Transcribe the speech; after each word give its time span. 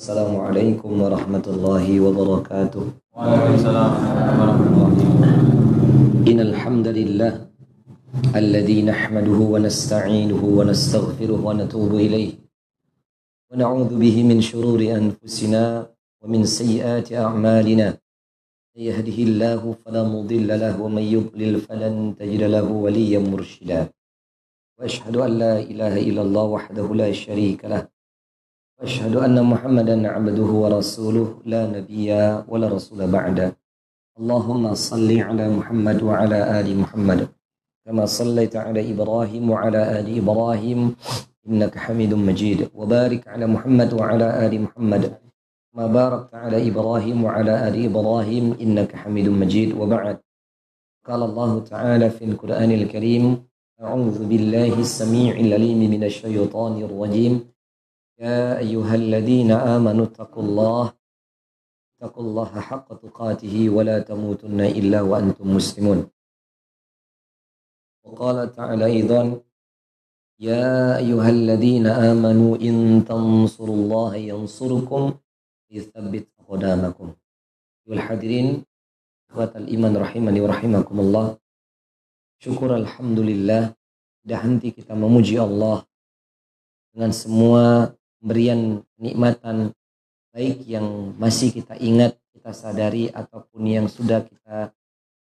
السلام 0.00 0.32
عليكم 0.48 0.92
ورحمة 0.96 1.46
الله 1.46 1.86
وبركاته. 2.00 2.84
وعليكم 3.12 3.52
السلام 3.60 3.92
ورحمة 4.40 4.66
الله 4.72 4.88
إن 6.24 6.38
الحمد 6.40 6.88
لله 6.88 7.32
الذي 8.32 8.78
نحمده 8.88 9.38
ونستعينه 9.52 10.40
ونستغفره 10.40 11.40
ونتوب 11.44 11.92
إليه. 11.94 12.32
ونعوذ 13.52 13.90
به 14.00 14.16
من 14.24 14.40
شرور 14.40 14.80
أنفسنا 14.80 15.92
ومن 16.24 16.48
سيئات 16.48 17.12
أعمالنا. 17.12 17.88
من 18.72 18.80
يهده 18.80 19.18
الله 19.28 19.62
فلا 19.84 20.02
مضل 20.08 20.48
له 20.48 20.80
ومن 20.80 21.04
يضلل 21.16 21.54
فلن 21.60 22.16
تجد 22.16 22.42
له 22.48 22.64
وليا 22.64 23.20
مرشدا. 23.20 23.92
وأشهد 24.80 25.16
أن 25.16 25.32
لا 25.44 25.54
إله 25.60 25.94
إلا 26.08 26.22
الله 26.24 26.46
وحده 26.56 26.86
لا 26.94 27.12
شريك 27.12 27.68
له. 27.68 27.99
وأشهد 28.80 29.16
أن 29.16 29.36
محمدا 29.44 30.08
عبده 30.08 30.50
ورسوله 30.62 31.28
لا 31.44 31.62
نبي 31.68 32.08
ولا 32.48 32.68
رسول 32.68 33.00
بعده 33.12 33.52
اللهم 34.20 34.64
صل 34.74 35.10
على 35.28 35.44
محمد 35.48 35.98
وعلى 36.02 36.38
آل 36.60 36.68
محمد. 36.82 37.28
كما 37.84 38.04
صليت 38.06 38.56
على 38.56 38.80
إبراهيم 38.92 39.44
وعلى 39.50 40.00
آل 40.00 40.06
إبراهيم 40.20 40.80
إنك 41.48 41.74
حميد 41.78 42.12
مجيد. 42.14 42.60
وبارك 42.74 43.28
على 43.28 43.46
محمد 43.46 43.90
وعلى 44.00 44.26
آل 44.46 44.52
محمد. 44.64 45.02
ما 45.76 45.86
باركت 45.86 46.32
على 46.34 46.68
إبراهيم 46.68 47.24
وعلى 47.24 47.68
آل 47.68 47.76
إبراهيم 47.84 48.46
إنك 48.64 48.96
حميد 48.96 49.28
مجيد. 49.28 49.76
وبعد. 49.80 50.16
قال 51.08 51.20
الله 51.22 51.52
تعالى 51.72 52.10
في 52.10 52.24
القرآن 52.24 52.70
الكريم 52.80 53.24
أعوذ 53.80 54.18
بالله 54.24 54.72
السميع 54.80 55.32
العليم 55.36 55.80
من 55.94 56.02
الشيطان 56.04 56.74
الرجيم. 56.88 57.34
يا 58.19 58.57
أيها 58.57 58.95
الذين 58.95 59.51
آمنوا 59.51 60.05
اتقوا 60.05 60.43
الله 60.43 60.93
اتقوا 61.95 62.23
الله 62.23 62.51
حق 62.59 62.87
تقاته 63.03 63.69
ولا 63.69 63.99
تموتن 63.99 64.61
إلا 64.61 65.01
وأنتم 65.01 65.55
مسلمون 65.55 65.99
وقال 68.03 68.55
تعالى 68.55 68.85
أيضا 68.85 69.41
يا 70.39 70.97
أيها 70.97 71.29
الذين 71.29 71.87
آمنوا 71.87 72.51
إن 72.57 73.05
تنصروا 73.07 73.75
الله 73.75 74.15
ينصركم 74.15 75.03
يثبت 75.71 76.27
أقدامكم 76.39 77.07
والحاضرين 77.87 78.63
إخوة 79.31 79.51
الإيمان 79.55 79.97
رحمني 79.97 80.39
ورحمكم 80.41 80.99
الله 80.99 81.27
syukur 82.45 82.77
Alhamdulillah 82.77 83.73
tidak 84.21 84.39
henti 84.43 84.69
kita 84.75 84.93
memuji 84.93 85.39
Allah 85.39 85.81
dengan 86.93 87.09
semua 87.09 87.89
pemberian 88.20 88.84
kenikmatan 88.94 89.72
baik 90.30 90.62
yang 90.68 91.16
masih 91.18 91.50
kita 91.50 91.74
ingat, 91.80 92.14
kita 92.30 92.54
sadari 92.54 93.10
ataupun 93.10 93.66
yang 93.66 93.86
sudah 93.90 94.22
kita 94.22 94.70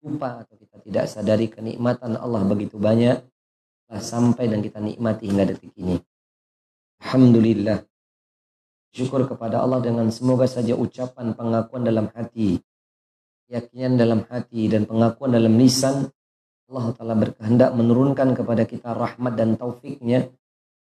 lupa 0.06 0.46
atau 0.46 0.54
kita 0.56 0.76
tidak 0.86 1.04
sadari 1.10 1.50
kenikmatan 1.50 2.14
Allah 2.16 2.46
begitu 2.46 2.78
banyak 2.78 3.20
telah 3.86 4.02
sampai 4.02 4.46
dan 4.46 4.62
kita 4.62 4.78
nikmati 4.78 5.26
hingga 5.26 5.44
detik 5.50 5.74
ini. 5.78 5.98
Alhamdulillah. 7.02 7.82
Syukur 8.96 9.28
kepada 9.28 9.60
Allah 9.60 9.84
dengan 9.84 10.08
semoga 10.08 10.48
saja 10.48 10.72
ucapan 10.72 11.36
pengakuan 11.36 11.84
dalam 11.84 12.08
hati, 12.16 12.56
keyakinan 13.44 14.00
dalam 14.00 14.24
hati 14.26 14.72
dan 14.72 14.88
pengakuan 14.88 15.36
dalam 15.36 15.54
lisan 15.60 16.08
Allah 16.66 16.90
Ta'ala 16.96 17.14
berkehendak 17.14 17.70
menurunkan 17.78 18.34
kepada 18.34 18.66
kita 18.66 18.90
rahmat 18.90 19.38
dan 19.38 19.54
taufiknya 19.54 20.26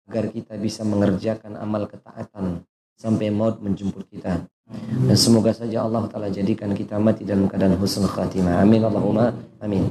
agar 0.06 0.30
kita 0.30 0.53
bisa 0.61 0.86
mengerjakan 0.86 1.58
amal 1.58 1.89
ketaatan 1.89 2.61
sampai 2.95 3.34
maut 3.34 3.59
menjemput 3.59 4.06
kita. 4.08 4.45
Dan 5.06 5.17
semoga 5.17 5.53
saja 5.53 5.86
Allah 5.86 6.09
Ta'ala 6.09 6.34
jadikan 6.34 6.73
kita 6.73 6.98
mati 6.98 7.22
dalam 7.22 7.45
keadaan 7.45 7.78
husnul 7.78 8.09
khatimah. 8.09 8.66
Amin 8.66 8.81
Allahumma 8.81 9.30
amin. 9.61 9.86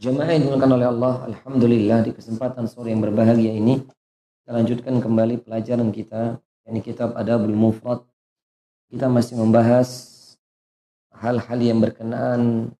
Jemaah 0.00 0.32
yang 0.32 0.48
dimuliakan 0.48 0.72
oleh 0.74 0.88
Allah, 0.88 1.14
Alhamdulillah 1.32 1.98
di 2.04 2.12
kesempatan 2.16 2.64
sore 2.64 2.92
yang 2.92 3.04
berbahagia 3.04 3.52
ini 3.52 3.84
kita 4.44 4.50
lanjutkan 4.60 5.00
kembali 5.00 5.40
pelajaran 5.40 5.88
kita 5.88 6.36
yakni 6.64 6.80
kitab 6.84 7.16
Adabul 7.16 7.56
Mufrad. 7.56 8.04
Kita 8.92 9.08
masih 9.08 9.40
membahas 9.40 9.88
hal-hal 11.16 11.58
yang 11.60 11.80
berkenaan 11.80 12.72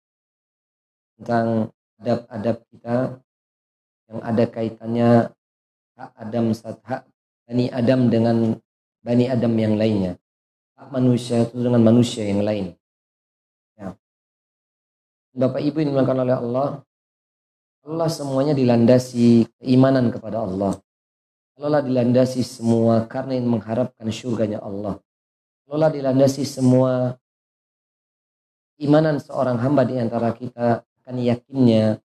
tentang 1.16 1.72
adab-adab 2.00 2.56
kita 2.68 2.96
yang 4.12 4.20
ada 4.20 4.44
kaitannya 4.44 5.10
hak 5.94 6.10
Adam 6.18 6.50
hak 6.54 7.02
Bani 7.44 7.66
Adam 7.70 8.00
dengan 8.08 8.36
Bani 9.04 9.24
Adam 9.28 9.52
yang 9.54 9.74
lainnya. 9.76 10.16
Hak 10.74 10.88
manusia 10.90 11.44
itu 11.44 11.60
dengan 11.60 11.82
manusia 11.84 12.24
yang 12.24 12.40
lain. 12.40 12.72
Ya. 13.76 13.94
Bapak 15.36 15.60
Ibu 15.60 15.84
yang 15.84 15.94
dimakan 15.94 16.24
oleh 16.24 16.36
Allah, 16.40 16.68
Allah 17.84 18.08
semuanya 18.08 18.56
dilandasi 18.56 19.44
keimanan 19.60 20.08
kepada 20.08 20.40
Allah. 20.42 20.80
Allah 21.54 21.84
dilandasi 21.84 22.42
semua 22.42 23.06
karena 23.06 23.38
ingin 23.38 23.60
mengharapkan 23.60 24.08
surganya 24.10 24.58
Allah. 24.58 24.98
Allah 25.70 25.88
dilandasi 25.92 26.42
semua 26.42 27.14
imanan 28.80 29.22
seorang 29.22 29.60
hamba 29.62 29.86
di 29.86 30.00
antara 30.00 30.34
kita 30.34 30.82
akan 30.82 31.16
yakinnya 31.20 32.02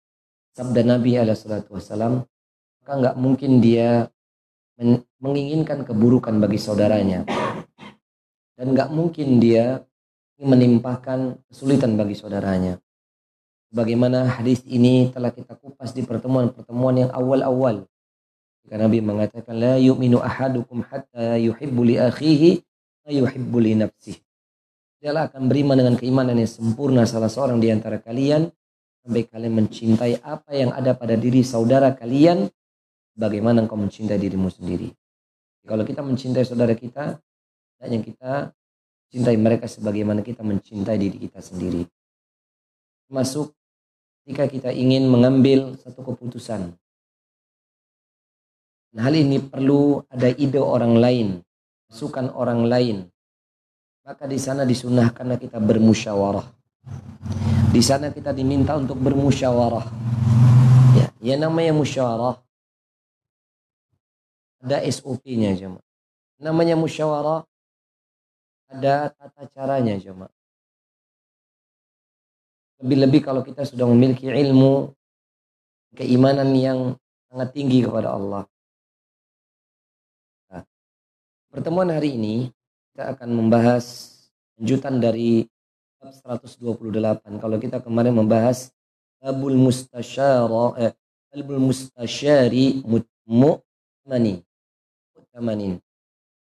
sabda 0.51 0.81
Nabi 0.83 1.15
Alaihissalam 1.15 2.25
maka 2.87 3.03
nggak 3.03 3.17
mungkin 3.19 3.59
dia 3.59 4.07
menginginkan 5.19 5.83
keburukan 5.83 6.31
bagi 6.39 6.55
saudaranya? 6.55 7.27
Dan 8.55 8.71
nggak 8.71 8.95
mungkin 8.95 9.43
dia 9.43 9.83
menimpahkan 10.39 11.35
kesulitan 11.51 11.99
bagi 11.99 12.15
saudaranya? 12.15 12.79
Bagaimana 13.75 14.39
hadis 14.39 14.63
ini 14.63 15.11
telah 15.11 15.35
kita 15.35 15.59
kupas 15.59 15.91
di 15.91 16.07
pertemuan-pertemuan 16.07 16.95
yang 16.95 17.11
awal-awal? 17.11 17.83
Karena 18.71 18.87
Nabi 18.87 19.03
mengatakan 19.03 19.59
la 19.59 19.75
yu'minu 19.75 20.23
ahadukum 20.23 20.79
hatta 20.87 21.35
yuhibbu 21.35 21.83
li 21.83 21.99
akhihi 21.99 22.63
ma 23.03 23.11
yuhibbu 23.11 23.57
li 23.67 23.83
nafsihi. 23.83 24.23
Dialah 25.03 25.27
akan 25.27 25.51
beriman 25.51 25.75
dengan 25.75 25.99
keimanan 25.99 26.39
yang 26.39 26.47
sempurna 26.47 27.03
salah 27.03 27.27
seorang 27.27 27.59
di 27.59 27.67
antara 27.67 27.99
kalian 27.99 28.47
sampai 29.03 29.27
kalian 29.27 29.59
mencintai 29.59 30.23
apa 30.23 30.55
yang 30.55 30.71
ada 30.71 30.95
pada 30.95 31.19
diri 31.19 31.43
saudara 31.43 31.91
kalian 31.91 32.47
bagaimana 33.17 33.65
engkau 33.65 33.75
mencintai 33.75 34.21
dirimu 34.21 34.53
sendiri? 34.53 34.93
Kalau 35.65 35.83
kita 35.83 36.05
mencintai 36.05 36.45
saudara 36.45 36.77
kita 36.77 37.17
dan 37.81 37.87
yang 37.89 38.05
kita 38.05 38.53
cintai 39.09 39.35
mereka 39.35 39.65
sebagaimana 39.65 40.21
kita 40.21 40.45
mencintai 40.45 40.95
diri 40.95 41.17
kita 41.17 41.41
sendiri. 41.41 41.83
Masuk 43.09 43.51
ketika 44.23 44.45
kita 44.47 44.69
ingin 44.71 45.09
mengambil 45.09 45.75
satu 45.81 46.05
keputusan. 46.13 46.71
Dan 48.93 48.99
hal 49.03 49.13
ini 49.17 49.43
perlu 49.43 49.99
ada 50.07 50.31
ide 50.31 50.61
orang 50.61 50.95
lain 50.95 51.27
masukan 51.87 52.31
orang 52.35 52.67
lain. 52.67 52.97
Maka 54.07 54.23
di 54.23 54.39
sana 54.39 54.63
disunahkanlah 54.63 55.35
kita 55.35 55.59
bermusyawarah. 55.59 56.47
Di 57.71 57.83
sana 57.83 58.11
kita 58.11 58.31
diminta 58.31 58.79
untuk 58.79 58.95
bermusyawarah. 59.03 59.85
Ya, 60.95 61.07
yang 61.35 61.43
namanya 61.47 61.75
musyawarah 61.75 62.46
ada 64.61 64.81
SOP-nya 64.85 65.53
jemaah. 65.53 65.83
Namanya 66.41 66.77
musyawarah 66.77 67.45
ada 68.67 69.09
tata 69.13 69.43
caranya 69.53 69.95
jemaah. 69.97 70.33
Lebih-lebih 72.83 73.25
kalau 73.25 73.41
kita 73.41 73.65
sudah 73.65 73.89
memiliki 73.89 74.29
ilmu 74.29 74.93
keimanan 75.97 76.53
yang 76.53 76.79
sangat 77.25 77.49
tinggi 77.57 77.81
kepada 77.81 78.13
Allah. 78.13 78.45
Nah, 80.53 80.61
pertemuan 81.49 81.89
hari 81.89 82.13
ini 82.13 82.35
kita 82.93 83.17
akan 83.17 83.29
membahas 83.33 84.13
lanjutan 84.61 85.01
dari 85.01 85.49
bab 85.97 86.37
128. 86.45 87.41
Kalau 87.41 87.57
kita 87.57 87.81
kemarin 87.81 88.13
membahas 88.13 88.69
babul 89.17 89.57
mustasyara 89.57 90.77
eh, 90.77 90.93
babul 91.33 91.73
mustasyari 91.73 92.85
mu'mani 93.25 94.46
mu'tamanin. 95.37 95.77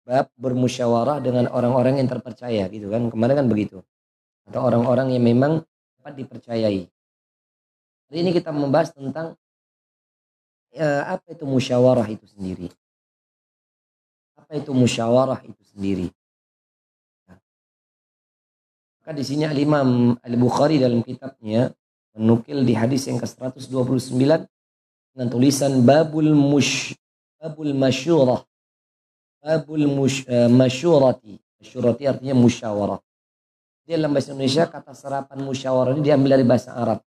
Bab 0.02 0.34
bermusyawarah 0.34 1.22
dengan 1.22 1.46
orang-orang 1.54 2.02
yang 2.02 2.10
terpercaya 2.10 2.66
gitu 2.66 2.90
kan. 2.90 3.06
Kemarin 3.06 3.46
kan 3.46 3.46
begitu. 3.46 3.78
Atau 4.50 4.66
orang-orang 4.66 5.14
yang 5.14 5.22
memang 5.22 5.62
dapat 6.02 6.18
dipercayai. 6.18 6.90
Hari 8.10 8.16
ini 8.18 8.34
kita 8.34 8.50
membahas 8.50 8.90
tentang 8.90 9.38
ya, 10.74 11.06
apa 11.06 11.22
itu 11.30 11.46
musyawarah 11.46 12.10
itu 12.10 12.26
sendiri. 12.26 12.66
Apa 14.34 14.58
itu 14.58 14.74
musyawarah 14.74 15.38
itu 15.46 15.62
sendiri? 15.70 16.10
Maka 18.98 19.14
di 19.14 19.22
sini 19.22 19.46
Al-Imam 19.46 20.18
Al-Bukhari 20.18 20.82
dalam 20.82 21.06
kitabnya 21.06 21.70
menukil 22.18 22.66
di 22.66 22.74
hadis 22.74 23.06
yang 23.06 23.22
ke-129 23.22 24.18
dengan 25.14 25.26
tulisan 25.30 25.78
babul 25.86 26.34
mush 26.34 26.98
babul 27.38 27.74
masyurah 27.74 28.46
babul 29.42 29.90
mush, 29.90 30.22
uh, 30.30 30.46
masyurati. 30.46 31.42
Masyurati 31.58 32.06
artinya 32.06 32.38
musyawarah. 32.38 33.02
Di 33.82 33.98
dalam 33.98 34.14
bahasa 34.14 34.30
Indonesia 34.30 34.70
kata 34.70 34.94
serapan 34.94 35.42
musyawarah 35.42 35.98
ini 35.98 36.06
diambil 36.06 36.38
dari 36.38 36.46
bahasa 36.46 36.70
Arab. 36.78 37.02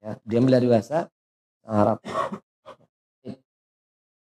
Ya, 0.00 0.16
diambil 0.24 0.56
dari 0.56 0.66
bahasa 0.72 1.12
Arab. 1.68 2.00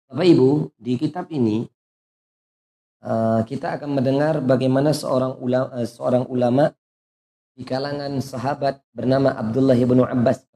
Bapak 0.09 0.25
Ibu, 0.25 0.73
di 0.81 0.97
kitab 0.97 1.29
ini 1.29 1.69
uh, 3.05 3.45
kita 3.45 3.77
akan 3.77 4.01
mendengar 4.01 4.41
bagaimana 4.41 4.97
seorang 4.97 5.37
ulama, 5.37 5.69
uh, 5.77 5.85
seorang 5.85 6.25
ulama 6.33 6.73
di 7.53 7.61
kalangan 7.69 8.17
sahabat 8.25 8.81
bernama 8.97 9.37
Abdullah 9.37 9.77
bin 9.77 10.01
Abbas 10.01 10.49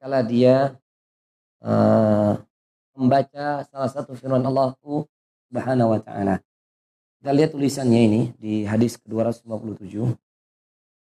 kala 0.00 0.24
dia 0.24 0.72
uh, 1.60 2.40
membaca 3.00 3.64
salah 3.64 3.88
satu 3.88 4.12
firman 4.12 4.44
Allah 4.44 4.76
Subhanahu 4.84 5.96
wa 5.96 6.00
taala. 6.04 6.44
Kita 7.20 7.32
lihat 7.32 7.56
tulisannya 7.56 8.00
ini 8.04 8.20
di 8.36 8.68
hadis 8.68 9.00
ke-257. 9.00 9.92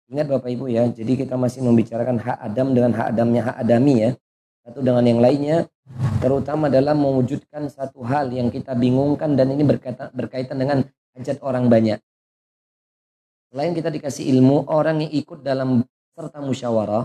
Ingat 0.09 0.27
Bapak 0.29 0.49
Ibu 0.49 0.73
ya, 0.73 0.89
jadi 0.89 1.21
kita 1.21 1.37
masih 1.37 1.61
membicarakan 1.65 2.17
hak 2.17 2.39
Adam 2.41 2.73
dengan 2.73 2.97
hak 2.97 3.13
Adamnya 3.13 3.43
hak 3.53 3.57
Adami 3.61 3.95
ya. 4.09 4.11
Satu 4.65 4.81
dengan 4.81 5.05
yang 5.05 5.21
lainnya, 5.21 5.69
terutama 6.21 6.73
dalam 6.73 6.97
mewujudkan 6.97 7.69
satu 7.69 8.05
hal 8.05 8.33
yang 8.33 8.49
kita 8.49 8.73
bingungkan 8.73 9.37
dan 9.37 9.53
ini 9.53 9.65
berkaitan, 9.65 10.09
berkaitan 10.13 10.57
dengan 10.61 10.79
hajat 11.13 11.41
orang 11.45 11.69
banyak. 11.69 12.01
Selain 13.53 13.73
kita 13.77 13.89
dikasih 13.93 14.29
ilmu, 14.33 14.69
orang 14.69 15.05
yang 15.05 15.13
ikut 15.13 15.41
dalam 15.45 15.85
peserta 15.85 16.41
musyawarah, 16.41 17.05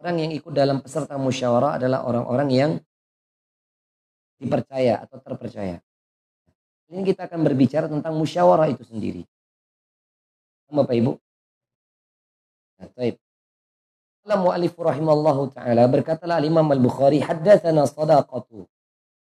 orang 0.00 0.16
yang 0.20 0.32
ikut 0.36 0.52
dalam 0.52 0.84
peserta 0.84 1.16
musyawarah 1.16 1.80
adalah 1.80 2.04
orang-orang 2.04 2.48
yang 2.52 2.70
dipercaya 4.40 5.04
atau 5.04 5.20
terpercaya. 5.20 5.84
Ini 6.90 7.04
kita 7.06 7.28
akan 7.28 7.40
berbicara 7.44 7.86
tentang 7.86 8.16
musyawarah 8.16 8.66
itu 8.72 8.82
sendiri. 8.82 9.22
Bapak 10.72 10.96
Ibu. 10.96 11.12
Nah, 12.80 12.88
taib. 12.96 13.20
mu'alif 14.24 14.74
rahimallahu 14.78 15.50
ta'ala 15.52 15.84
berkatalah 15.90 16.40
Imam 16.40 16.64
Al-Bukhari 16.66 17.20
haddatsana 17.20 17.84
sadaqatu. 17.84 18.64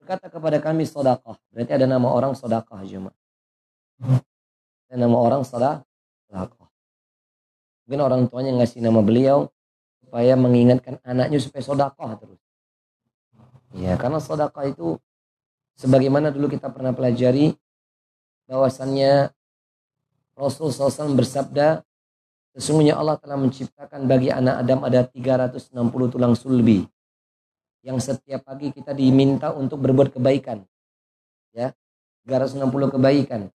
Berkata 0.02 0.28
kepada 0.28 0.58
kami 0.60 0.84
sadaqah. 0.84 1.40
Berarti 1.56 1.72
ada 1.72 1.88
nama 1.88 2.12
orang 2.12 2.36
sadaqah 2.36 2.84
jemaah. 2.84 3.16
Ada 4.92 4.96
nama 5.00 5.16
orang 5.16 5.44
sadaqah. 5.48 6.68
Mungkin 7.84 8.00
orang 8.00 8.22
tuanya 8.32 8.52
ngasih 8.60 8.80
nama 8.80 9.00
beliau 9.04 9.52
supaya 10.04 10.36
mengingatkan 10.36 11.00
anaknya 11.04 11.40
supaya 11.40 11.64
sedekah 11.64 12.12
terus. 12.20 12.43
Ya, 13.74 13.98
karena 13.98 14.22
sedekah 14.22 14.70
itu 14.70 15.02
Sebagaimana 15.74 16.30
dulu 16.30 16.54
kita 16.54 16.70
pernah 16.70 16.94
pelajari 16.94 17.58
bahwasannya 18.46 19.34
Rasul 20.38 20.70
SAW 20.70 21.18
bersabda, 21.18 21.82
sesungguhnya 22.54 22.98
Allah 22.98 23.18
telah 23.18 23.38
menciptakan 23.38 24.06
bagi 24.06 24.30
anak 24.30 24.62
Adam 24.62 24.80
ada 24.86 25.06
360 25.06 25.74
tulang 26.14 26.34
sulbi 26.38 26.86
yang 27.84 27.98
setiap 27.98 28.46
pagi 28.46 28.70
kita 28.72 28.94
diminta 28.94 29.52
untuk 29.54 29.82
berbuat 29.82 30.14
kebaikan. 30.14 30.62
Ya, 31.54 31.74
360 32.26 32.94
kebaikan. 32.94 33.50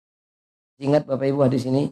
Ingat 0.79 1.06
Bapak 1.06 1.26
Ibu 1.26 1.47
hadis 1.47 1.67
ini? 1.67 1.91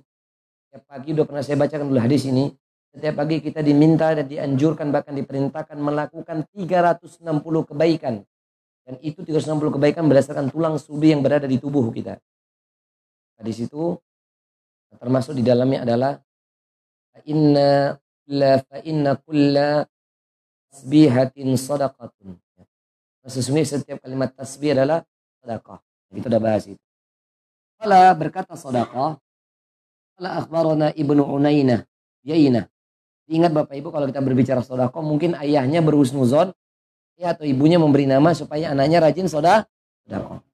Setiap 0.66 0.82
pagi 0.86 1.14
udah 1.14 1.24
pernah 1.26 1.42
saya 1.42 1.58
bacakan 1.58 1.86
dulu 1.90 2.02
hadis 2.02 2.26
ini. 2.26 2.50
Setiap 2.96 3.12
pagi 3.12 3.44
kita 3.44 3.60
diminta 3.60 4.08
dan 4.16 4.24
dianjurkan 4.24 4.88
bahkan 4.88 5.12
diperintahkan 5.12 5.76
melakukan 5.76 6.48
360 6.48 7.20
kebaikan 7.68 8.24
dan 8.88 8.94
itu 9.04 9.20
360 9.20 9.76
kebaikan 9.76 10.08
berdasarkan 10.08 10.48
tulang 10.48 10.80
sulbi 10.80 11.12
yang 11.12 11.20
berada 11.20 11.44
di 11.44 11.60
tubuh 11.60 11.92
kita. 11.92 12.16
Nah, 13.36 13.44
di 13.44 13.52
situ 13.52 14.00
termasuk 14.96 15.36
di 15.36 15.44
dalamnya 15.44 15.84
adalah 15.84 16.16
inna 17.28 17.92
la 18.32 18.64
fa 18.64 18.80
inna 18.80 19.20
kulla 19.20 19.84
tasbihatin 20.72 21.52
sadaqatun. 21.52 22.32
Nah, 22.32 23.28
sesungguhnya 23.28 23.76
setiap 23.76 24.00
kalimat 24.00 24.32
tasbih 24.32 24.72
adalah 24.72 25.04
sedekah. 25.44 25.84
Kita 26.16 26.32
sudah 26.32 26.40
bahas 26.40 26.64
itu. 26.64 26.84
Kala 27.76 28.08
berkata 28.16 28.56
sedekah. 28.56 29.20
Kala 30.16 30.30
akhbarana 30.40 30.96
Ibnu 30.96 31.20
Unainah. 31.28 31.84
Yainah. 32.24 32.72
Ingat 33.26 33.50
Bapak 33.50 33.74
Ibu 33.74 33.90
kalau 33.90 34.06
kita 34.06 34.22
berbicara 34.22 34.62
sedekah 34.62 35.02
mungkin 35.02 35.34
ayahnya 35.34 35.82
berhusnuzon 35.82 36.54
ya 37.18 37.34
atau 37.34 37.42
ibunya 37.42 37.80
memberi 37.80 38.06
nama 38.06 38.30
supaya 38.36 38.70
anaknya 38.70 39.02
rajin 39.02 39.26
soda 39.26 39.66
sodako. 40.06 40.46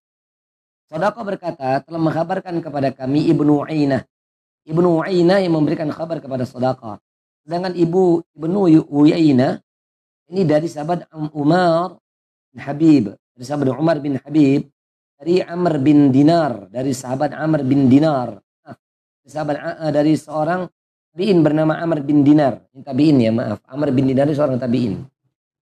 Sodako 0.89 1.21
berkata 1.25 1.85
telah 1.85 2.01
mengkabarkan 2.01 2.65
kepada 2.65 2.89
kami 2.93 3.29
Ibnu 3.29 3.65
Uainah. 3.65 4.05
Ibnu 4.65 5.05
Uainah 5.05 5.41
yang 5.43 5.57
memberikan 5.57 5.89
kabar 5.91 6.23
kepada 6.23 6.47
Sodako. 6.47 7.01
Sedangkan 7.43 7.75
ibu 7.75 8.23
Ibnu 8.37 8.87
Uainah 8.87 9.59
ini 10.33 10.49
dari 10.49 10.65
sahabat 10.65 11.13
Umar 11.37 12.01
bin 12.49 12.61
Habib. 12.65 13.05
Dari 13.37 13.45
sahabat 13.45 13.69
Umar 13.77 14.01
bin 14.01 14.17
Habib. 14.17 14.65
Dari 15.21 15.45
Amr 15.45 15.77
bin 15.77 16.09
Dinar. 16.09 16.73
Dari 16.73 16.97
sahabat 16.97 17.37
Amr 17.37 17.69
bin 17.69 17.93
Dinar. 17.93 18.41
Dari 19.21 19.29
sahabat 19.29 19.57
dari 19.93 20.17
seorang 20.17 20.65
tabiin 21.13 21.45
bernama 21.45 21.77
Amr 21.77 22.01
bin 22.01 22.25
Dinar. 22.25 22.65
Tabiin 22.73 23.21
ya 23.21 23.29
maaf. 23.29 23.61
Amr 23.69 23.93
bin 23.93 24.09
Dinar 24.09 24.25
itu 24.33 24.41
seorang 24.41 24.57
tabiin. 24.57 25.05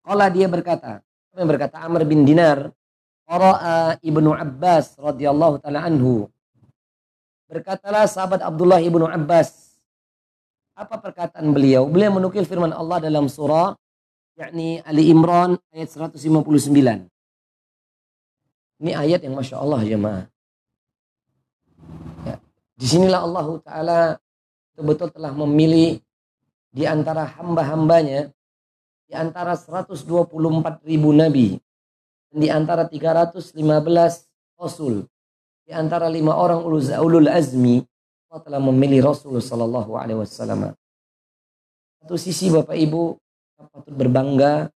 Kala 0.06 0.31
dia 0.31 0.47
berkata, 0.47 1.02
yang 1.35 1.50
berkata 1.50 1.82
Amr 1.82 2.06
bin 2.06 2.23
Dinar, 2.23 2.70
Qara'a 3.26 3.99
Ibnu 3.99 4.31
Abbas 4.31 4.94
radhiyallahu 4.99 5.58
taala 5.58 5.87
anhu. 5.87 6.31
Berkatalah 7.50 8.06
sahabat 8.06 8.47
Abdullah 8.47 8.79
Ibnu 8.79 9.11
Abbas. 9.11 9.75
Apa 10.79 11.02
perkataan 11.02 11.50
beliau? 11.50 11.91
Beliau 11.91 12.14
menukil 12.14 12.46
firman 12.46 12.70
Allah 12.70 13.03
dalam 13.03 13.26
surah 13.26 13.75
yakni 14.38 14.79
Ali 14.87 15.11
Imran 15.11 15.58
ayat 15.75 15.91
159. 15.91 17.11
Ini 18.81 18.91
ayat 18.96 19.20
yang 19.26 19.37
Masya 19.37 19.61
Allah 19.61 19.81
jemaah. 19.85 20.25
Ya. 22.25 22.41
Di 22.81 22.87
sinilah 22.88 23.20
Allah 23.20 23.46
Ta'ala 23.61 23.99
betul-betul 24.81 25.12
telah 25.12 25.37
memilih 25.37 26.00
di 26.73 26.88
antara 26.88 27.29
hamba-hambanya 27.37 28.32
di 29.05 29.12
antara 29.12 29.53
124 29.53 30.09
ribu 30.88 31.12
nabi 31.12 31.61
dan 32.32 32.37
di 32.41 32.49
antara 32.49 32.88
315 32.88 33.61
rasul 34.56 35.05
di 35.69 35.73
antara 35.77 36.09
lima 36.09 36.32
orang 36.32 36.65
ulul 36.65 37.29
azmi 37.29 37.85
Allah 38.31 38.46
telah 38.46 38.63
memilih 38.63 39.10
Rasul 39.10 39.43
Sallallahu 39.43 39.99
Alaihi 39.99 40.22
Wasallam. 40.22 40.70
Satu 41.99 42.15
sisi 42.15 42.46
Bapak 42.46 42.79
Ibu 42.79 43.19
kita 43.19 43.67
patut 43.75 43.91
berbangga 43.91 44.70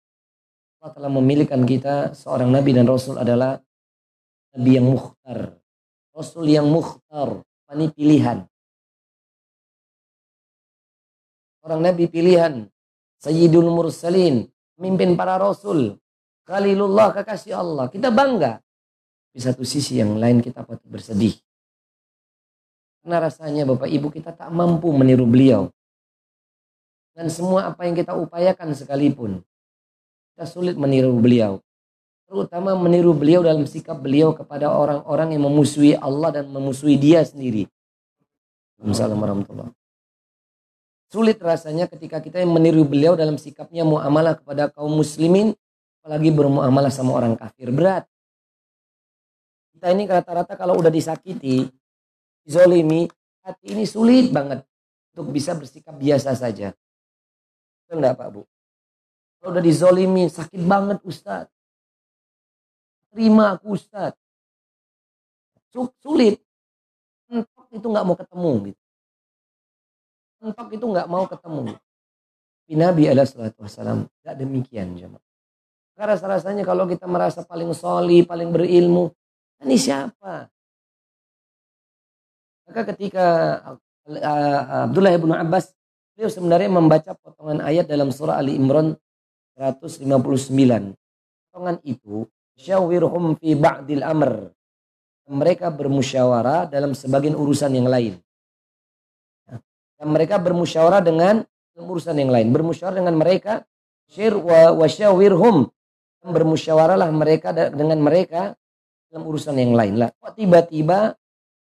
Allah 0.82 0.90
telah 0.90 1.06
memilihkan 1.06 1.62
kita 1.62 2.18
seorang 2.18 2.50
Nabi 2.50 2.74
dan 2.74 2.90
Rasul 2.90 3.14
adalah 3.14 3.62
Nabi 4.58 4.70
yang 4.74 4.90
mukhtar. 4.90 5.54
Rasul 6.10 6.50
yang 6.50 6.66
mukhtar. 6.66 7.46
Ini 7.70 7.94
pilihan. 7.94 8.42
Orang 11.64 11.80
Nabi 11.80 12.04
pilihan. 12.12 12.68
Sayyidul 13.24 13.72
Mursalin, 13.72 14.44
mimpin 14.76 15.16
para 15.16 15.40
rasul, 15.40 15.96
Khalilullah 16.44 17.16
kekasih 17.16 17.56
Allah. 17.56 17.88
Kita 17.88 18.12
bangga. 18.12 18.60
Di 19.32 19.40
satu 19.40 19.64
sisi 19.64 19.96
yang 19.96 20.20
lain 20.20 20.44
kita 20.44 20.60
patut 20.60 20.84
bersedih. 20.84 21.32
Karena 23.00 23.24
rasanya 23.24 23.64
Bapak 23.64 23.88
Ibu 23.88 24.12
kita 24.12 24.36
tak 24.36 24.52
mampu 24.52 24.92
meniru 24.92 25.24
beliau. 25.24 25.72
Dan 27.16 27.32
semua 27.32 27.72
apa 27.72 27.88
yang 27.88 27.96
kita 27.96 28.12
upayakan 28.12 28.76
sekalipun. 28.76 29.40
Kita 30.36 30.44
sulit 30.44 30.76
meniru 30.76 31.16
beliau. 31.16 31.64
Terutama 32.28 32.76
meniru 32.76 33.16
beliau 33.16 33.40
dalam 33.40 33.64
sikap 33.64 34.04
beliau 34.04 34.36
kepada 34.36 34.68
orang-orang 34.68 35.32
yang 35.32 35.48
memusuhi 35.48 35.96
Allah 35.96 36.28
dan 36.28 36.52
memusuhi 36.52 37.00
dia 37.00 37.24
sendiri. 37.24 37.64
Assalamualaikum 38.84 39.48
warahmatullahi 39.48 39.83
Sulit 41.14 41.38
rasanya 41.38 41.86
ketika 41.86 42.18
kita 42.18 42.42
yang 42.42 42.50
meniru 42.50 42.82
beliau 42.82 43.14
dalam 43.14 43.38
sikapnya 43.38 43.86
muamalah 43.86 44.34
kepada 44.34 44.66
kaum 44.66 44.98
muslimin, 44.98 45.54
apalagi 46.02 46.34
bermuamalah 46.34 46.90
sama 46.90 47.14
orang 47.14 47.38
kafir 47.38 47.70
berat. 47.70 48.02
Kita 49.78 49.94
ini 49.94 50.10
rata-rata 50.10 50.58
kalau 50.58 50.74
udah 50.74 50.90
disakiti, 50.90 51.70
dizolimi, 52.42 53.06
hati 53.46 53.78
ini 53.78 53.86
sulit 53.86 54.34
banget 54.34 54.66
untuk 55.14 55.30
bisa 55.30 55.54
bersikap 55.54 55.94
biasa 55.94 56.34
saja. 56.34 56.74
Betul 57.86 58.02
enggak 58.02 58.18
Pak 58.18 58.28
Bu? 58.34 58.42
Kalau 59.38 59.54
udah 59.54 59.62
dizolimi, 59.62 60.26
sakit 60.26 60.66
banget 60.66 60.98
Ustaz. 61.06 61.46
Terima 63.14 63.54
aku 63.54 63.78
Ustaz. 63.78 64.18
Sulit. 66.02 66.42
Itu 67.70 67.86
nggak 67.86 68.02
mau 68.02 68.18
ketemu 68.18 68.74
gitu 68.74 68.83
mentok 70.44 70.68
itu 70.76 70.84
nggak 70.84 71.08
mau 71.08 71.24
ketemu. 71.24 71.72
Nabi 72.64 73.02
Wasallam 73.12 74.08
tidak 74.20 74.34
demikian 74.40 74.96
jemaah. 74.96 75.24
Karena 75.94 76.18
rasanya 76.18 76.66
kalau 76.66 76.90
kita 76.90 77.06
merasa 77.06 77.46
paling 77.46 77.70
soli, 77.72 78.26
paling 78.26 78.50
berilmu, 78.50 79.14
Ini 79.64 79.78
siapa? 79.78 80.50
Maka 82.66 82.80
ketika 82.92 83.26
uh, 84.10 84.88
Abdullah 84.90 85.14
bin 85.16 85.32
Abbas 85.32 85.72
beliau 86.12 86.28
sebenarnya 86.28 86.68
membaca 86.68 87.14
potongan 87.14 87.62
ayat 87.62 87.86
dalam 87.86 88.10
surah 88.10 88.42
Ali 88.42 88.58
Imran 88.58 88.98
159. 89.56 90.10
Potongan 91.48 91.76
itu 91.86 92.26
syawirhum 92.58 93.38
fi 93.38 93.54
ba'dil 93.54 94.02
amr. 94.02 94.50
Mereka 95.30 95.72
bermusyawarah 95.72 96.68
dalam 96.68 96.92
sebagian 96.92 97.38
urusan 97.38 97.72
yang 97.72 97.88
lain. 97.88 98.20
Mereka 100.04 100.38
bermusyawarah 100.38 101.02
dengan 101.02 101.42
urusan 101.74 102.14
yang 102.14 102.30
lain. 102.30 102.52
Bermusyawarah 102.54 103.02
dengan 103.02 103.16
mereka 103.18 103.64
syir 104.08 104.36
wa 104.36 104.76
wasyawirhum. 104.76 105.68
Bermusyawarahlah 106.24 107.10
mereka 107.12 107.52
dengan 107.52 108.00
mereka 108.00 108.56
dalam 109.12 109.24
urusan 109.28 109.54
yang 109.60 109.76
lain 109.76 110.00
lah. 110.00 110.10
Kok 110.18 110.34
tiba-tiba 110.40 111.14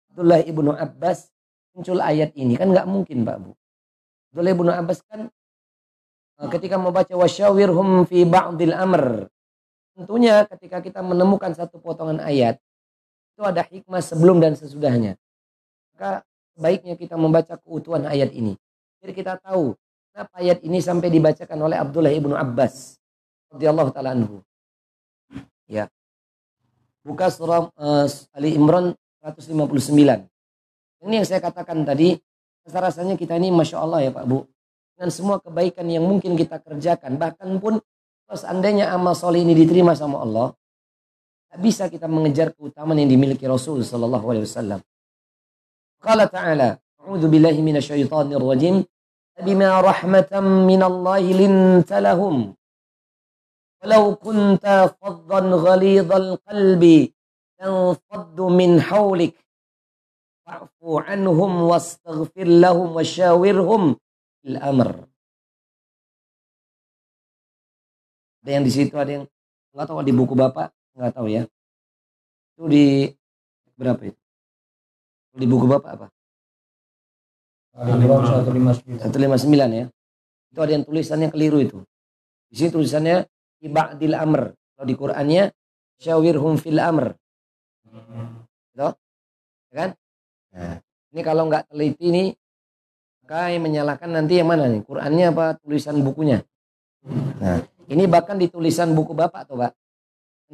Abdullah 0.10 0.42
ibnu 0.42 0.72
Abbas 0.74 1.30
muncul 1.78 2.02
ayat 2.02 2.34
ini 2.34 2.58
kan 2.58 2.74
nggak 2.74 2.90
mungkin 2.90 3.22
Pak 3.22 3.38
Bu. 3.38 3.52
Abdullah 4.34 4.54
ibnu 4.58 4.72
Abbas 4.74 5.00
kan 5.06 5.30
eh, 6.42 6.50
ketika 6.50 6.82
membaca 6.82 7.14
wasyawirhum 7.14 8.10
fi 8.10 8.26
ba'dil 8.26 8.74
amr. 8.74 9.30
Tentunya 9.94 10.50
ketika 10.50 10.82
kita 10.82 11.06
menemukan 11.06 11.54
satu 11.54 11.78
potongan 11.78 12.18
ayat 12.22 12.58
itu 13.38 13.46
ada 13.46 13.62
hikmah 13.62 14.02
sebelum 14.02 14.42
dan 14.42 14.58
sesudahnya. 14.58 15.22
Maka 15.94 16.26
sebaiknya 16.58 16.98
kita 16.98 17.14
membaca 17.14 17.54
keutuhan 17.62 18.10
ayat 18.10 18.34
ini. 18.34 18.58
Jadi 18.98 19.14
kita 19.14 19.38
tahu 19.38 19.78
kenapa 20.10 20.34
ayat 20.42 20.66
ini 20.66 20.82
sampai 20.82 21.14
dibacakan 21.14 21.70
oleh 21.70 21.78
Abdullah 21.78 22.10
ibnu 22.10 22.34
Abbas 22.34 22.98
radhiyallahu 23.54 23.94
taala 23.94 24.18
anhu. 24.18 24.42
Ya. 25.70 25.86
Buka 27.06 27.30
surah 27.30 27.70
uh, 27.78 28.10
Ali 28.34 28.58
Imran 28.58 28.98
159. 29.22 29.86
Ini 31.06 31.14
yang 31.22 31.28
saya 31.30 31.40
katakan 31.40 31.86
tadi, 31.86 32.18
rasa 32.66 32.80
rasanya 32.82 33.14
kita 33.14 33.38
ini 33.38 33.54
Masya 33.54 33.78
Allah 33.78 34.10
ya 34.10 34.12
Pak 34.12 34.26
Bu. 34.26 34.50
Dengan 34.98 35.14
semua 35.14 35.38
kebaikan 35.38 35.86
yang 35.86 36.10
mungkin 36.10 36.34
kita 36.34 36.58
kerjakan, 36.58 37.22
bahkan 37.22 37.54
pun 37.62 37.78
kalau 38.26 38.38
seandainya 38.42 38.90
amal 38.90 39.14
soleh 39.14 39.46
ini 39.46 39.54
diterima 39.54 39.94
sama 39.94 40.26
Allah, 40.26 40.58
tak 41.54 41.60
bisa 41.62 41.86
kita 41.88 42.10
mengejar 42.10 42.52
keutamaan 42.58 43.00
yang 43.00 43.14
dimiliki 43.14 43.46
Rasul 43.46 43.86
Sallallahu 43.86 44.26
Alaihi 44.34 44.50
Wasallam. 44.50 44.82
قال 46.04 46.32
تعالى 46.32 46.78
A'udzu 47.08 47.32
billahi 47.32 47.64
minasyaitonir 47.64 48.44
rajim. 48.44 48.84
Bima 49.40 49.80
rahmatan 49.80 50.68
minallahi 50.68 51.32
linta 51.32 52.04
lahum. 52.04 52.52
Walau 53.80 54.20
kunta 54.20 54.92
faddan 55.00 55.56
ghalidhal 55.56 56.36
qalbi 56.44 57.16
lanfaddu 57.56 58.52
min 58.52 58.84
hawlik. 58.84 59.40
Fa'fu 60.44 61.00
anhum 61.00 61.72
wastaghfir 61.72 62.44
lahum 62.44 62.92
wa 62.92 63.08
syawirhum 63.08 63.96
fil 64.44 64.60
amr. 64.60 65.08
Ada 68.44 68.50
yang 68.52 68.64
di 68.68 68.72
situ, 68.76 68.96
ada 69.00 69.12
yang 69.22 69.26
nggak 69.72 69.86
tahu 69.88 70.04
di 70.04 70.12
buku 70.12 70.36
bapak, 70.36 70.76
nggak 70.92 71.12
tahu 71.16 71.28
ya. 71.32 71.48
Itu 72.52 72.68
di 72.68 73.16
berapa 73.80 74.12
itu? 74.12 74.27
Di 75.38 75.46
buku 75.46 75.70
bapak 75.70 75.92
apa 76.02 76.08
satu 79.06 79.18
lima 79.22 79.38
sembilan 79.38 79.70
ya 79.70 79.86
itu 80.50 80.60
ada 80.60 80.72
yang 80.74 80.84
tulisannya 80.84 81.30
keliru 81.30 81.62
itu 81.62 81.80
di 82.48 82.56
sini 82.56 82.70
tulisannya 82.72 83.28
ibadil 83.62 84.16
amr. 84.16 84.54
Kalau 84.78 84.88
di 84.88 84.96
Qur'annya 84.96 85.44
syawirhum 86.00 86.56
fil 86.62 86.80
amr. 86.80 87.12
Gitu? 88.72 88.90
Ya 89.74 89.76
kan? 89.76 89.90
Nah, 90.54 90.76
ini 91.14 91.22
kalau 91.26 91.44
nggak 91.50 91.68
teliti 91.74 92.04
ini 92.08 92.24
maka 93.28 93.52
yang 93.52 93.68
menyalahkan 93.68 94.08
nanti 94.08 94.40
yang 94.40 94.48
mana 94.48 94.72
nih? 94.72 94.88
Qur'annya 94.88 95.36
apa 95.36 95.60
tulisan 95.60 96.00
bukunya? 96.00 96.40
Nah, 97.44 97.60
ini 97.92 98.08
bahkan 98.08 98.40
di 98.40 98.48
tulisan 98.48 98.96
buku 98.96 99.12
Bapak 99.12 99.52
tuh, 99.52 99.60
Pak. 99.60 99.76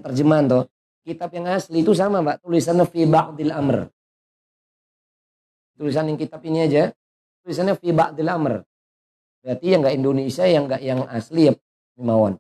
Terjemahan 0.02 0.50
tuh. 0.50 0.64
Kitab 1.06 1.30
yang 1.38 1.54
asli 1.54 1.86
itu 1.86 1.94
sama, 1.94 2.26
Pak. 2.26 2.42
Tulisannya 2.42 2.90
fi 2.90 3.06
ba'dil 3.06 3.54
amr. 3.54 3.86
Tulisan 5.74 6.10
yang 6.10 6.20
kitab 6.20 6.42
ini 6.46 6.70
aja, 6.70 6.94
tulisannya 7.42 7.74
fi 7.78 7.90
ba'dil 7.90 8.30
amr. 8.30 8.62
Berarti 9.44 9.66
yang 9.68 9.82
nggak 9.84 9.96
Indonesia, 9.98 10.46
yang 10.48 10.64
nggak 10.70 10.82
yang 10.82 11.00
asli 11.10 11.52
ya 11.52 11.54
Mawon. 12.00 12.40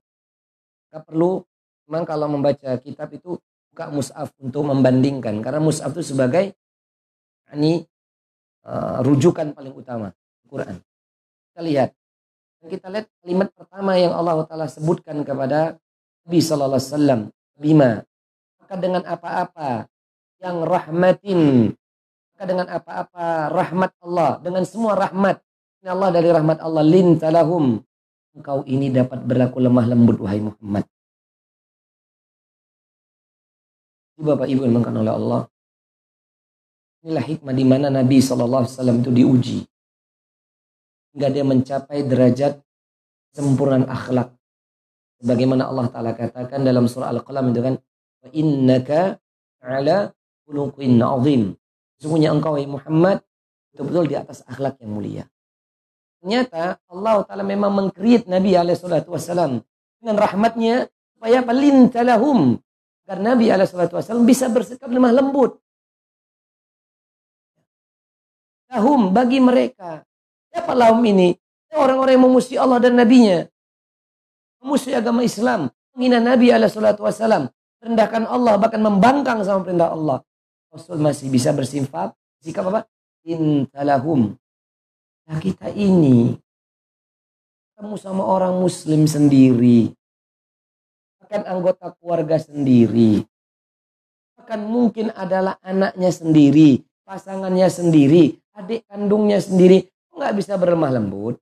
Kita 0.90 1.04
perlu 1.06 1.42
memang 1.86 2.04
kalau 2.06 2.26
membaca 2.32 2.78
kitab 2.82 3.14
itu 3.14 3.38
buka 3.74 3.90
mus'af 3.90 4.30
untuk 4.38 4.66
membandingkan 4.66 5.42
karena 5.42 5.58
mus'af 5.58 5.94
itu 5.98 6.14
sebagai 6.14 6.54
ini 7.54 7.82
uh, 8.66 9.02
rujukan 9.02 9.54
paling 9.54 9.74
utama 9.74 10.14
Quran. 10.46 10.78
Kita 11.50 11.62
lihat 11.62 11.90
kita 12.64 12.88
lihat 12.88 13.12
kalimat 13.20 13.52
pertama 13.52 14.00
yang 14.00 14.16
Allah 14.16 14.48
Taala 14.48 14.72
sebutkan 14.72 15.20
kepada 15.28 15.76
Nabi 16.24 16.40
Sallallahu 16.40 16.80
Alaihi 16.80 16.90
Wasallam 16.96 17.22
bima 17.60 17.92
maka 18.64 18.76
dengan 18.80 19.04
apa-apa 19.04 19.92
yang 20.40 20.64
rahmatin 20.64 21.76
maka 22.34 22.44
dengan 22.50 22.68
apa-apa 22.68 23.54
rahmat 23.54 23.92
Allah 24.02 24.42
dengan 24.42 24.64
semua 24.66 24.98
rahmat 24.98 25.38
Allah 25.86 26.10
dari 26.10 26.34
rahmat 26.34 26.58
Allah 26.60 26.82
lintalahum 26.82 27.78
engkau 28.34 28.66
ini 28.66 28.90
dapat 28.90 29.22
berlaku 29.22 29.62
lemah 29.62 29.86
lembut 29.86 30.18
wahai 30.18 30.42
Muhammad. 30.42 30.90
Bapak 34.24 34.48
Ibu 34.48 34.64
yang 34.64 34.80
oleh 34.80 35.14
Allah. 35.14 35.42
Inilah 37.04 37.26
hikmah 37.28 37.52
di 37.52 37.66
mana 37.68 37.88
Nabi 37.92 38.24
SAW 38.24 38.64
itu 39.04 39.12
diuji. 39.12 39.60
Hingga 41.14 41.28
dia 41.28 41.44
mencapai 41.44 42.08
derajat 42.08 42.64
sempurna 43.36 43.84
akhlak. 43.84 44.32
Sebagaimana 45.20 45.68
Allah 45.68 45.92
Ta'ala 45.92 46.12
katakan 46.16 46.64
dalam 46.64 46.88
surah 46.88 47.12
Al-Qalam 47.12 47.52
itu 47.52 47.60
kan. 47.60 47.76
Wa 48.24 48.30
innaka 48.32 49.20
ala 49.60 50.16
khuluqin 50.48 51.04
azim. 51.04 51.60
Sesungguhnya 52.04 52.36
engkau 52.36 52.60
Muhammad 52.68 53.24
betul-betul 53.72 54.12
di 54.12 54.16
atas 54.20 54.44
akhlak 54.44 54.76
yang 54.84 54.92
mulia. 54.92 55.24
Ternyata 56.20 56.84
Allah 56.92 57.24
Ta'ala 57.24 57.48
memang 57.48 57.72
mengkreat 57.72 58.28
Nabi 58.28 58.52
SAW 58.76 59.64
dengan 60.04 60.16
rahmatnya 60.20 60.92
supaya 61.16 61.40
palintalahum 61.48 62.60
agar 63.08 63.18
Nabi 63.24 63.48
SAW 63.48 64.20
bisa 64.28 64.52
bersikap 64.52 64.92
lemah 64.92 65.16
lembut. 65.16 65.64
Lahum 68.68 69.16
bagi 69.16 69.40
mereka. 69.40 70.04
Siapa 70.52 70.76
lahum 70.76 71.00
ini? 71.08 71.32
Orang-orang 71.72 72.20
yang 72.20 72.28
memusuhi 72.28 72.60
Allah 72.60 72.84
dan 72.84 73.00
Nabi-Nya. 73.00 73.48
Memusuhi 74.60 74.92
agama 74.92 75.24
Islam. 75.24 75.72
Menghina 75.96 76.20
Nabi 76.20 76.52
SAW. 76.52 77.48
Rendahkan 77.80 78.28
Allah, 78.28 78.60
bahkan 78.60 78.84
membangkang 78.84 79.40
sama 79.48 79.64
perintah 79.64 79.96
Allah. 79.96 80.20
Rasul 80.74 80.98
masih 80.98 81.30
bisa 81.30 81.54
bersifat. 81.54 82.18
Sikap 82.42 82.66
apa? 82.74 82.90
Intalahum 83.24 84.36
Nah 85.24 85.40
kita 85.40 85.72
ini 85.72 86.36
ketemu 87.72 87.96
sama 87.96 88.28
orang 88.28 88.60
muslim 88.60 89.08
sendiri. 89.08 89.96
Bahkan 91.24 91.48
anggota 91.48 91.96
keluarga 91.96 92.36
sendiri. 92.36 93.24
Bahkan 94.36 94.60
mungkin 94.68 95.16
adalah 95.16 95.56
anaknya 95.64 96.12
sendiri, 96.12 96.84
pasangannya 97.08 97.72
sendiri, 97.72 98.36
adik 98.52 98.84
kandungnya 98.92 99.40
sendiri. 99.40 99.88
Nggak 100.12 100.34
bisa 100.36 100.54
berlemah 100.60 100.92
lembut. 101.00 101.40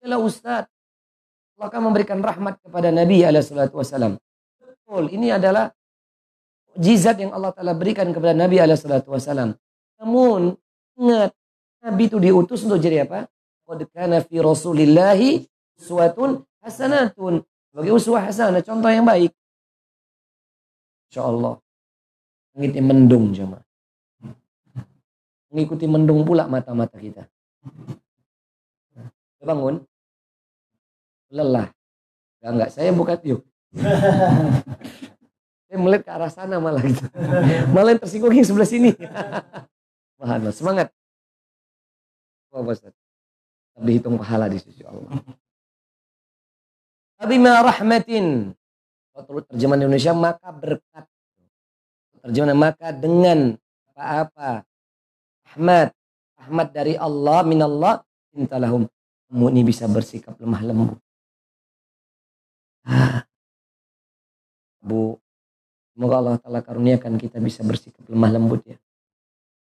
Kalau 0.00 0.24
Ustaz, 0.24 0.68
Allah 1.56 1.66
akan 1.68 1.92
memberikan 1.92 2.20
rahmat 2.20 2.60
kepada 2.60 2.88
Nabi 2.92 3.20
SAW. 3.20 4.16
Betul, 4.16 4.29
ini 5.10 5.30
adalah 5.30 5.70
jizat 6.74 7.22
yang 7.22 7.30
Allah 7.30 7.54
Ta'ala 7.54 7.78
berikan 7.78 8.10
kepada 8.10 8.34
Nabi 8.34 8.58
SAW. 8.58 9.54
Namun 10.02 10.58
ingat 10.98 11.30
Nabi 11.80 12.02
itu 12.10 12.18
diutus 12.18 12.66
untuk 12.66 12.82
jadi 12.82 13.06
apa? 13.06 13.30
Qad 13.64 13.86
kana 13.94 14.18
fi 14.20 14.42
Rasulillahi 14.42 15.46
uswatun 15.78 16.42
hasanatun. 16.60 17.46
Bagi 17.70 17.90
uswah 17.94 18.26
hasanah, 18.26 18.66
contoh 18.66 18.90
yang 18.90 19.06
baik. 19.06 19.30
Insya 21.06 21.22
Allah. 21.22 21.62
Langitnya 22.50 22.82
mendung 22.82 23.30
jemaah. 23.30 23.62
Mengikuti 25.54 25.86
mendung 25.86 26.26
pula 26.26 26.50
mata-mata 26.50 26.98
kita. 26.98 27.30
Bangun. 29.38 29.86
Lelah. 31.30 31.70
Enggak, 32.42 32.50
enggak. 32.50 32.70
Saya 32.74 32.90
buka 32.90 33.14
yuk. 33.22 33.46
saya 35.70 35.78
melihat 35.78 36.02
ke 36.02 36.10
arah 36.10 36.30
sana 36.30 36.58
malah 36.58 36.82
gitu. 36.82 37.06
Malah 37.70 37.94
yang 37.94 38.02
tersinggung 38.02 38.34
yang 38.34 38.46
sebelah 38.46 38.66
sini. 38.66 38.90
Pahala. 40.20 40.50
Semangat. 40.50 40.90
Wah, 42.50 42.66
Ustaz. 42.66 42.92
Dihitung 43.80 44.20
pahala 44.20 44.50
di 44.50 44.60
sisi 44.60 44.84
Allah. 44.84 45.22
Bima 47.24 47.62
rahmatin. 47.64 48.52
Kalau 49.14 49.40
terjemahan 49.46 49.86
Indonesia 49.86 50.12
maka 50.12 50.50
berkat. 50.52 51.06
Terjemahan 52.20 52.58
maka 52.58 52.92
dengan 52.92 53.54
apa-apa. 53.94 54.66
Ahmad. 55.54 55.94
Ahmad 56.40 56.68
dari 56.72 56.96
Allah, 56.96 57.44
minallah, 57.46 58.00
intalahum. 58.32 58.88
Kamu 59.30 59.46
ini 59.54 59.62
bisa 59.62 59.86
bersikap 59.86 60.34
lemah 60.40 60.62
lembut. 60.66 60.98
Bu, 64.80 65.20
semoga 65.92 66.14
Allah 66.20 66.36
Ta'ala 66.40 66.60
karuniakan 66.64 67.20
kita 67.20 67.36
bisa 67.38 67.60
bersikap 67.60 68.04
lemah 68.08 68.30
lembut 68.32 68.64
ya. 68.64 68.76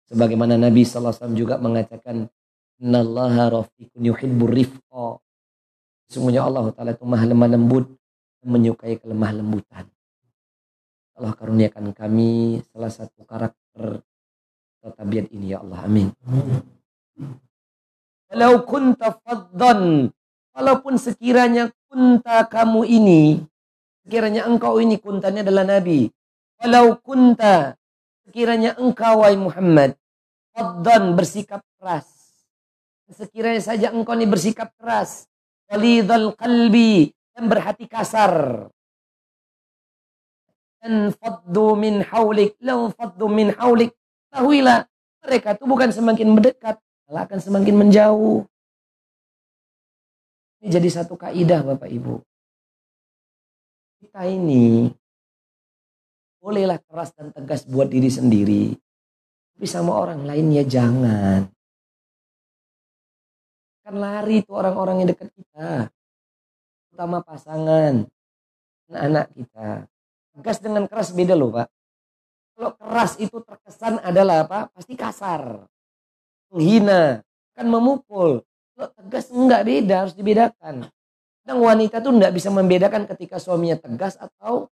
Sebagaimana 0.09 0.61
Nabi 0.61 0.85
SAW 0.85 1.33
juga 1.33 1.57
mengatakan, 1.57 2.29
Innallaha 2.83 3.63
rafiqun 3.63 4.03
yuhibbur 4.03 4.51
rifqa. 4.51 5.23
Sesungguhnya 6.11 6.45
Allah 6.45 6.69
Ta'ala 6.75 6.93
itu 6.93 7.07
maha 7.07 7.25
lemah 7.25 7.49
lembut 7.49 7.87
menyukai 8.45 9.01
kelemah 9.01 9.33
lembutan. 9.33 9.89
Allah 11.15 11.33
karuniakan 11.33 11.95
kami 11.95 12.61
salah 12.75 12.91
satu 12.93 13.23
karakter 13.25 14.05
tabiat 14.85 15.33
ini 15.33 15.57
ya 15.57 15.65
Allah. 15.65 15.87
Amin. 15.89 16.13
Kalau 18.29 18.67
kunta 18.67 19.15
faddan, 19.23 20.11
walaupun 20.53 20.99
sekiranya 20.99 21.71
kunta 21.89 22.45
kamu 22.51 22.83
ini, 22.85 23.23
sekiranya 24.05 24.45
engkau 24.45 24.77
ini 24.79 25.01
kuntanya 25.01 25.41
adalah 25.41 25.65
Nabi. 25.65 26.13
Walau 26.61 27.01
kunta, 27.01 27.75
sekiranya 28.29 28.77
engkau 28.77 29.25
wahai 29.25 29.41
Muhammad, 29.41 29.97
faddan 30.53 31.17
bersikap 31.17 31.65
keras. 31.81 32.07
Sekiranya 33.09 33.65
saja 33.65 33.93
engkau 33.93 34.13
ini 34.13 34.29
bersikap 34.29 34.77
keras, 34.77 35.25
walidhal 35.73 36.37
qalbi 36.37 37.17
dan 37.33 37.49
berhati 37.49 37.89
kasar. 37.89 38.69
Dan 40.85 41.17
faddu 41.17 41.81
min 41.81 42.05
haulik, 42.05 42.61
lau 42.61 42.93
faddu 42.93 43.25
min 43.33 43.57
haulik. 43.57 43.97
Tahuilah, 44.29 44.85
mereka 45.25 45.57
itu 45.57 45.65
bukan 45.65 45.89
semakin 45.89 46.29
mendekat, 46.37 46.77
malah 47.09 47.25
akan 47.25 47.41
semakin 47.41 47.75
menjauh. 47.77 48.45
Ini 50.61 50.69
jadi 50.69 50.89
satu 50.93 51.17
kaidah 51.17 51.65
Bapak 51.65 51.89
Ibu. 51.89 52.21
Kita 54.05 54.29
ini 54.29 54.85
bolehlah 56.37 56.77
keras 56.77 57.17
dan 57.17 57.33
tegas 57.33 57.65
buat 57.65 57.89
diri 57.89 58.13
sendiri. 58.13 58.77
Tapi 59.57 59.65
sama 59.65 59.97
orang 59.97 60.29
lain 60.29 60.53
ya 60.53 60.61
jangan. 60.61 61.49
Kan 63.81 63.97
lari 63.97 64.45
itu 64.45 64.53
orang-orang 64.53 65.01
yang 65.01 65.09
dekat 65.17 65.33
kita. 65.33 65.89
Terutama 66.93 67.25
pasangan. 67.25 68.05
Anak-anak 68.93 69.27
kita. 69.41 69.69
Tegas 70.37 70.59
dengan 70.61 70.85
keras 70.85 71.09
beda 71.17 71.33
loh 71.33 71.49
Pak. 71.49 71.69
Kalau 72.53 72.71
keras 72.77 73.17
itu 73.17 73.41
terkesan 73.41 74.05
adalah 74.05 74.45
apa? 74.45 74.69
Pasti 74.69 74.93
kasar. 75.01 75.65
Menghina. 76.53 77.25
Kan 77.57 77.73
memukul. 77.73 78.45
Kalau 78.77 78.89
tegas 79.01 79.33
enggak 79.33 79.65
beda. 79.65 79.95
Harus 80.05 80.13
dibedakan. 80.13 80.93
Kadang 81.45 81.61
wanita 81.61 82.01
tuh 82.01 82.17
enggak 82.17 82.33
bisa 82.33 82.49
membedakan 82.49 83.05
ketika 83.05 83.37
suaminya 83.37 83.77
tegas 83.77 84.17
atau 84.17 84.73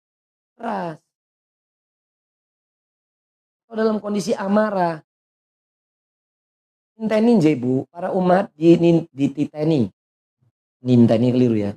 keras. 0.54 1.02
Atau 3.66 3.74
dalam 3.74 3.98
kondisi 3.98 4.30
amarah 4.38 5.02
Ninteni 7.00 7.40
je 7.40 7.56
bu, 7.56 7.88
para 7.88 8.12
umat 8.12 8.52
di 8.52 8.76
dititeni. 9.08 9.88
Ninteni 10.84 11.32
keliru 11.32 11.56
ya. 11.56 11.72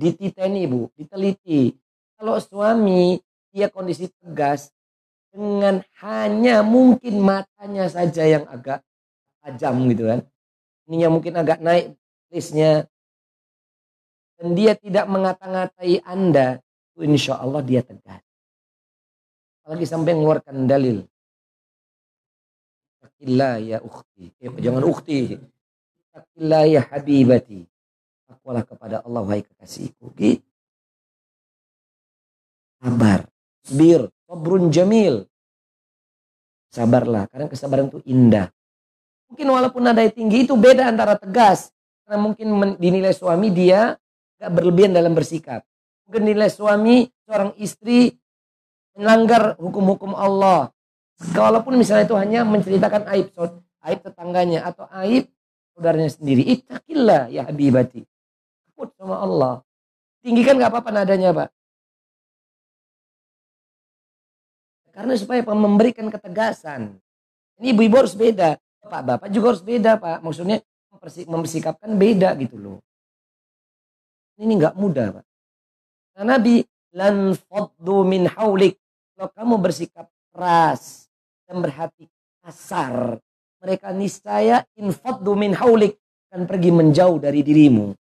Dititeni 0.00 0.64
bu, 0.64 0.88
diteliti. 0.96 1.76
Kalau 2.16 2.40
suami 2.40 3.20
dia 3.52 3.68
kondisi 3.68 4.08
tegas 4.08 4.72
dengan 5.28 5.84
hanya 6.00 6.64
mungkin 6.64 7.20
matanya 7.20 7.92
saja 7.92 8.24
yang 8.24 8.48
agak 8.48 8.80
tajam 9.44 9.84
gitu 9.92 10.08
kan. 10.08 10.24
Ininya 10.88 11.12
mungkin 11.12 11.36
agak 11.36 11.60
naik 11.60 11.92
listnya. 12.32 12.88
Dan 14.42 14.58
dia 14.58 14.74
tidak 14.74 15.06
mengata-ngatai 15.06 16.02
Anda, 16.02 16.58
insya 16.98 17.38
Allah 17.38 17.62
dia 17.62 17.86
tegas. 17.86 18.18
Apalagi 19.62 19.86
sampai 19.86 20.18
mengeluarkan 20.18 20.66
dalil 20.66 21.06
Takillah 23.22 23.54
ya 23.62 23.78
ukhti. 23.78 24.34
Eh, 24.42 24.50
jangan 24.58 24.82
ukhti. 24.82 25.38
Takillah 26.10 26.66
ya 26.66 26.82
habibati. 26.90 27.62
Takwalah 28.26 28.66
kepada 28.66 28.98
Allah 29.06 29.22
wahai 29.22 29.46
kekasihku. 29.46 30.10
Gitu. 30.18 30.42
Sabar. 32.82 33.30
Sabir. 33.62 34.10
Sabrun 34.26 34.74
jamil. 34.74 35.30
Sabarlah. 36.74 37.30
Karena 37.30 37.46
kesabaran 37.46 37.94
itu 37.94 38.02
indah. 38.10 38.50
Mungkin 39.30 39.46
walaupun 39.54 39.86
nada 39.86 40.02
tinggi 40.10 40.42
itu 40.42 40.58
beda 40.58 40.90
antara 40.90 41.14
tegas. 41.14 41.70
Karena 42.02 42.18
mungkin 42.26 42.74
dinilai 42.82 43.14
suami 43.14 43.54
dia 43.54 44.02
gak 44.42 44.50
berlebihan 44.50 44.90
dalam 44.90 45.14
bersikap. 45.14 45.62
Mungkin 46.10 46.26
dinilai 46.26 46.50
suami 46.50 47.06
seorang 47.22 47.54
istri 47.62 48.18
melanggar 48.98 49.54
hukum-hukum 49.62 50.18
Allah 50.18 50.74
Walaupun 51.30 51.78
misalnya 51.78 52.10
itu 52.10 52.18
hanya 52.18 52.42
menceritakan 52.42 53.06
aib 53.14 53.30
aib 53.86 53.98
tetangganya 54.02 54.66
atau 54.66 54.90
aib 55.06 55.30
saudaranya 55.70 56.10
sendiri. 56.10 56.42
Ittaqillah 56.58 57.30
ya 57.30 57.46
habibati. 57.46 58.02
Takut 58.66 58.90
sama 58.98 59.22
Allah. 59.22 59.54
Tinggikan 60.22 60.58
nggak 60.58 60.70
apa-apa 60.74 60.90
nadanya, 60.90 61.30
Pak. 61.30 61.48
Karena 64.92 65.14
supaya 65.16 65.40
memberikan 65.46 66.10
ketegasan. 66.10 66.98
Ini 67.62 67.72
ibu-ibu 67.72 68.02
harus 68.02 68.18
beda. 68.18 68.58
Pak, 68.82 69.02
bapak 69.06 69.28
juga 69.30 69.54
harus 69.54 69.62
beda, 69.62 69.96
Pak. 69.96 70.26
Maksudnya 70.26 70.58
mempersikapkan 71.30 71.90
beda 71.96 72.34
gitu 72.38 72.58
loh. 72.58 72.78
Ini 74.42 74.52
nggak 74.58 74.74
mudah, 74.74 75.22
Pak. 75.22 75.24
Karena 76.18 76.36
Nabi 76.36 76.66
lan 76.92 77.38
faddu 77.38 78.02
min 78.02 78.26
haulik. 78.26 78.74
Kalau 79.14 79.30
kamu 79.30 79.54
bersikap 79.62 80.10
keras, 80.34 81.06
dan 81.52 81.60
berhati 81.60 82.08
kasar. 82.40 83.20
Mereka 83.60 83.92
niscaya 83.94 84.66
infaddu 84.74 85.36
min 85.36 85.54
haulik 85.54 86.00
akan 86.32 86.48
pergi 86.48 86.70
menjauh 86.72 87.20
dari 87.20 87.44
dirimu. 87.44 87.92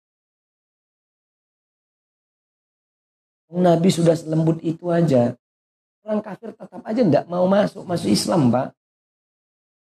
Nabi 3.50 3.90
sudah 3.90 4.14
selembut 4.14 4.62
itu 4.62 4.86
aja. 4.94 5.34
Orang 6.06 6.22
kafir 6.22 6.54
tetap 6.54 6.80
aja 6.86 7.02
tidak 7.02 7.26
mau 7.26 7.44
masuk 7.50 7.82
masuk 7.82 8.08
Islam, 8.08 8.48
Pak. 8.54 8.70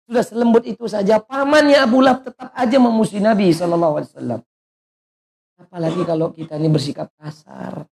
Sudah 0.07 0.23
selembut 0.23 0.63
itu 0.63 0.87
saja. 0.87 1.19
Pamannya 1.19 1.83
Abu 1.83 1.99
Lahab 1.99 2.23
tetap 2.23 2.55
aja 2.55 2.79
memusuhi 2.79 3.19
Nabi 3.19 3.51
Shallallahu 3.51 3.95
Alaihi 4.01 4.11
Wasallam. 4.15 4.41
Apalagi 5.57 6.05
kalau 6.05 6.37
kita 6.37 6.61
ini 6.61 6.69
bersikap 6.69 7.09
kasar. 7.17 7.89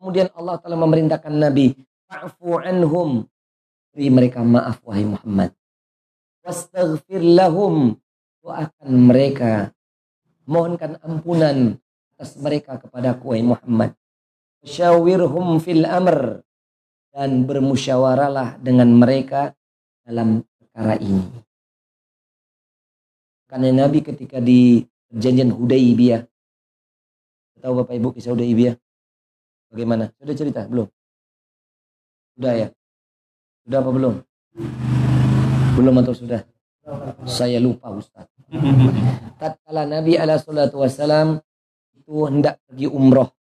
Kemudian 0.00 0.32
Allah 0.34 0.58
telah 0.58 0.74
memerintahkan 0.80 1.30
Nabi, 1.30 1.78
"Fa'fu 2.10 2.58
anhum." 2.58 3.28
Beri 3.92 4.08
mereka 4.08 4.40
maaf 4.40 4.80
wahai 4.82 5.04
Muhammad. 5.04 5.52
Wastaghfir 6.42 7.22
lahum. 7.22 8.00
Doakan 8.42 8.90
mereka. 8.90 9.70
Mohonkan 10.48 10.98
ampunan 11.04 11.78
atas 12.16 12.34
mereka 12.40 12.80
kepada 12.80 13.14
wahai 13.20 13.44
Muhammad. 13.44 13.92
Syawirhum 14.64 15.60
fil 15.60 15.84
amr. 15.84 16.40
Dan 17.12 17.44
bermusyawaralah 17.44 18.58
dengan 18.64 18.96
mereka 18.96 19.52
dalam 20.02 20.40
perkara 20.56 20.96
ini. 20.98 21.41
Karena 23.52 23.84
Nabi 23.84 24.00
ketika 24.00 24.40
di 24.40 24.80
perjanjian 25.12 25.52
Hudaybiyah. 25.52 26.24
Tahu 27.60 27.84
Bapak 27.84 27.92
Ibu 28.00 28.16
kisah 28.16 28.32
Hudaybiyah? 28.32 28.80
Bagaimana? 29.68 30.08
Sudah 30.16 30.32
cerita? 30.32 30.64
Belum? 30.64 30.88
Sudah 32.32 32.52
ya? 32.56 32.68
Sudah 33.68 33.78
apa 33.84 33.90
belum? 33.92 34.14
Belum 35.76 35.94
atau 36.00 36.16
sudah? 36.16 36.48
Saya 37.28 37.60
lupa 37.60 37.92
Ustaz. 37.92 38.24
Tatkala 39.40 39.84
Nabi 39.84 40.16
ala 40.16 40.40
salatu 40.40 40.80
wassalam 40.80 41.36
itu 41.92 42.24
hendak 42.24 42.56
pergi 42.64 42.88
umroh 42.88 43.36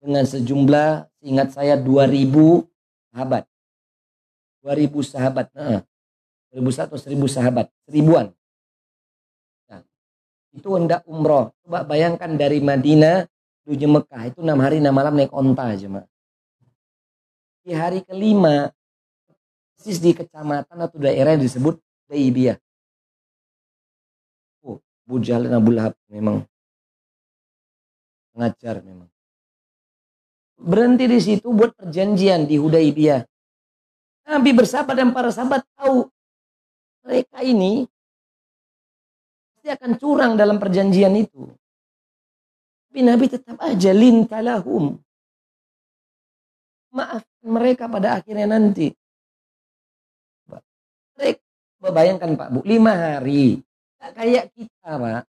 dengan 0.00 0.24
sejumlah 0.24 1.04
ingat 1.20 1.52
saya 1.52 1.76
2000 1.76 2.32
sahabat. 3.12 3.44
2000 4.64 5.04
sahabat. 5.04 5.46
Nah, 5.52 5.84
2000 6.48 6.88
atau 6.88 6.96
1000 6.96 7.28
sahabat. 7.28 7.68
Seribuan. 7.84 8.32
Itu 10.54 10.78
hendak 10.78 11.02
umroh. 11.10 11.50
Coba 11.66 11.82
bayangkan 11.82 12.38
dari 12.38 12.62
Madinah 12.62 13.26
menuju 13.66 13.86
Mekah 13.90 14.22
itu 14.30 14.38
enam 14.40 14.58
hari 14.62 14.78
enam 14.78 14.94
malam 14.94 15.18
naik 15.18 15.34
onta 15.34 15.74
aja 15.74 15.90
mak. 15.90 16.06
Di 17.64 17.74
hari 17.74 18.06
kelima 18.06 18.70
persis 19.74 19.98
di 19.98 20.14
kecamatan 20.14 20.78
atau 20.78 20.96
daerah 20.96 21.34
yang 21.34 21.42
disebut 21.42 21.76
Daibiyah. 22.06 22.56
Oh, 24.62 24.78
Bujal 25.08 25.48
dan 25.48 25.58
Abu 25.58 25.74
Lahab 25.74 25.96
memang 26.06 26.44
Ngajar 28.34 28.82
memang. 28.82 29.06
Berhenti 30.58 31.06
di 31.06 31.20
situ 31.22 31.50
buat 31.54 31.74
perjanjian 31.74 32.50
di 32.50 32.58
Hudaibiyah. 32.58 33.22
Nabi 34.26 34.50
bersahabat 34.50 34.94
dan 34.96 35.10
para 35.14 35.30
sahabat 35.30 35.62
tahu 35.78 36.10
mereka 37.04 37.44
ini 37.44 37.86
pasti 39.64 39.80
akan 39.80 39.96
curang 39.96 40.32
dalam 40.36 40.60
perjanjian 40.60 41.16
itu. 41.16 41.48
Tapi 42.92 43.00
Nabi 43.00 43.32
tetap 43.32 43.56
aja 43.64 43.96
lintalahum. 43.96 45.00
Maafkan 46.92 47.48
mereka 47.48 47.88
pada 47.88 48.20
akhirnya 48.20 48.60
nanti. 48.60 48.92
Mereka, 51.16 51.40
bayangkan 51.80 52.36
Pak 52.36 52.48
Bu, 52.52 52.60
lima 52.68 52.92
hari. 52.92 53.64
Tak 53.96 54.20
kayak 54.20 54.52
kita 54.52 55.00
Pak. 55.00 55.24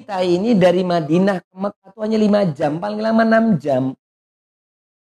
Kita 0.00 0.16
ini 0.24 0.56
dari 0.56 0.80
Madinah 0.80 1.44
ke 1.44 1.52
Mekah 1.52 1.88
itu 1.92 2.00
hanya 2.00 2.18
lima 2.24 2.40
jam, 2.48 2.80
paling 2.80 3.04
lama 3.04 3.20
enam 3.20 3.60
jam. 3.60 3.92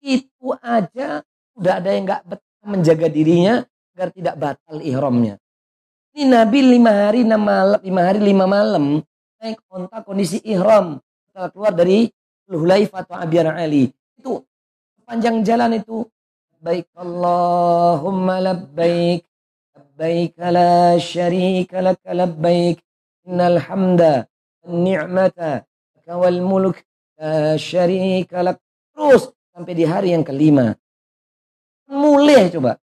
Itu 0.02 0.58
aja 0.66 1.22
udah 1.54 1.74
ada 1.78 1.90
yang 1.94 2.10
nggak 2.10 2.26
betah 2.26 2.66
menjaga 2.66 3.06
dirinya 3.06 3.62
agar 3.94 4.10
tidak 4.10 4.36
batal 4.42 4.82
ihramnya. 4.82 5.38
Ini 6.18 6.34
Nabi 6.34 6.66
lima 6.66 6.90
hari 6.90 7.22
enam 7.22 7.46
malam, 7.46 7.78
lima 7.86 8.02
hari 8.02 8.18
lima 8.18 8.50
malam. 8.50 9.06
Naik 9.38 9.62
onta 9.70 10.02
kondisi 10.02 10.42
ihram. 10.42 10.98
Setelah 11.30 11.54
keluar 11.54 11.74
dari 11.78 12.10
Hulaifah 12.50 13.06
atau 13.06 13.22
Abiyar 13.22 13.54
Ali. 13.54 13.94
Itu 14.18 14.42
sepanjang 14.98 15.46
jalan 15.46 15.78
itu 15.78 16.10
baik 16.58 16.90
Allahumma 16.98 18.42
labbaik 18.42 19.30
labbaik 19.78 20.34
la 20.42 20.98
syarika 20.98 21.86
lak 21.86 22.02
labbaik 22.02 22.82
innal 23.22 23.62
hamda 23.62 24.26
ni'mata 24.66 25.70
wal 26.18 26.42
mulk 26.42 26.82
la 27.14 27.62
syarika 27.62 28.58
terus 28.90 29.38
sampai 29.54 29.74
di 29.78 29.86
hari 29.86 30.18
yang 30.18 30.26
kelima. 30.26 30.74
Mulai 31.86 32.50
coba 32.50 32.82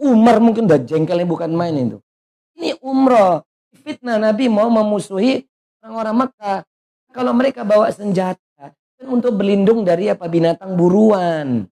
Umar 0.00 0.40
mungkin 0.42 0.68
udah 0.68 0.80
jengkelnya 0.80 1.26
bukan 1.28 1.50
main 1.52 1.74
itu. 1.76 1.98
Ini 2.56 2.76
umroh. 2.80 3.44
Fitnah 3.76 4.16
Nabi 4.16 4.48
mau 4.48 4.68
memusuhi 4.72 5.44
orang-orang 5.84 6.26
Mekah. 6.26 6.60
Kalau 7.12 7.32
mereka 7.32 7.64
bawa 7.64 7.88
senjata 7.92 8.40
kan 8.96 9.06
untuk 9.08 9.36
berlindung 9.36 9.84
dari 9.84 10.08
apa 10.08 10.28
binatang 10.28 10.76
buruan. 10.76 11.68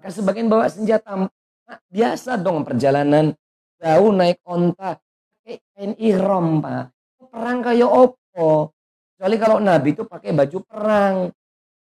Maka 0.00 0.10
sebagian 0.12 0.48
bawa 0.52 0.68
senjata 0.68 1.28
nah, 1.28 1.78
biasa 1.88 2.36
dong 2.40 2.64
perjalanan 2.64 3.32
jauh 3.80 4.12
naik 4.12 4.40
onta 4.44 5.00
pakai 5.44 5.60
kain 5.76 5.92
ihram 6.00 6.64
pak. 6.64 6.88
Perang 7.28 7.58
kayak 7.60 7.90
opo. 7.90 8.72
Kecuali 9.14 9.36
kalau 9.36 9.58
Nabi 9.60 9.92
itu 9.92 10.02
pakai 10.08 10.30
baju 10.32 10.58
perang. 10.64 11.16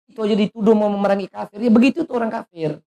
Itu 0.09 0.25
aja 0.25 0.35
dituduh 0.35 0.73
mau 0.73 0.89
memerangi 0.89 1.29
kafir. 1.29 1.61
Ya 1.61 1.71
begitu 1.71 2.03
tuh 2.03 2.17
orang 2.17 2.33
kafir. 2.33 2.81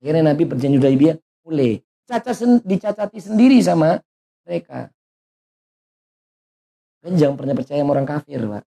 Akhirnya 0.00 0.32
Nabi 0.32 0.48
berjanji 0.48 0.80
Hudaybiyah 0.80 1.16
boleh. 1.44 1.84
Caca 2.08 2.32
sen, 2.32 2.58
dicacati 2.64 3.20
sendiri 3.20 3.60
sama 3.60 4.00
mereka. 4.48 4.88
Kan 7.04 7.14
jangan 7.20 7.36
pernah 7.36 7.54
percaya 7.54 7.84
sama 7.84 7.92
orang 7.92 8.08
kafir, 8.08 8.40
Pak. 8.40 8.64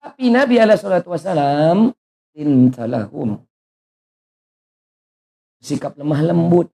Tapi 0.00 0.24
Nabi 0.32 0.56
alaihi 0.56 0.80
salatu 0.80 1.12
wasalam 1.12 1.92
intalahum. 2.32 3.44
Sikap 5.60 6.00
lemah 6.00 6.24
lembut. 6.24 6.72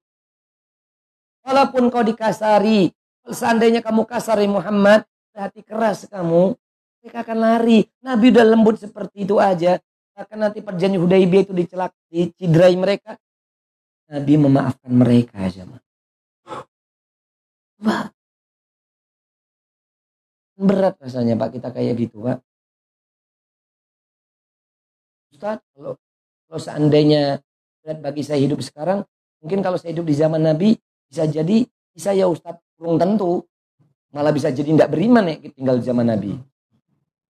Walaupun 1.42 1.90
kau 1.90 2.06
dikasari, 2.06 2.94
seandainya 3.26 3.82
kamu 3.82 4.06
kasari 4.06 4.46
Muhammad, 4.46 5.02
hati 5.34 5.66
keras 5.66 6.06
kamu, 6.06 6.54
mereka 7.02 7.26
akan 7.26 7.38
lari. 7.38 7.86
Nabi 8.02 8.30
udah 8.30 8.46
lembut 8.46 8.78
seperti 8.78 9.26
itu 9.26 9.42
aja 9.42 9.82
akan 10.16 10.48
nanti 10.48 10.64
perjanjian 10.64 11.04
Hudaibiyah 11.04 11.44
itu 11.44 11.52
dicelak, 11.52 11.92
dicidrai 12.08 12.72
mereka. 12.72 13.20
Nabi 14.08 14.34
memaafkan 14.40 14.92
mereka 14.92 15.44
aja. 15.44 15.68
Wah. 17.84 18.08
Berat 20.56 20.96
rasanya 20.96 21.36
Pak 21.36 21.60
kita 21.60 21.68
kayak 21.68 21.94
gitu 22.00 22.24
Pak. 22.24 22.40
Ustaz, 25.36 25.60
kalau, 25.76 26.00
kalau 26.48 26.60
seandainya 26.64 27.44
berat 27.84 28.00
bagi 28.00 28.24
saya 28.24 28.40
hidup 28.40 28.64
sekarang, 28.64 29.04
mungkin 29.44 29.60
kalau 29.60 29.76
saya 29.76 29.92
hidup 29.92 30.08
di 30.08 30.16
zaman 30.16 30.40
Nabi, 30.40 30.80
bisa 31.12 31.28
jadi 31.28 31.68
bisa 31.92 32.16
ya 32.16 32.24
Ustaz 32.24 32.56
kurung 32.80 32.96
tentu. 32.96 33.44
Malah 34.16 34.32
bisa 34.32 34.48
jadi 34.48 34.64
tidak 34.64 34.96
beriman 34.96 35.28
ya 35.28 35.36
tinggal 35.52 35.76
di 35.76 35.84
zaman 35.84 36.08
Nabi. 36.08 36.32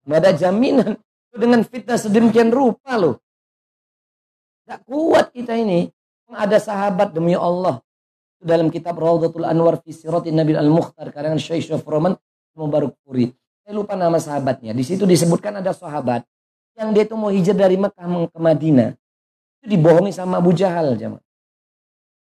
Nggak 0.05 0.19
ada 0.21 0.33
jaminan 0.37 0.93
dengan 1.39 1.61
fitnah 1.63 2.01
sedemikian 2.01 2.51
rupa 2.51 2.97
loh. 2.97 3.21
Gak 4.67 4.83
kuat 4.89 5.31
kita 5.31 5.55
ini. 5.55 5.89
Ada 6.27 6.59
sahabat 6.59 7.15
demi 7.15 7.39
Allah. 7.39 7.79
Dalam 8.43 8.69
kitab 8.69 8.99
Rawdatul 8.99 9.47
Anwar 9.47 9.79
fi 9.81 9.95
Siratin 9.95 10.35
Nabi 10.35 10.59
Al-Mukhtar 10.59 11.15
karangan 11.15 11.39
Syekh 11.39 11.71
Syafroman 11.71 12.19
Mubarak 12.59 12.99
Puri. 13.07 13.31
Saya 13.63 13.73
lupa 13.79 13.95
nama 13.95 14.19
sahabatnya. 14.19 14.75
Di 14.75 14.83
situ 14.83 15.07
disebutkan 15.07 15.63
ada 15.63 15.71
sahabat 15.71 16.27
yang 16.77 16.93
dia 16.93 17.09
itu 17.09 17.17
mau 17.17 17.33
hijrah 17.33 17.57
dari 17.57 17.81
Mekah 17.81 18.07
ke 18.29 18.39
Madinah. 18.39 18.91
Itu 19.61 19.67
dibohongi 19.73 20.13
sama 20.13 20.39
Abu 20.39 20.53
Jahal 20.53 20.95
jemaah. 21.01 21.25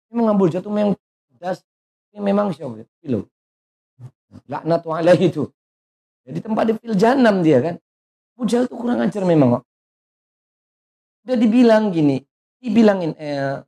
Memang 0.10 0.34
Abu 0.34 0.50
itu 0.50 0.70
memang 0.74 0.98
das, 1.38 1.62
memang 2.18 2.50
syok 2.50 2.82
gitu. 3.06 3.30
Laknat 4.50 4.82
alaihi 4.86 5.30
itu. 5.30 5.46
Jadi 6.26 6.40
tempat 6.42 6.64
di 6.66 6.74
fil 6.78 6.98
dia 6.98 7.58
kan. 7.62 7.76
Abu 8.40 8.48
tuh 8.48 8.78
kurang 8.80 9.04
ajar 9.04 9.28
memang 9.28 9.60
kok. 9.60 9.64
Udah 11.28 11.36
dibilang 11.36 11.92
gini, 11.92 12.24
dibilangin 12.64 13.12
eh 13.20 13.60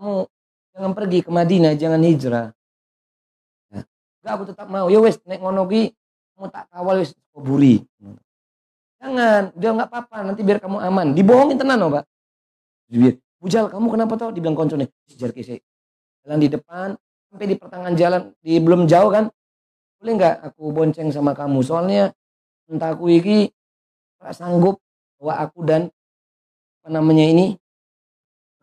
kamu 0.00 0.24
jangan 0.72 0.92
pergi 0.96 1.18
ke 1.20 1.30
Madinah, 1.30 1.76
jangan 1.76 2.00
hijrah. 2.00 2.48
Ya. 3.68 3.84
Gak 4.24 4.32
aku 4.32 4.44
tetap 4.48 4.66
mau. 4.72 4.88
Ya 4.88 4.96
wes 5.04 5.20
naik 5.28 5.44
ngono 5.44 5.68
ki 5.68 5.92
kamu 6.34 6.46
tak 6.48 6.64
kawal 6.72 7.04
wes 7.04 7.12
kuburi. 7.36 7.84
Jangan, 9.04 9.52
dia 9.52 9.68
nggak 9.76 9.88
apa-apa, 9.92 10.16
nanti 10.24 10.40
biar 10.40 10.64
kamu 10.64 10.80
aman. 10.80 11.12
Dibohongin 11.12 11.60
tenan 11.60 11.76
loh, 11.76 11.92
Pak. 11.92 12.08
Dia, 12.88 13.12
Bujal, 13.36 13.68
kamu 13.68 13.92
kenapa 13.92 14.16
tau? 14.16 14.32
Dibilang 14.32 14.56
koncone, 14.56 14.88
sejar 15.04 15.28
kese. 15.36 15.60
Jalan 16.24 16.40
di 16.40 16.48
depan, 16.48 16.96
sampai 17.28 17.44
di 17.44 17.60
pertengahan 17.60 17.92
jalan, 18.00 18.32
di 18.40 18.56
belum 18.56 18.88
jauh 18.88 19.12
kan. 19.12 19.28
Boleh 20.00 20.12
nggak 20.16 20.34
aku 20.48 20.72
bonceng 20.72 21.12
sama 21.12 21.36
kamu? 21.36 21.60
Soalnya 21.60 22.16
entah 22.64 22.96
aku 22.96 23.12
iki 23.12 23.52
tak 24.24 24.32
sanggup 24.32 24.80
bahwa 25.20 25.34
aku 25.44 25.60
dan 25.68 25.92
apa 26.80 26.88
namanya 26.88 27.28
ini 27.28 27.46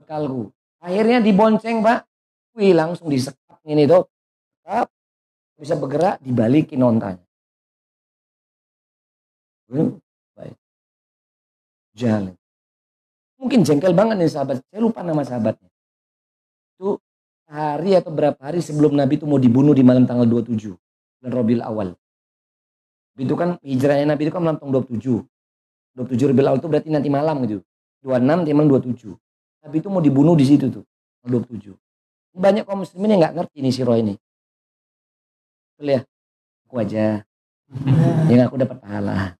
bekalku. 0.01 0.49
Akhirnya 0.81 1.21
dibonceng 1.21 1.85
pak, 1.85 2.09
wih 2.57 2.73
langsung 2.73 3.13
disekap 3.13 3.61
ini 3.69 3.85
tuh, 3.85 4.09
sekap, 4.57 4.89
bisa 5.61 5.77
bergerak 5.77 6.17
dibalikin 6.25 6.81
ontanya. 6.81 7.21
Baik. 10.33 10.57
Jalan. 11.93 12.33
Mungkin 13.37 13.61
jengkel 13.61 13.93
banget 13.93 14.17
nih 14.17 14.33
sahabat. 14.33 14.65
Saya 14.67 14.81
lupa 14.81 15.05
nama 15.05 15.21
sahabatnya. 15.21 15.69
Itu 16.77 16.97
hari 17.45 17.93
atau 17.95 18.09
berapa 18.09 18.37
hari 18.41 18.65
sebelum 18.65 18.97
Nabi 18.97 19.21
itu 19.21 19.29
mau 19.29 19.37
dibunuh 19.37 19.77
di 19.77 19.85
malam 19.85 20.09
tanggal 20.09 20.25
27 20.25 20.73
bulan 21.21 21.31
Robil 21.31 21.61
awal. 21.61 21.93
Itu 23.15 23.37
kan 23.37 23.61
hijrahnya 23.61 24.17
Nabi 24.17 24.27
itu 24.27 24.33
kan 24.33 24.41
malam 24.41 24.57
tanggal 24.57 24.81
27. 24.81 25.30
27 25.95 26.31
Rabiul 26.31 26.47
Awal 26.47 26.59
itu 26.59 26.67
berarti 26.71 26.89
nanti 26.89 27.09
malam 27.11 27.43
gitu. 27.43 27.59
26 28.03 28.47
timbang 28.47 28.67
27. 28.67 29.13
Tapi 29.61 29.75
itu 29.77 29.87
mau 29.91 30.01
dibunuh 30.01 30.33
di 30.33 30.45
situ 30.47 30.71
tuh. 30.71 30.83
27. 31.27 31.75
Banyak 32.31 32.63
kaum 32.63 32.81
muslimin 32.81 33.13
yang 33.17 33.19
nggak 33.27 33.35
ngerti 33.43 33.57
nih 33.59 33.73
si 33.75 33.81
Roy 33.83 33.99
ini. 34.01 34.15
Betul 35.75 35.87
ya? 35.99 36.01
Aku 36.65 36.75
aja. 36.79 37.05
yang 38.31 38.47
aku 38.47 38.55
dapat 38.59 38.77
pahala. 38.79 39.35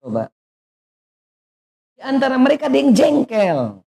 Coba. 0.00 0.32
Di 1.96 2.00
antara 2.00 2.40
mereka 2.40 2.72
ada 2.72 2.76
yang 2.80 2.96
jengkel. 2.96 3.84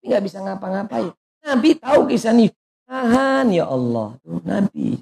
Tapi 0.00 0.04
nggak 0.08 0.24
bisa 0.24 0.40
ngapa-ngapain. 0.40 1.12
Nabi 1.44 1.76
tahu 1.76 2.08
kisah 2.08 2.32
nih. 2.32 2.48
Tahan 2.88 3.52
ya 3.52 3.68
Allah. 3.68 4.16
Tuh, 4.24 4.40
Nabi. 4.42 4.98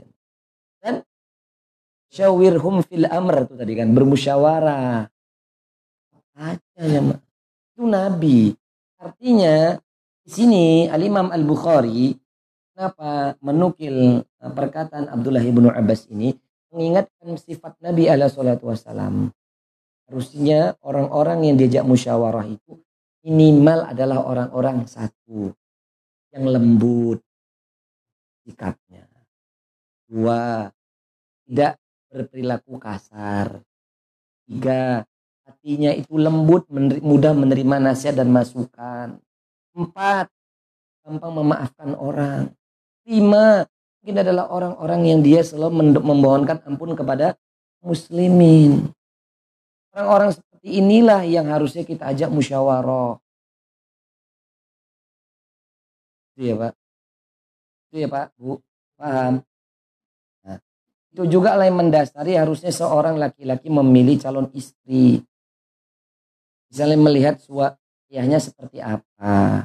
Syawirhum 2.08 2.80
fil 2.88 3.04
amr 3.04 3.44
itu 3.44 3.54
tadi 3.56 3.72
kan 3.76 3.92
bermusyawarah. 3.92 5.08
Aja 6.38 6.82
ya 6.82 7.00
itu 7.74 7.82
nabi. 7.84 8.54
Artinya 8.98 9.76
di 10.22 10.30
sini 10.30 10.66
al 10.86 11.02
Imam 11.02 11.28
Al 11.34 11.42
Bukhari 11.42 12.14
kenapa 12.72 13.34
menukil 13.42 14.22
uh, 14.22 14.52
perkataan 14.54 15.10
Abdullah 15.10 15.42
ibnu 15.42 15.66
Abbas 15.66 16.06
ini? 16.14 16.30
Mengingatkan 16.70 17.34
sifat 17.40 17.80
Nabi 17.80 18.06
ala 18.06 18.30
salatu 18.30 18.70
wassalam. 18.70 19.34
Harusnya 20.06 20.76
orang-orang 20.84 21.48
yang 21.48 21.56
diajak 21.56 21.84
musyawarah 21.84 22.44
itu 22.44 22.78
minimal 23.24 23.88
adalah 23.88 24.22
orang-orang 24.24 24.86
satu. 24.86 25.52
Yang 26.30 26.44
lembut 26.44 27.18
sikapnya. 28.44 29.04
Dua, 30.08 30.68
tidak 31.44 31.76
berperilaku 32.08 32.80
kasar. 32.80 33.60
Tiga, 34.48 35.04
hatinya 35.44 35.92
itu 35.92 36.16
lembut, 36.16 36.64
mudah 37.04 37.32
menerima 37.36 37.76
nasihat 37.80 38.16
dan 38.16 38.32
masukan. 38.32 39.20
Empat, 39.76 40.32
gampang 41.04 41.32
memaafkan 41.36 41.92
orang. 41.96 42.52
Lima, 43.08 43.64
mungkin 44.00 44.16
adalah 44.20 44.48
orang-orang 44.52 45.00
yang 45.08 45.20
dia 45.24 45.40
selalu 45.44 46.00
memohonkan 46.00 46.60
ampun 46.64 46.92
kepada 46.96 47.36
muslimin. 47.80 48.92
Orang-orang 49.96 50.36
seperti 50.36 50.68
inilah 50.80 51.24
yang 51.24 51.48
harusnya 51.48 51.84
kita 51.84 52.08
ajak 52.12 52.28
musyawarah. 52.28 53.16
Itu 56.36 56.40
ya 56.44 56.54
Pak. 56.54 56.72
Itu 57.88 57.96
ya 58.04 58.08
Pak, 58.12 58.26
Bu. 58.36 58.60
Paham? 59.00 59.47
Itu 61.12 61.24
juga 61.24 61.56
yang 61.60 61.78
mendasari 61.78 62.36
harusnya 62.36 62.72
seorang 62.72 63.16
laki-laki 63.16 63.72
memilih 63.72 64.20
calon 64.20 64.48
istri. 64.52 65.24
Misalnya 66.68 66.98
melihat 67.00 67.40
suami 67.40 67.76
ayahnya 68.12 68.38
seperti 68.40 68.78
apa. 68.84 69.64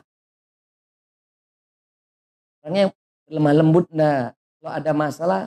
Orangnya 2.63 2.95
lemah 3.27 3.53
lembut 3.59 3.85
enggak? 3.91 4.39
Kalau 4.59 4.71
ada 4.71 4.91
masalah 4.95 5.41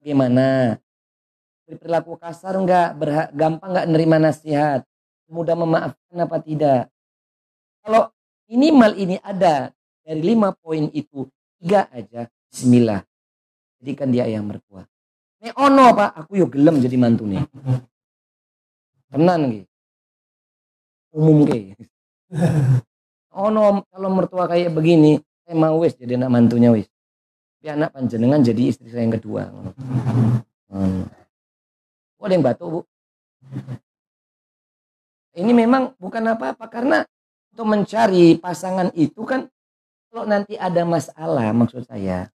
gimana? 0.00 0.80
Berperilaku 1.68 2.16
kasar 2.16 2.56
enggak? 2.56 2.96
Berha 2.96 3.28
gampang 3.36 3.76
enggak 3.76 3.88
nerima 3.92 4.16
nasihat? 4.16 4.80
Mudah 5.28 5.56
memaafkan 5.56 6.16
apa 6.16 6.40
tidak? 6.40 6.88
Kalau 7.84 8.08
minimal 8.48 8.92
ini 8.96 9.16
ada 9.20 9.72
dari 10.04 10.20
lima 10.20 10.52
poin 10.52 10.90
itu 10.92 11.24
tiga 11.62 11.88
aja 11.88 12.28
Bismillah 12.52 13.00
jadikan 13.80 14.12
dia 14.12 14.28
ayah 14.28 14.44
mertua 14.44 14.84
ini 15.42 15.50
ono 15.58 15.84
pak. 15.92 16.10
Aku 16.22 16.38
yuk 16.38 16.54
gelem 16.54 16.78
jadi 16.78 16.96
mantu 16.96 17.26
nih 17.26 17.42
tenan 19.12 19.40
gitu 19.52 19.68
umum 21.12 21.44
kayak 21.44 21.76
ono 23.36 23.84
kalau 23.92 24.08
mertua 24.08 24.48
kayak 24.48 24.72
begini 24.72 25.20
saya 25.44 25.56
mau 25.60 25.76
wis 25.84 25.92
jadi 26.00 26.16
anak 26.16 26.32
mantunya 26.32 26.72
wis. 26.72 26.88
Tapi 27.60 27.68
anak 27.78 27.94
panjenengan 27.94 28.40
jadi 28.40 28.62
istri 28.72 28.88
saya 28.88 29.04
yang 29.04 29.14
kedua 29.14 29.52
hmm. 30.72 31.04
oh, 32.18 32.24
ada 32.24 32.32
yang 32.32 32.42
batu 32.42 32.66
bu? 32.66 32.80
Ini 35.32 35.52
memang 35.52 35.96
bukan 35.96 36.24
apa-apa 36.32 36.66
karena 36.68 37.04
untuk 37.52 37.66
mencari 37.68 38.36
pasangan 38.40 38.90
itu 38.96 39.22
kan 39.28 39.46
kalau 40.08 40.24
nanti 40.28 40.56
ada 40.56 40.82
masalah 40.84 41.52
maksud 41.56 41.86
saya 41.86 42.28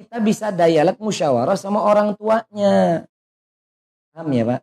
kita 0.00 0.16
bisa 0.24 0.48
dialog 0.48 0.96
musyawarah 0.96 1.60
sama 1.60 1.84
orang 1.84 2.16
tuanya. 2.16 3.04
Paham 4.16 4.32
ya 4.32 4.48
pak? 4.48 4.60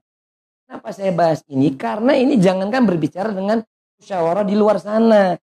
Kenapa 0.66 0.90
saya 0.90 1.12
bahas 1.14 1.46
ini? 1.46 1.78
Karena 1.78 2.18
ini 2.18 2.42
jangankan 2.42 2.90
berbicara 2.90 3.30
dengan 3.30 3.62
musyawarah 4.02 4.42
di 4.42 4.58
luar 4.58 4.82
sana. 4.82 5.38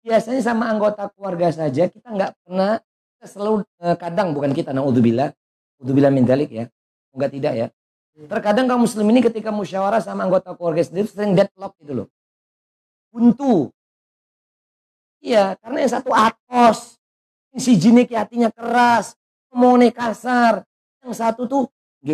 Biasanya 0.00 0.40
sama 0.40 0.72
anggota 0.72 1.12
keluarga 1.12 1.52
saja 1.52 1.84
kita 1.84 2.08
nggak 2.08 2.32
pernah 2.40 2.80
kita 2.80 3.26
selalu 3.28 3.54
eh, 3.84 3.96
kadang 4.00 4.32
bukan 4.32 4.56
kita 4.56 4.72
naudzubillah. 4.72 5.28
Naudzubillah 5.78 6.10
min 6.16 6.24
dalik 6.24 6.48
ya. 6.48 6.64
Enggak 7.12 7.30
tidak 7.36 7.52
ya. 7.52 7.66
Terkadang 8.16 8.64
kaum 8.64 8.88
muslim 8.88 9.04
ini 9.12 9.20
ketika 9.20 9.52
musyawarah 9.52 10.00
sama 10.00 10.24
anggota 10.24 10.56
keluarga 10.56 10.80
sendiri 10.80 11.12
sering 11.12 11.36
deadlock 11.36 11.76
gitu 11.84 11.92
loh. 11.92 12.08
Buntu. 13.12 13.68
Iya 15.20 15.60
karena 15.60 15.84
yang 15.84 15.92
satu 15.92 16.08
atos. 16.16 16.96
Si 17.56 17.72
jinik 17.76 18.12
hatinya 18.12 18.52
keras 18.52 19.16
ngomongnya 19.56 19.88
kasar 19.88 20.68
yang 21.00 21.16
satu 21.16 21.48
tuh 21.48 21.64
g 22.04 22.12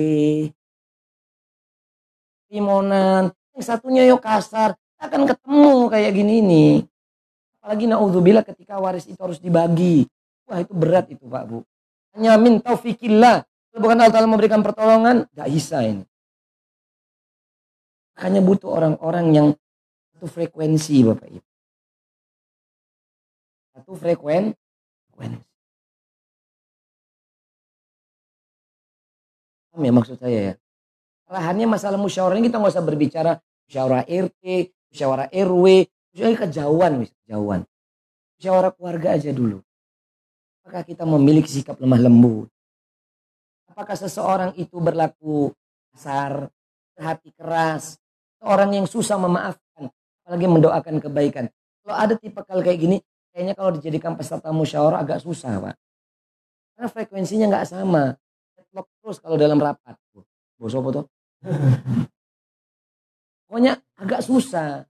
timonan 2.46 3.34
yang 3.58 3.64
satunya 3.66 4.06
yo 4.06 4.22
kasar 4.22 4.78
akan 5.02 5.26
ketemu 5.26 5.90
kayak 5.90 6.12
gini 6.14 6.36
nih 6.38 6.72
Apalagi 7.62 7.86
naudzubillah 7.86 8.42
ketika 8.42 8.82
waris 8.82 9.06
itu 9.06 9.22
harus 9.22 9.38
dibagi. 9.38 10.02
Wah 10.50 10.58
itu 10.58 10.74
berat 10.74 11.06
itu 11.14 11.30
Pak 11.30 11.46
Bu. 11.46 11.62
Hanya 12.10 12.34
min 12.34 12.58
taufikillah. 12.58 13.46
Kalau 13.46 13.80
bukan 13.86 14.02
Allah 14.02 14.10
Ta'ala 14.10 14.26
memberikan 14.26 14.66
pertolongan, 14.66 15.30
gak 15.30 15.46
bisa 15.46 15.78
ini. 15.86 16.02
Hanya 18.18 18.42
butuh 18.42 18.66
orang-orang 18.66 19.26
yang 19.30 19.46
satu 20.10 20.26
frekuensi 20.26 21.06
Bapak 21.06 21.30
Ibu. 21.30 21.48
Satu 23.78 23.92
frekuensi. 23.94 25.51
Paham 29.72 29.82
ya 29.88 29.92
maksud 29.96 30.16
saya 30.20 30.38
ya? 30.52 30.54
Lahannya 31.32 31.64
masalah 31.64 31.96
musyawarah 31.96 32.36
ini 32.36 32.52
kita 32.52 32.60
nggak 32.60 32.76
usah 32.76 32.84
berbicara 32.84 33.32
musyawarah 33.64 34.04
RT, 34.04 34.44
musyawarah 34.92 35.32
RW, 35.32 35.88
Misalnya 36.12 36.38
kejauhan, 36.44 36.92
kejauhan. 37.08 37.60
Musyawarah 38.36 38.72
keluarga 38.76 39.08
aja 39.16 39.32
dulu. 39.32 39.64
Apakah 40.60 40.84
kita 40.84 41.08
memiliki 41.08 41.48
sikap 41.48 41.80
lemah 41.80 42.04
lembut? 42.04 42.52
Apakah 43.72 43.96
seseorang 43.96 44.52
itu 44.60 44.76
berlaku 44.76 45.56
kasar, 45.96 46.52
hati 47.00 47.32
keras, 47.32 47.96
orang 48.44 48.76
yang 48.76 48.84
susah 48.84 49.16
memaafkan, 49.16 49.88
apalagi 50.22 50.46
mendoakan 50.46 51.00
kebaikan. 51.00 51.44
Kalau 51.80 51.96
ada 51.96 52.14
tipe 52.20 52.44
kal 52.44 52.60
kayak 52.60 52.78
gini, 52.78 52.96
kayaknya 53.32 53.56
kalau 53.56 53.72
dijadikan 53.72 54.12
peserta 54.12 54.52
musyawarah 54.52 55.00
agak 55.00 55.24
susah, 55.24 55.56
Pak. 55.56 55.74
Karena 56.76 56.88
frekuensinya 56.92 57.46
nggak 57.48 57.66
sama. 57.72 58.20
Deadlock 58.72 58.88
terus 59.04 59.20
kalau 59.20 59.36
dalam 59.36 59.60
rapat. 59.60 60.00
Bos 60.56 60.72
apa 60.72 60.88
tuh? 60.96 61.04
Pokoknya 63.44 63.76
agak 64.00 64.24
susah 64.24 64.88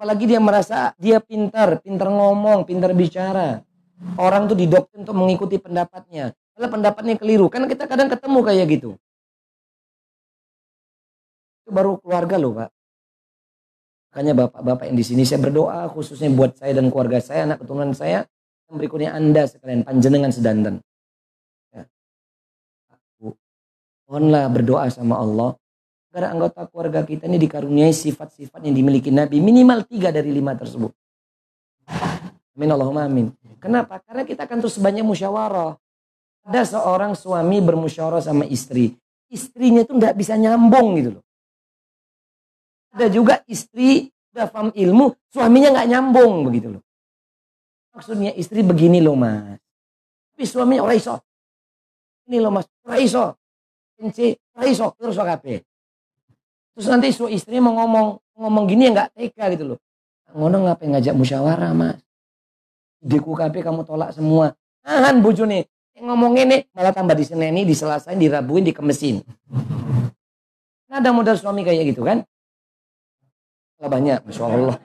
apalagi 0.00 0.26
dia 0.26 0.40
merasa 0.42 0.96
dia 0.98 1.22
pintar, 1.22 1.78
pintar 1.78 2.10
ngomong, 2.10 2.66
pintar 2.66 2.90
bicara. 2.90 3.62
Orang 4.18 4.50
tuh 4.50 4.56
didoktrin 4.58 5.04
untuk 5.04 5.12
mengikuti 5.12 5.60
pendapatnya. 5.60 6.32
Kalau 6.56 6.72
pendapatnya 6.72 7.20
keliru, 7.20 7.52
karena 7.52 7.68
kita 7.68 7.84
kadang 7.84 8.08
ketemu 8.08 8.38
kayak 8.40 8.66
gitu. 8.72 8.90
Itu 11.62 11.70
baru 11.70 12.00
keluarga 12.00 12.40
loh, 12.40 12.56
Pak. 12.56 12.70
Makanya 14.10 14.32
bapak-bapak 14.40 14.84
yang 14.90 14.96
di 14.96 15.04
sini 15.04 15.22
saya 15.22 15.38
berdoa 15.38 15.86
khususnya 15.92 16.32
buat 16.32 16.56
saya 16.56 16.74
dan 16.74 16.88
keluarga 16.88 17.20
saya, 17.22 17.46
anak 17.46 17.62
keturunan 17.62 17.92
saya, 17.92 18.26
berikutnya 18.72 19.12
Anda 19.12 19.46
sekalian 19.46 19.84
panjenengan 19.84 20.32
sedanten. 20.32 20.80
Mohonlah 24.10 24.50
berdoa 24.50 24.90
sama 24.90 25.22
Allah 25.22 25.54
Karena 26.10 26.34
anggota 26.34 26.66
keluarga 26.66 27.06
kita 27.06 27.30
ini 27.30 27.38
dikaruniai 27.38 27.94
sifat-sifat 27.94 28.66
yang 28.66 28.74
dimiliki 28.74 29.14
Nabi 29.14 29.38
minimal 29.38 29.86
tiga 29.86 30.10
dari 30.10 30.34
lima 30.34 30.58
tersebut. 30.58 30.90
Amin 32.58 32.66
Allahumma 32.66 33.06
amin. 33.06 33.30
Kenapa? 33.62 34.02
Karena 34.02 34.26
kita 34.26 34.42
akan 34.50 34.58
terus 34.58 34.82
banyak 34.82 35.06
musyawarah. 35.06 35.78
Ada 36.50 36.74
seorang 36.74 37.14
suami 37.14 37.62
bermusyawarah 37.62 38.26
sama 38.26 38.42
istri. 38.50 38.98
Istrinya 39.30 39.86
itu 39.86 39.94
nggak 39.94 40.18
bisa 40.18 40.34
nyambung 40.34 40.98
gitu 40.98 41.10
loh. 41.14 41.24
Ada 42.90 43.06
juga 43.06 43.46
istri 43.46 44.10
udah 44.34 44.50
paham 44.50 44.74
ilmu, 44.74 45.14
suaminya 45.30 45.78
nggak 45.78 45.88
nyambung 45.94 46.50
begitu 46.50 46.74
loh. 46.74 46.82
Maksudnya 47.94 48.34
istri 48.34 48.66
begini 48.66 48.98
loh 48.98 49.14
mas. 49.14 49.62
Tapi 50.34 50.42
suaminya 50.42 50.82
orang 50.90 50.98
iso. 50.98 51.14
Ini 52.26 52.42
loh 52.42 52.50
mas, 52.50 52.66
orang 52.82 52.98
iso. 52.98 53.39
Orang 54.00 54.68
iso, 54.72 54.96
terus 54.96 55.16
kabeh. 55.20 55.60
Terus 56.72 56.86
nanti 56.88 57.12
su 57.12 57.28
istri 57.28 57.60
mau 57.60 57.76
ngomong 57.76 58.16
ngomong 58.40 58.64
gini 58.64 58.88
ya 58.88 58.90
nggak 58.96 59.08
tega 59.12 59.44
gitu 59.52 59.64
loh. 59.76 59.78
Ngono 60.32 60.64
ngapain 60.64 60.88
ngajak 60.96 61.12
musyawarah 61.12 61.76
mas? 61.76 62.00
Deku 63.00 63.36
KP 63.36 63.60
kamu 63.60 63.84
tolak 63.84 64.16
semua. 64.16 64.56
Nahan 64.84 65.20
buju 65.20 65.44
nih. 65.44 65.68
Ngomong 66.00 66.32
ini 66.40 66.64
malah 66.72 66.96
tambah 66.96 67.12
di 67.12 67.28
diseneni, 67.28 67.68
diselasain, 67.68 68.16
dirabuin, 68.16 68.64
dikemesin. 68.64 69.20
Nah, 70.88 70.96
ada 70.96 71.12
modal 71.12 71.36
suami 71.36 71.60
kayak 71.60 71.92
gitu 71.92 72.00
kan? 72.08 72.24
Lah 73.84 73.88
banyak, 73.92 74.24
masya 74.24 74.44
Allah. 74.48 74.80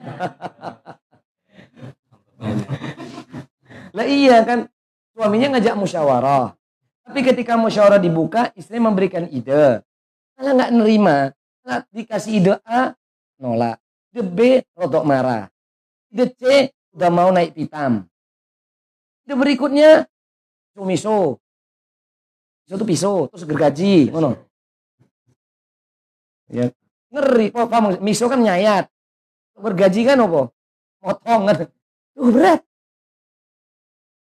lah 3.96 4.04
iya 4.04 4.44
kan, 4.44 4.68
suaminya 5.16 5.56
ngajak 5.56 5.72
musyawarah. 5.80 6.52
Tapi 7.06 7.22
ketika 7.22 7.54
musyawarah 7.54 8.02
dibuka, 8.02 8.50
istri 8.58 8.82
memberikan 8.82 9.30
ide. 9.30 9.78
Malah 10.34 10.52
nggak 10.58 10.72
nerima. 10.74 11.18
Dikasih 11.94 12.32
ide 12.42 12.54
A 12.66 12.98
nolak. 13.38 13.78
Ide 14.10 14.22
B 14.26 14.38
rodok 14.74 15.06
marah. 15.06 15.46
Ide 16.10 16.34
C 16.34 16.42
udah 16.98 17.10
mau 17.14 17.30
naik 17.30 17.54
pitam. 17.54 18.10
Ide 19.22 19.34
berikutnya 19.38 20.10
miso. 20.82 21.38
Miso 22.66 22.74
itu 22.74 22.86
pisau 22.86 23.30
terus 23.30 23.46
gergaji 23.46 24.10
ngono. 24.10 24.34
Ya 26.50 26.74
ngeri. 27.14 27.54
Kok 27.54 27.70
kamu 27.70 27.88
miso 28.02 28.26
kan 28.26 28.42
nyayat. 28.42 28.90
Gergaji 29.54 30.02
kan 30.02 30.18
apa? 30.26 30.50
Motong 31.06 31.42
kan. 31.46 31.56
Tuh 32.18 32.30
berat. 32.34 32.60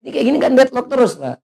Ini 0.05 0.09
kayak 0.13 0.25
gini 0.29 0.37
kan 0.37 0.53
deadlock 0.53 0.87
terus 0.87 1.17
pak 1.17 1.41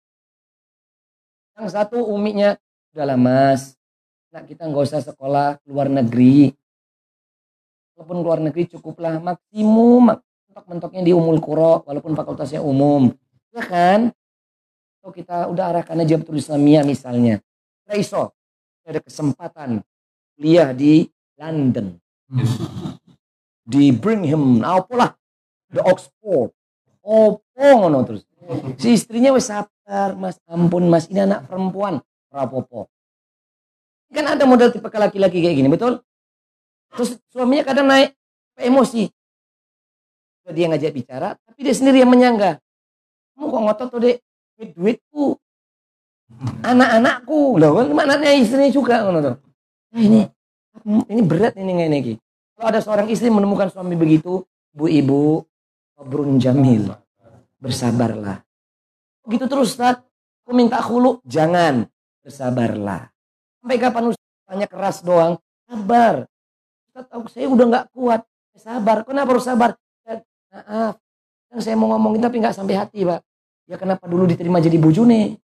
Yang 1.56 1.70
satu 1.72 2.04
umiknya, 2.04 2.60
udahlah 2.91 3.15
mas, 3.15 3.80
nah 4.28 4.44
kita 4.44 4.68
nggak 4.68 4.84
usah 4.91 5.00
sekolah 5.00 5.63
luar 5.68 5.88
negeri. 5.88 6.52
Walaupun 7.96 8.18
luar 8.20 8.44
negeri 8.44 8.68
cukuplah 8.76 9.24
maksimum 9.24 10.12
mentok-mentoknya 10.52 11.02
di 11.04 11.12
umul 11.15 11.39
kuro, 11.39 11.84
walaupun 11.88 12.12
fakultasnya 12.12 12.60
umum. 12.60 13.08
Ya 13.56 13.63
kan? 13.63 14.12
Atau 15.00 15.15
kita 15.15 15.48
udah 15.48 15.72
arahkan 15.72 16.00
aja 16.04 16.20
betul 16.20 16.39
Islamia 16.39 16.84
misalnya. 16.84 17.39
Raiso, 17.88 18.36
ada 18.84 19.00
kesempatan 19.00 19.80
kuliah 20.36 20.76
di 20.76 21.08
London. 21.39 21.96
Di 23.63 23.96
Birmingham, 23.96 24.60
apalah. 24.60 25.15
The 25.72 25.82
Oxford. 25.82 26.52
Opo 27.06 27.68
ngono 27.80 28.04
terus. 28.04 28.28
Si 28.77 28.93
istrinya 28.93 29.34
wes 29.34 29.49
sabar, 29.49 30.13
Mas. 30.15 30.38
Ampun, 30.45 30.86
Mas. 30.88 31.10
Ini 31.10 31.25
anak 31.25 31.49
perempuan. 31.49 32.01
Rapopo. 32.29 32.89
Kan 34.13 34.25
ada 34.31 34.43
model 34.47 34.71
tipe 34.71 34.88
laki-laki 34.88 35.41
kayak 35.41 35.55
gini, 35.58 35.67
betul? 35.67 35.99
Terus 36.93 37.19
suaminya 37.34 37.63
kadang 37.67 37.89
naik 37.89 38.15
emosi. 38.60 39.12
Dia 40.45 40.69
ngajak 40.69 40.93
bicara, 40.93 41.34
tapi 41.41 41.65
dia 41.65 41.73
sendiri 41.73 42.05
yang 42.05 42.12
menyangga. 42.13 42.62
Kamu 43.34 43.49
kok 43.49 43.62
ngotot 43.65 43.88
tuh, 43.89 43.99
Dek? 43.99 44.17
Duitku. 44.77 45.36
Anak-anakku. 46.62 47.58
Loh, 47.58 47.81
kan 47.81 47.89
anaknya 47.91 48.38
istrinya 48.38 48.69
juga. 48.69 49.03
Nah, 49.10 49.36
ini 49.97 50.29
ini 51.10 51.21
berat 51.23 51.55
ini 51.58 51.71
nggak 51.71 51.89
ini. 51.89 52.13
Kalau 52.55 52.67
ada 52.71 52.79
seorang 52.79 53.08
istri 53.12 53.27
menemukan 53.27 53.67
suami 53.73 53.97
begitu, 53.97 54.45
bu 54.71 54.86
ibu, 54.88 55.43
Sabrun 55.95 56.39
jamil. 56.39 56.93
Bersabarlah. 57.60 58.44
Begitu 59.26 59.46
terus 59.50 59.74
Ustaz. 59.74 60.02
Aku 60.46 60.54
minta 60.54 60.78
khulu. 60.78 61.20
Jangan. 61.26 61.89
Bersabarlah. 62.22 63.10
Sampai 63.62 63.78
kapan 63.82 64.04
Ustaz 64.13 64.26
tanya 64.46 64.68
keras 64.70 65.02
doang. 65.02 65.41
Sabar. 65.65 66.30
Ustaz 66.89 67.06
aku 67.10 67.28
saya 67.32 67.50
udah 67.50 67.65
nggak 67.65 67.86
kuat. 67.91 68.22
Sabar. 68.56 69.02
Kenapa 69.04 69.34
harus 69.34 69.46
sabar? 69.46 69.74
Maaf. 70.56 70.96
Yang 71.52 71.62
saya 71.68 71.76
mau 71.76 71.91
ngomongin 71.91 72.24
tapi 72.24 72.39
nggak 72.39 72.56
sampai 72.56 72.80
hati 72.80 73.04
Pak. 73.04 73.20
Ya 73.68 73.76
kenapa 73.76 74.08
dulu 74.08 74.24
diterima 74.30 74.63
jadi 74.63 74.80
bujune? 74.80 75.41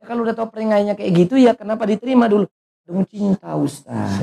Ya, 0.00 0.04
kalau 0.04 0.26
udah 0.26 0.34
tahu 0.36 0.52
peringainya 0.52 0.98
kayak 0.98 1.12
gitu 1.14 1.40
ya 1.40 1.56
kenapa 1.56 1.88
diterima 1.88 2.28
dulu? 2.28 2.44
Dong 2.84 3.06
cinta 3.08 3.56
Ustaz. 3.56 4.20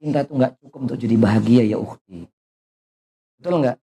Cinta 0.00 0.24
itu 0.24 0.32
nggak 0.32 0.56
cukup 0.62 0.80
untuk 0.88 0.96
jadi 0.96 1.16
bahagia 1.20 1.62
ya 1.68 1.76
ukti. 1.76 2.24
Betul 3.36 3.60
nggak? 3.60 3.76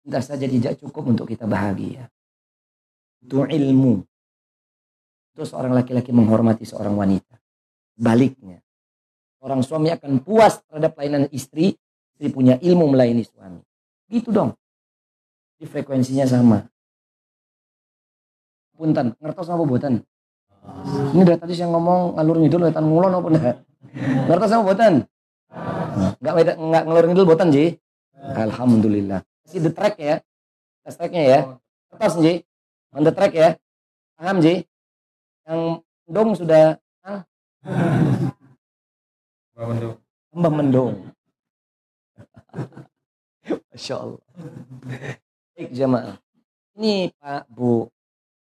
Cinta 0.00 0.20
saja 0.24 0.48
tidak 0.48 0.80
cukup 0.80 1.12
untuk 1.12 1.28
kita 1.28 1.44
bahagia. 1.44 2.08
Itu 3.20 3.44
ilmu. 3.44 4.00
Itu 5.36 5.44
seorang 5.44 5.76
laki-laki 5.76 6.08
menghormati 6.10 6.64
seorang 6.64 6.96
wanita. 6.96 7.36
Baliknya. 8.00 8.64
Orang 9.44 9.60
suami 9.60 9.92
akan 9.92 10.24
puas 10.24 10.60
terhadap 10.64 10.96
pelayanan 10.96 11.28
istri. 11.32 11.76
Istri 12.16 12.32
punya 12.32 12.56
ilmu 12.60 12.88
melayani 12.88 13.24
suami. 13.28 13.60
Gitu 14.08 14.32
dong. 14.32 14.56
Di 15.60 15.68
frekuensinya 15.68 16.24
sama. 16.24 16.64
Punten, 18.72 19.12
ngertos 19.20 19.52
apa 19.52 19.60
buatan? 19.60 20.00
Ini 21.12 21.22
dari 21.24 21.36
tadi 21.36 21.52
yang 21.56 21.76
ngomong 21.76 22.16
ngalur 22.16 22.36
ngidul 22.40 22.64
wetan 22.64 22.84
ngulon 22.88 23.12
apa 23.12 23.28
enggak? 23.28 23.56
Ngertos 24.28 24.52
apa 24.56 24.62
buatan? 24.64 24.94
Enggak 26.20 26.56
enggak 26.56 26.84
ngalur 26.88 27.06
ngidul 27.12 27.28
buatan, 27.28 27.48
Ji. 27.52 27.76
Alhamdulillah. 28.16 29.20
Masih 29.50 29.66
the 29.66 29.74
track 29.74 29.98
ya. 29.98 30.22
Tes 30.86 30.94
tracknya 30.94 31.22
ya. 31.26 31.40
Atas 31.90 32.14
Ji. 32.22 32.46
On 32.94 33.02
the 33.02 33.10
track 33.10 33.34
ya. 33.34 33.58
Paham 34.14 34.38
Ji? 34.38 34.62
Yang 35.42 35.82
mendung 36.06 36.38
sudah 36.38 36.78
ah. 37.02 37.26
Mbak 39.58 39.66
Mendung. 39.66 39.94
Mbak 40.30 40.52
Mendung. 40.54 40.94
Masya 43.74 43.94
Allah. 43.98 44.22
Baik 45.58 45.74
jamaah. 45.74 46.14
Ini 46.78 47.10
Pak 47.18 47.50
Bu. 47.50 47.90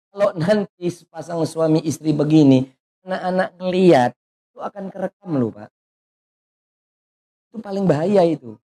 Kalau 0.09 0.33
nanti 0.41 0.89
sepasang 0.89 1.45
suami 1.45 1.85
istri 1.85 2.17
begini, 2.17 2.65
anak-anak 3.05 3.53
ngeliat, 3.61 4.11
itu 4.49 4.57
akan 4.57 4.89
kerekam 4.89 5.37
loh 5.37 5.53
Pak. 5.53 5.69
Itu 7.53 7.61
paling 7.61 7.85
bahaya 7.85 8.25
itu. 8.25 8.57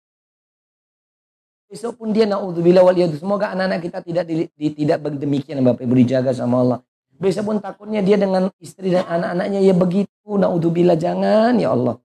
Besok 1.70 2.02
pun 2.02 2.10
dia 2.10 2.26
naudzubillah 2.26 2.82
wal 2.82 2.98
Semoga 3.14 3.54
anak-anak 3.54 3.80
kita 3.86 4.02
tidak 4.02 4.26
di, 4.26 4.50
di, 4.50 4.68
tidak 4.74 5.06
demikian 5.06 5.62
Bapak 5.62 5.86
Ibu 5.86 5.94
dijaga 6.02 6.34
sama 6.34 6.66
Allah. 6.66 6.80
Besok 7.22 7.46
pun 7.46 7.58
takutnya 7.62 8.02
dia 8.02 8.18
dengan 8.18 8.50
istri 8.58 8.90
dan 8.90 9.06
anak-anaknya 9.06 9.62
ya 9.62 9.78
begitu. 9.78 10.10
Naudzubillah 10.26 10.98
jangan 10.98 11.54
ya 11.62 11.78
Allah. 11.78 12.02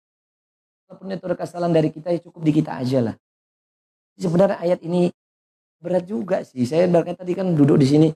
Walaupun 0.84 1.16
itu 1.16 1.26
kesalahan 1.32 1.72
dari 1.72 1.88
kita 1.88 2.12
ya 2.12 2.20
cukup 2.20 2.44
di 2.44 2.52
kita 2.52 2.76
aja 2.76 2.98
lah. 3.08 3.14
Sebenarnya 4.20 4.60
ayat 4.60 4.84
ini 4.84 5.08
berat 5.80 6.04
juga 6.04 6.44
sih. 6.44 6.68
Saya 6.68 6.84
berkata 6.84 7.24
tadi 7.24 7.32
kan 7.32 7.56
duduk 7.56 7.80
di 7.80 7.88
sini. 7.88 8.08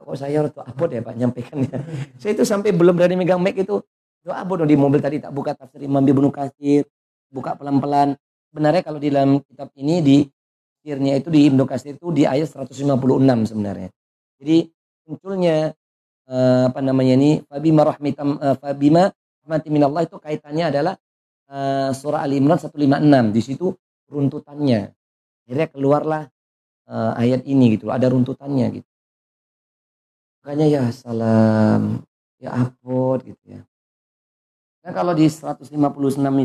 Kok 0.00 0.16
saya 0.16 0.44
harus 0.44 0.52
abot 0.56 0.88
ya 0.88 1.04
Pak 1.04 1.12
nyampaikan 1.20 1.60
ya. 1.60 1.76
Saya 2.16 2.32
itu 2.32 2.48
sampai 2.48 2.72
belum 2.72 2.96
berani 2.96 3.20
megang 3.20 3.42
mic 3.42 3.60
itu. 3.60 3.84
Doa 4.24 4.40
abot 4.40 4.64
di 4.64 4.80
mobil 4.80 5.04
tadi 5.04 5.20
tak 5.20 5.34
buka 5.36 5.52
tafsir 5.52 5.84
Imam 5.84 6.00
Ibnu 6.00 6.32
Katsir. 6.32 6.88
Buka 7.28 7.52
pelan-pelan. 7.52 8.16
Sebenarnya 8.48 8.80
kalau 8.80 8.96
di 8.96 9.12
dalam 9.12 9.44
kitab 9.44 9.68
ini 9.76 10.00
di 10.00 10.16
tafsirnya 10.86 11.18
itu 11.18 11.34
di 11.34 11.50
Ibnu 11.50 11.66
Katsir 11.66 11.98
itu 11.98 12.14
di 12.14 12.22
ayat 12.30 12.46
156 12.54 12.86
sebenarnya. 13.50 13.90
Jadi 14.38 14.70
munculnya 15.02 15.74
uh, 16.30 16.70
apa 16.70 16.78
namanya 16.78 17.18
ini 17.18 17.42
fabima 17.42 17.82
rahmitam 17.82 18.38
uh, 18.38 18.54
fabima 18.54 19.10
rahmati 19.42 19.66
minallah 19.74 20.06
itu 20.06 20.14
kaitannya 20.22 20.70
adalah 20.70 20.94
uh, 21.50 21.90
surah 21.90 22.22
Ali 22.22 22.38
Imran 22.38 22.62
156. 22.62 23.02
Di 23.34 23.42
situ 23.42 23.74
runtutannya. 24.06 24.94
Akhirnya 25.42 25.66
keluarlah 25.74 26.22
uh, 26.86 27.18
ayat 27.18 27.42
ini 27.50 27.74
gitu. 27.74 27.90
Ada 27.90 28.06
runtutannya 28.06 28.78
gitu. 28.78 28.90
Makanya 30.38 30.66
ya 30.70 30.82
salam 30.94 32.06
ya 32.38 32.54
upload 32.62 33.26
gitu 33.26 33.58
ya. 33.58 33.66
Nah 34.86 34.92
kalau 34.94 35.18
di 35.18 35.26
156 35.26 35.66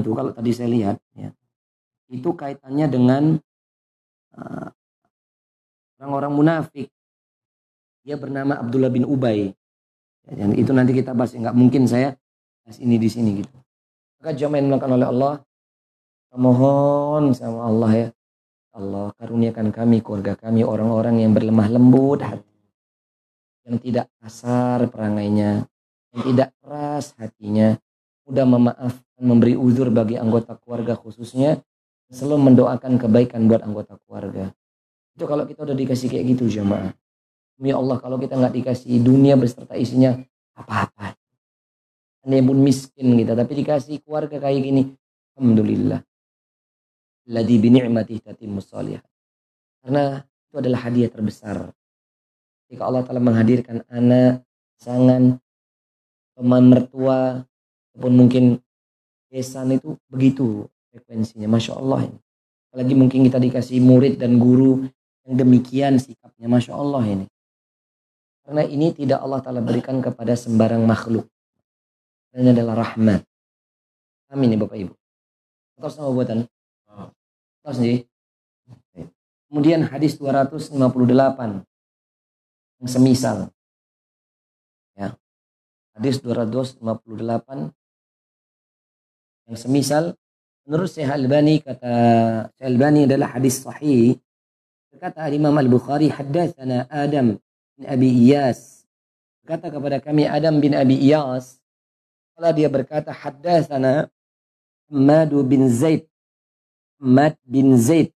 itu 0.01 0.09
kalau 0.17 0.33
tadi 0.33 0.49
saya 0.49 0.65
lihat 0.73 0.97
ya 1.13 1.29
itu 2.09 2.33
kaitannya 2.33 2.89
dengan 2.89 3.37
orang-orang 6.01 6.33
munafik. 6.33 6.89
Dia 8.01 8.17
bernama 8.17 8.57
Abdullah 8.57 8.89
bin 8.89 9.05
Ubay. 9.05 9.53
Ya, 10.25 10.33
dan 10.33 10.57
itu 10.57 10.73
nanti 10.73 10.97
kita 10.97 11.13
bahas. 11.13 11.37
Nggak 11.37 11.53
mungkin 11.53 11.85
saya 11.85 12.17
bahas 12.65 12.81
ini 12.81 12.97
di 12.97 13.09
sini 13.09 13.45
gitu. 13.45 13.53
Maka 14.21 14.33
jamaah 14.33 14.57
yang 14.57 14.67
dilakukan 14.73 14.93
oleh 14.97 15.07
Allah. 15.07 15.33
Mohon 16.31 17.23
sama 17.37 17.69
Allah 17.69 17.91
ya. 17.93 18.07
Allah 18.71 19.11
karuniakan 19.19 19.67
kami, 19.75 19.99
keluarga 19.99 20.39
kami, 20.39 20.63
orang-orang 20.63 21.19
yang 21.21 21.35
berlemah 21.35 21.67
lembut 21.67 22.23
hati. 22.23 22.55
Yang 23.67 23.77
tidak 23.85 24.07
kasar 24.23 24.87
perangainya. 24.87 25.67
Yang 26.15 26.21
tidak 26.33 26.49
keras 26.63 27.05
hatinya. 27.19 27.75
Mudah 28.25 28.45
memaafkan, 28.47 29.21
memberi 29.21 29.53
uzur 29.53 29.93
bagi 29.93 30.17
anggota 30.17 30.57
keluarga 30.57 30.97
khususnya 30.97 31.61
selalu 32.11 32.51
mendoakan 32.51 32.99
kebaikan 32.99 33.47
buat 33.47 33.63
anggota 33.63 33.95
keluarga. 34.03 34.51
Itu 35.15 35.23
kalau 35.25 35.47
kita 35.47 35.63
udah 35.63 35.75
dikasih 35.75 36.11
kayak 36.11 36.25
gitu 36.35 36.51
jemaah. 36.51 36.91
Ya 37.61 37.77
Allah 37.79 37.97
kalau 38.03 38.19
kita 38.19 38.35
nggak 38.35 38.53
dikasih 38.57 38.99
dunia 38.99 39.39
beserta 39.39 39.79
isinya 39.79 40.19
apa-apa. 40.57 41.15
Anda 42.21 42.37
pun 42.43 42.59
miskin 42.61 43.17
kita 43.17 43.33
tapi 43.33 43.63
dikasih 43.63 44.03
keluarga 44.03 44.37
kayak 44.37 44.61
gini. 44.61 44.83
Alhamdulillah. 45.37 46.03
Ladhi 47.31 47.55
bini'matih 47.57 48.21
tatimmus 48.21 48.69
salihah. 48.69 49.01
Karena 49.81 50.19
itu 50.21 50.55
adalah 50.59 50.79
hadiah 50.85 51.09
terbesar. 51.09 51.71
Jika 52.67 52.81
Allah 52.85 53.03
telah 53.07 53.23
menghadirkan 53.23 53.87
anak, 53.89 54.43
pasangan, 54.77 55.39
teman 56.35 56.63
mertua, 56.65 57.45
ataupun 57.93 58.13
mungkin 58.15 58.43
besan 59.31 59.75
itu 59.75 59.95
begitu 60.11 60.67
frekuensinya 60.91 61.47
masya 61.47 61.79
Allah. 61.79 62.11
Ini 62.11 62.19
apalagi 62.71 62.95
mungkin 62.95 63.27
kita 63.27 63.35
dikasih 63.35 63.83
murid 63.83 64.15
dan 64.15 64.39
guru 64.39 64.87
yang 65.27 65.35
demikian 65.35 65.99
sikapnya 65.99 66.47
masya 66.47 66.71
Allah 66.71 67.03
ini. 67.03 67.25
Karena 68.47 68.63
ini 68.63 68.95
tidak 68.95 69.19
Allah 69.19 69.43
Ta'ala 69.43 69.59
berikan 69.59 69.99
kepada 69.99 70.39
sembarang 70.39 70.79
makhluk. 70.87 71.27
Ini 72.31 72.55
adalah 72.55 72.87
rahmat. 72.87 73.27
Amin 74.31 74.55
ya 74.55 74.57
Bapak 74.63 74.79
Ibu. 74.79 74.95
Terus 75.75 75.93
sama 75.99 76.15
buatan? 76.15 76.47
Terus 77.61 77.77
nih 77.83 77.97
kemudian 79.51 79.83
hadis 79.83 80.15
258 80.15 80.79
yang 82.79 82.87
semisal. 82.87 83.51
Ya. 84.95 85.19
Hadis 85.91 86.23
258 86.23 86.79
yang 89.51 89.57
semisal 89.59 90.15
Menurut 90.71 90.87
Syekh 90.87 91.11
Albani 91.11 91.59
kata 91.59 91.93
Syekh 92.55 92.67
Albani 92.71 93.03
adalah 93.03 93.35
hadis 93.35 93.59
sahih. 93.59 94.15
Kata 94.95 95.27
Imam 95.27 95.51
Al-Bukhari 95.51 96.07
haddatsana 96.07 96.87
Adam 96.87 97.35
bin 97.75 97.83
Abi 97.83 98.07
Iyas. 98.07 98.87
berkata 99.43 99.67
kepada 99.67 99.99
kami 99.99 100.23
Adam 100.23 100.63
bin 100.63 100.71
Abi 100.71 100.95
Iyas 100.95 101.59
kalau 102.39 102.55
dia 102.55 102.71
berkata 102.71 103.11
haddatsana 103.11 104.07
Ahmad 104.87 105.35
bin 105.43 105.67
Zaid 105.67 106.07
Ahmad 107.03 107.35
bin 107.43 107.75
Zaid 107.75 108.15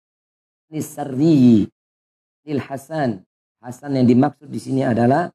Nisarri 0.70 1.66
Il 2.46 2.60
Hasan 2.62 3.26
Hasan 3.58 3.98
yang 3.98 4.06
dimaksud 4.06 4.46
di 4.46 4.62
sini 4.62 4.86
adalah 4.86 5.34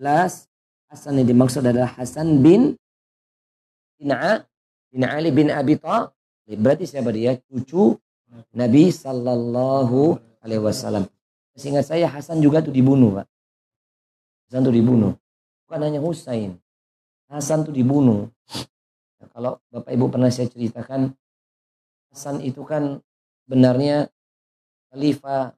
jelas 0.00 0.48
Hasan 0.88 1.20
yang 1.20 1.28
dimaksud 1.36 1.60
adalah 1.68 1.92
Hasan 2.00 2.40
bin 2.40 2.80
bin, 4.00 4.08
A, 4.08 4.40
bin 4.88 5.04
Ali 5.04 5.28
bin 5.36 5.52
Abi 5.52 5.76
Thalib. 5.76 6.15
Berarti 6.46 6.86
siapa 6.86 7.10
dia? 7.10 7.34
Cucu 7.50 7.98
Nabi 8.54 8.94
Sallallahu 8.94 10.14
Alaihi 10.46 10.62
Wasallam. 10.62 11.10
Sehingga 11.58 11.82
saya 11.82 12.06
Hasan 12.06 12.38
juga 12.38 12.62
tuh 12.62 12.70
dibunuh, 12.70 13.18
Pak. 13.18 13.26
Hasan 14.46 14.62
tuh 14.62 14.74
dibunuh. 14.74 15.18
Bukan 15.66 15.80
hanya 15.82 15.98
Husain. 15.98 16.54
Hasan 17.26 17.66
tuh 17.66 17.74
dibunuh. 17.74 18.30
Nah, 19.18 19.28
kalau 19.34 19.52
Bapak 19.74 19.90
Ibu 19.90 20.06
pernah 20.06 20.30
saya 20.30 20.46
ceritakan, 20.46 21.10
Hasan 22.14 22.38
itu 22.46 22.62
kan 22.62 23.02
benarnya 23.50 24.06
khalifah 24.94 25.52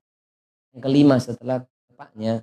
yang 0.73 0.81
kelima 0.81 1.21
setelah 1.21 1.69
bapaknya. 1.93 2.43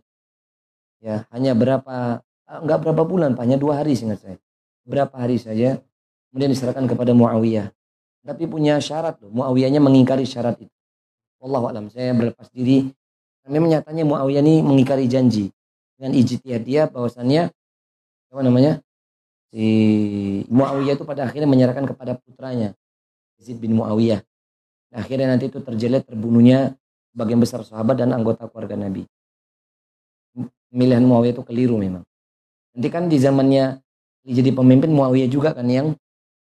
Ya, 1.02 1.26
hanya 1.34 1.58
berapa 1.58 2.22
enggak 2.46 2.80
berapa 2.86 3.04
bulan, 3.04 3.34
Pak, 3.34 3.43
hanya 3.43 3.58
dua 3.58 3.82
hari 3.82 3.98
seingat 3.98 4.22
saya. 4.22 4.38
Berapa 4.86 5.18
hari 5.18 5.41
saja 5.41 5.82
kemudian 6.30 6.54
diserahkan 6.54 6.86
kepada 6.86 7.12
Muawiyah. 7.18 7.75
Tapi 8.26 8.50
punya 8.50 8.82
syarat 8.82 9.22
loh, 9.22 9.30
Muawiyahnya 9.30 9.78
mengingkari 9.78 10.26
syarat 10.26 10.58
itu. 10.58 10.74
Allah 11.46 11.62
alam, 11.70 11.86
saya 11.94 12.10
berlepas 12.18 12.50
diri. 12.50 12.90
Memang 13.46 13.70
nyatanya 13.70 14.02
Muawiyah 14.10 14.42
ini 14.42 14.66
mengingkari 14.66 15.06
janji 15.06 15.54
dengan 15.94 16.18
ijtihad 16.18 16.66
dia 16.66 16.90
bahwasannya 16.90 17.54
apa 18.34 18.42
namanya? 18.42 18.82
si 19.56 19.66
Muawiyah 20.52 21.00
itu 21.00 21.06
pada 21.08 21.30
akhirnya 21.30 21.48
menyerahkan 21.48 21.88
kepada 21.88 22.20
putranya 22.20 22.76
Yazid 23.40 23.62
bin 23.62 23.78
Muawiyah. 23.78 24.20
Nah, 24.92 24.98
akhirnya 25.00 25.32
nanti 25.32 25.48
itu 25.48 25.64
terjelet 25.64 26.04
terbunuhnya 26.04 26.76
sebagian 27.16 27.40
besar 27.40 27.64
sahabat 27.64 28.02
dan 28.02 28.12
anggota 28.12 28.52
keluarga 28.52 28.76
Nabi. 28.76 29.08
Pemilihan 30.74 31.06
Muawiyah 31.08 31.40
itu 31.40 31.44
keliru 31.48 31.80
memang. 31.80 32.04
Nanti 32.76 32.88
kan 32.92 33.08
di 33.08 33.16
zamannya 33.16 33.80
jadi 34.28 34.52
pemimpin 34.52 34.92
Muawiyah 34.92 35.32
juga 35.32 35.56
kan 35.56 35.70
yang 35.70 35.96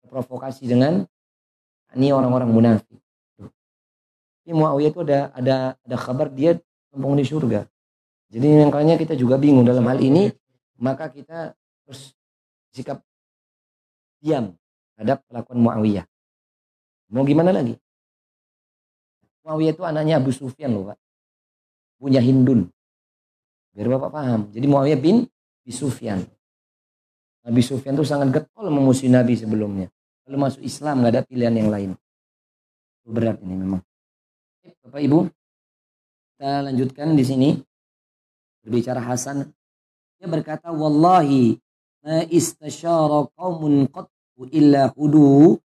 provokasi 0.09 0.65
dengan 0.65 1.05
ini 1.95 2.11
orang-orang 2.11 2.51
munafik. 2.51 2.99
Tapi 4.45 4.51
Muawiyah 4.53 4.91
itu 4.93 5.01
ada 5.09 5.19
ada 5.33 5.57
ada 5.81 5.97
kabar 5.97 6.29
dia 6.29 6.61
penghuni 6.93 7.25
surga. 7.25 7.65
Jadi 8.29 8.47
makanya 8.67 9.01
kita 9.01 9.17
juga 9.17 9.41
bingung 9.41 9.65
dalam 9.65 9.87
hal 9.89 10.03
ini, 10.03 10.29
maka 10.77 11.09
kita 11.09 11.57
harus 11.57 12.13
sikap 12.75 13.01
diam 14.21 14.53
terhadap 14.95 15.25
kelakuan 15.31 15.59
Muawiyah. 15.65 16.07
Mau 17.15 17.25
gimana 17.25 17.55
lagi? 17.55 17.79
Muawiyah 19.47 19.73
itu 19.73 19.83
anaknya 19.85 20.21
Abu 20.21 20.33
Sufyan 20.33 20.77
loh 20.77 20.93
Pak. 20.93 20.99
Punya 22.01 22.21
Hindun. 22.21 22.69
Biar 23.73 23.89
Bapak 23.97 24.11
paham. 24.13 24.41
Jadi 24.53 24.67
Muawiyah 24.67 25.01
bin 25.01 25.25
Abi 25.65 25.73
Sufyan. 25.73 26.21
Nabi 27.45 27.61
Sufyan 27.61 27.93
itu 27.93 28.05
sangat 28.09 28.33
getol 28.33 28.73
memusuhi 28.73 29.13
Nabi 29.13 29.37
sebelumnya. 29.37 29.93
Lalu 30.25 30.37
masuk 30.41 30.63
Islam 30.65 31.05
nggak 31.05 31.13
ada 31.13 31.23
pilihan 31.29 31.55
yang 31.55 31.69
lain. 31.69 31.91
Berat 33.05 33.37
ini 33.45 33.55
memang. 33.61 33.81
Bapak 34.81 35.01
Ibu, 35.05 35.29
kita 36.33 36.65
lanjutkan 36.65 37.13
di 37.13 37.25
sini 37.25 37.49
berbicara 38.65 39.05
Hasan. 39.05 39.45
Dia 40.17 40.27
berkata, 40.29 40.73
Wallahi 40.73 41.61
ma 42.01 42.25
istasyara 42.25 43.29
qaumun 43.37 43.89
qattu 43.93 44.49
illa 44.53 44.89
hudu 44.97 45.61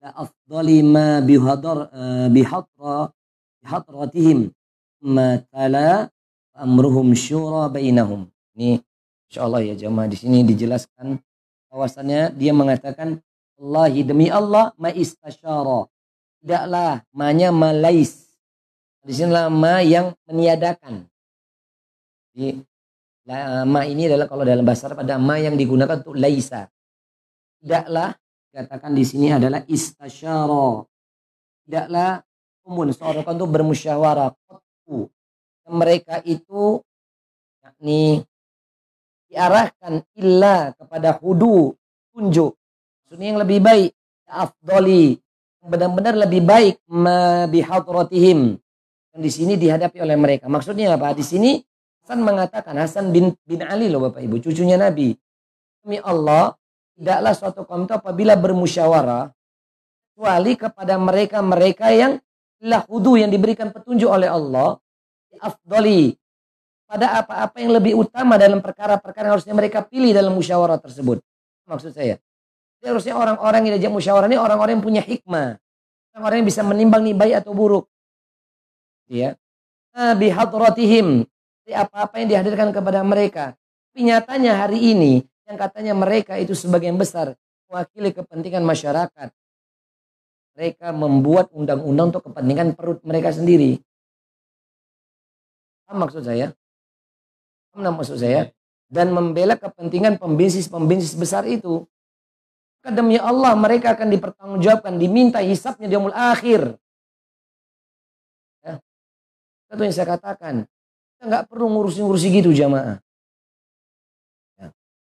la 0.00 0.10
afdali 0.24 0.80
ma 0.80 1.20
bihadar 1.20 1.92
uh, 1.92 2.26
bihatra 2.32 3.12
bihadratihim 3.60 4.48
ma 5.04 5.36
tala 5.52 6.08
amruhum 6.56 7.12
syura 7.12 7.68
bainahum. 7.68 8.32
Ini 8.56 8.80
insyaallah 9.28 9.60
ya 9.68 9.74
jemaah 9.76 10.08
di 10.08 10.16
sini 10.16 10.40
dijelaskan 10.48 11.20
bahwasannya 11.68 12.32
dia 12.32 12.56
mengatakan 12.56 13.20
Allah 13.58 13.90
demi 13.90 14.30
Allah 14.30 14.70
ma 14.78 14.94
istasyara. 14.94 15.90
Tidaklah 16.38 17.02
manya 17.10 17.50
malais. 17.50 18.30
Di 19.02 19.10
sini 19.10 19.34
ma 19.50 19.82
yang 19.82 20.14
meniadakan. 20.30 21.10
Di 22.30 22.54
ma 23.66 23.82
ini 23.84 24.06
adalah 24.06 24.30
kalau 24.30 24.46
dalam 24.46 24.62
bahasa 24.62 24.86
Arab 24.88 25.02
ada 25.02 25.18
ma 25.18 25.42
yang 25.42 25.58
digunakan 25.58 25.98
untuk 25.98 26.14
laisa. 26.14 26.70
Tidaklah 27.58 28.14
katakan 28.54 28.94
di 28.94 29.02
sini 29.02 29.34
adalah 29.34 29.66
istasyara. 29.66 30.86
Tidaklah 31.66 32.22
umun 32.62 32.94
seorang 32.94 33.26
itu 33.26 33.46
bermusyawarah. 33.50 34.30
Mereka 35.68 36.24
itu 36.24 36.80
yakni 37.60 38.24
diarahkan 39.28 40.00
illa 40.16 40.72
kepada 40.72 41.20
hudu 41.20 41.76
tunjuk 42.16 42.56
maksudnya 43.08 43.32
yang 43.32 43.40
lebih 43.40 43.64
baik 43.64 43.90
afdoli 44.28 45.16
benar-benar 45.64 46.14
lebih 46.28 46.44
baik 46.44 46.76
bihadratihim 47.48 48.60
yang 49.16 49.20
di 49.24 49.30
sini 49.32 49.56
dihadapi 49.56 49.96
oleh 50.04 50.20
mereka 50.20 50.52
maksudnya 50.52 50.92
apa 50.92 51.16
di 51.16 51.24
sini 51.24 51.64
Hasan 52.08 52.24
mengatakan 52.24 52.72
Hasan 52.72 53.12
bin 53.12 53.36
bin 53.44 53.60
Ali 53.60 53.92
loh 53.92 54.08
Bapak 54.08 54.24
Ibu, 54.24 54.40
cucunya 54.40 54.80
Nabi. 54.80 55.12
Demi 55.84 56.00
Allah, 56.00 56.56
tidaklah 56.96 57.36
suatu 57.36 57.68
kaum 57.68 57.84
itu 57.84 57.92
apabila 57.92 58.32
bermusyawarah 58.32 59.28
kecuali 60.16 60.56
kepada 60.56 60.96
mereka-mereka 60.96 61.92
yang 61.92 62.16
lahudu 62.64 63.20
yang 63.20 63.28
diberikan 63.28 63.68
petunjuk 63.76 64.08
oleh 64.08 64.24
Allah 64.24 64.80
afdoli 65.36 66.16
pada 66.88 67.20
apa-apa 67.20 67.60
yang 67.60 67.76
lebih 67.76 68.00
utama 68.00 68.40
dalam 68.40 68.64
perkara-perkara 68.64 69.28
yang 69.28 69.34
harusnya 69.36 69.52
mereka 69.52 69.84
pilih 69.84 70.16
dalam 70.16 70.32
musyawarah 70.32 70.80
tersebut. 70.80 71.20
Maksud 71.68 71.92
saya, 71.92 72.16
Jadi 72.78 72.86
harusnya 72.94 73.14
orang-orang 73.18 73.60
yang 73.66 73.72
diajak 73.78 73.92
musyawarah 73.92 74.28
ini 74.30 74.38
orang-orang 74.38 74.78
yang 74.78 74.84
punya 74.84 75.02
hikmah. 75.02 75.58
Orang-orang 76.14 76.36
yang 76.42 76.48
bisa 76.48 76.62
menimbang 76.62 77.02
nih 77.02 77.16
baik 77.18 77.34
atau 77.42 77.52
buruk. 77.54 77.90
Ya. 79.10 79.34
Nabi 79.90 80.30
hadratihim 80.30 81.26
apa-apa 81.74 82.22
yang 82.22 82.28
dihadirkan 82.32 82.72
kepada 82.72 83.04
mereka. 83.04 83.52
Tapi 83.92 84.08
nyatanya 84.08 84.64
hari 84.64 84.94
ini 84.94 85.12
yang 85.44 85.58
katanya 85.58 85.92
mereka 85.92 86.38
itu 86.40 86.54
sebagian 86.56 86.96
besar 86.96 87.34
mewakili 87.68 88.14
kepentingan 88.14 88.64
masyarakat. 88.64 89.28
Mereka 90.56 90.90
membuat 90.90 91.52
undang-undang 91.54 92.10
untuk 92.10 92.24
kepentingan 92.30 92.74
perut 92.74 92.98
mereka 93.06 93.30
sendiri. 93.30 93.78
Apa 95.86 95.94
maksud 95.96 96.26
saya? 96.26 96.52
Apa 97.72 97.94
maksud 97.94 98.18
saya? 98.18 98.50
Dan 98.88 99.12
membela 99.12 99.54
kepentingan 99.54 100.18
pembisnis-pembisnis 100.18 101.14
besar 101.14 101.44
itu. 101.46 101.84
Demi 102.88 103.20
Allah 103.20 103.52
mereka 103.52 103.92
akan 103.92 104.08
dipertanggungjawabkan, 104.08 104.96
diminta 104.96 105.44
hisapnya 105.44 105.86
di 105.88 105.96
umul 105.96 106.14
akhir. 106.16 106.76
Ya. 108.64 108.80
Itu 109.68 109.82
yang 109.84 109.94
saya 109.94 110.08
katakan. 110.16 110.64
Kita 111.18 111.22
nggak 111.28 111.44
perlu 111.50 111.66
ngurusin-ngurusi 111.68 112.26
gitu 112.32 112.50
jamaah. 112.54 112.96
Ya. 114.56 114.66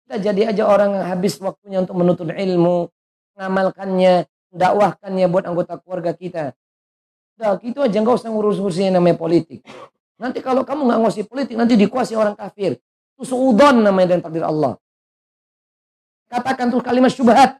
Kita 0.05 0.15
jadi 0.17 0.41
aja 0.55 0.63
orang 0.65 0.97
yang 0.97 1.05
habis 1.05 1.37
waktunya 1.37 1.77
untuk 1.83 1.95
menuntut 1.99 2.31
ilmu, 2.31 2.89
mengamalkannya, 3.37 4.25
dakwahkannya 4.49 5.25
buat 5.29 5.45
anggota 5.45 5.77
keluarga 5.77 6.11
kita. 6.17 6.57
Udah 7.37 7.55
gitu 7.61 7.79
aja 7.85 7.97
nggak 8.01 8.15
usah 8.19 8.33
ngurus-ngurusin 8.33 8.89
yang 8.89 8.97
namanya 8.99 9.15
politik. 9.21 9.61
Nanti 10.19 10.43
kalau 10.43 10.67
kamu 10.67 10.89
nggak 10.89 10.99
ngurusi 10.99 11.23
politik, 11.23 11.55
nanti 11.55 11.79
dikuasai 11.79 12.17
orang 12.17 12.35
kafir. 12.35 12.75
Itu 13.15 13.23
suudon 13.23 13.85
namanya 13.85 14.17
dan 14.17 14.25
takdir 14.25 14.43
Allah. 14.43 14.75
Katakan 16.29 16.69
tuh 16.69 16.79
kalimat 16.85 17.09
syubhat. 17.09 17.57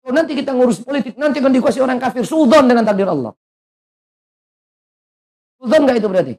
Kalau 0.00 0.16
nanti 0.16 0.32
kita 0.32 0.56
ngurus 0.56 0.80
politik, 0.80 1.14
nanti 1.20 1.44
akan 1.44 1.52
dikuasai 1.52 1.84
orang 1.84 2.00
kafir. 2.00 2.24
Suudon 2.24 2.64
dengan 2.64 2.88
takdir 2.88 3.04
Allah. 3.04 3.36
Sultan 5.60 5.84
nggak 5.84 5.96
itu 6.00 6.08
berarti? 6.08 6.34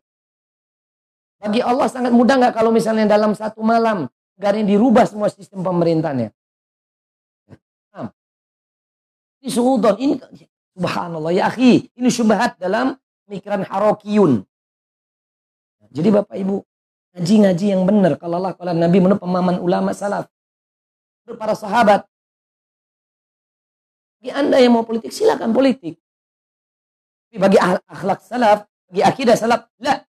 Bagi 1.38 1.62
Allah 1.62 1.86
sangat 1.86 2.10
mudah 2.10 2.42
nggak 2.42 2.54
kalau 2.58 2.74
misalnya 2.74 3.06
dalam 3.06 3.38
satu 3.38 3.62
malam 3.62 4.10
ini 4.42 4.74
dirubah 4.74 5.06
semua 5.06 5.30
sistem 5.30 5.62
pemerintahnya. 5.62 6.34
Ini 9.42 9.50
suudon, 9.50 9.98
ini 9.98 10.18
subhanallah 10.78 11.34
ya 11.34 11.50
akhi, 11.50 11.90
ini 11.98 12.10
syubhat 12.10 12.58
dalam 12.62 12.94
pemikiran 13.26 13.66
harokiyun. 13.66 14.46
Jadi 15.90 16.10
Bapak 16.14 16.38
Ibu, 16.38 16.62
ngaji-ngaji 17.18 17.66
yang 17.76 17.84
benar 17.84 18.16
kalau 18.16 18.40
Allah 18.40 18.56
kalau 18.56 18.72
Nabi 18.72 18.98
menurut 19.04 19.20
pemahaman 19.20 19.60
ulama 19.60 19.92
salaf. 19.92 20.28
Menurut 21.24 21.38
para 21.38 21.56
sahabat. 21.56 22.02
Bagi 24.22 24.32
Anda 24.32 24.58
yang 24.62 24.78
mau 24.78 24.86
politik 24.86 25.12
silakan 25.12 25.52
politik. 25.52 25.98
Tapi 27.28 27.38
bagi 27.40 27.58
akhlak 27.60 28.22
salaf 28.24 28.72
bagi 28.92 29.08
akidah 29.08 29.40
salaf, 29.40 29.72
la. 29.80 30.04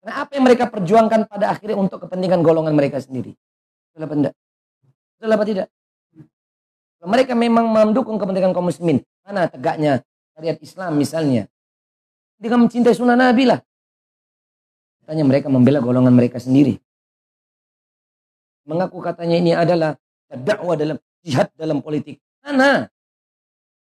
Karena 0.00 0.24
apa 0.24 0.32
yang 0.32 0.44
mereka 0.48 0.64
perjuangkan 0.72 1.28
pada 1.28 1.52
akhirnya 1.52 1.76
untuk 1.76 2.00
kepentingan 2.08 2.40
golongan 2.40 2.72
mereka 2.72 3.04
sendiri. 3.04 3.36
Betul 3.92 4.08
apa 4.08 4.14
tidak? 4.16 4.34
Betul 5.20 5.30
apa 5.36 5.44
tidak? 5.44 5.66
Mereka 7.04 7.32
memang 7.36 7.68
mendukung 7.68 8.16
kepentingan 8.16 8.56
kaum 8.56 8.72
muslimin, 8.72 9.04
mana 9.28 9.44
tegaknya 9.52 10.00
syariat 10.32 10.56
Islam 10.64 10.96
misalnya. 10.96 11.52
Dengan 12.40 12.64
mencintai 12.64 12.96
sunnah 12.96 13.16
Nabi 13.20 13.44
lah. 13.44 13.60
Katanya 15.10 15.26
mereka 15.26 15.50
membela 15.50 15.82
golongan 15.82 16.14
mereka 16.14 16.38
sendiri. 16.38 16.78
Mengaku 18.62 19.02
katanya 19.02 19.42
ini 19.42 19.50
adalah 19.50 19.98
dakwah 20.30 20.78
dalam 20.78 21.02
jihad 21.26 21.50
dalam 21.58 21.82
politik. 21.82 22.22
Mana? 22.46 22.86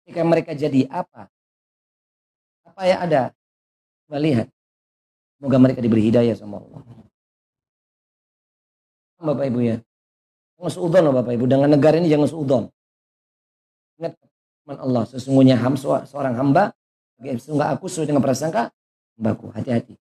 Ketika 0.01 0.25
mereka 0.25 0.57
jadi 0.57 0.89
apa? 0.89 1.29
Apa 2.65 2.89
yang 2.89 3.05
ada? 3.05 3.23
Coba 4.09 4.25
lihat. 4.25 4.49
Semoga 5.37 5.61
mereka 5.61 5.85
diberi 5.85 6.09
hidayah 6.09 6.33
sama 6.33 6.65
Allah. 6.65 6.81
Bapak 9.21 9.53
Ibu 9.53 9.61
ya. 9.69 9.77
Jangan 10.57 10.73
seudon 10.73 11.03
loh 11.05 11.13
Bapak 11.13 11.37
Ibu. 11.37 11.45
Dengan 11.45 11.77
negara 11.77 12.01
ini 12.01 12.09
jangan 12.09 12.25
seudon. 12.33 12.73
Ingat 14.01 14.17
firman 14.17 14.81
Allah. 14.81 15.05
Sesungguhnya 15.13 15.61
ham, 15.61 15.77
seorang 15.77 16.41
hamba. 16.41 16.73
Sesungguhnya 17.21 17.77
aku 17.77 17.85
sesuai 17.93 18.09
dengan 18.09 18.25
prasangka. 18.25 18.73
Hambaku. 19.21 19.53
Hati-hati. 19.53 20.02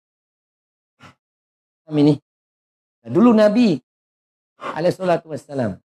Amin. 1.89 2.13
Nah, 3.01 3.09
dulu 3.09 3.33
Nabi 3.33 3.81
alaihissalatu 4.61 5.33
wassalam. 5.33 5.81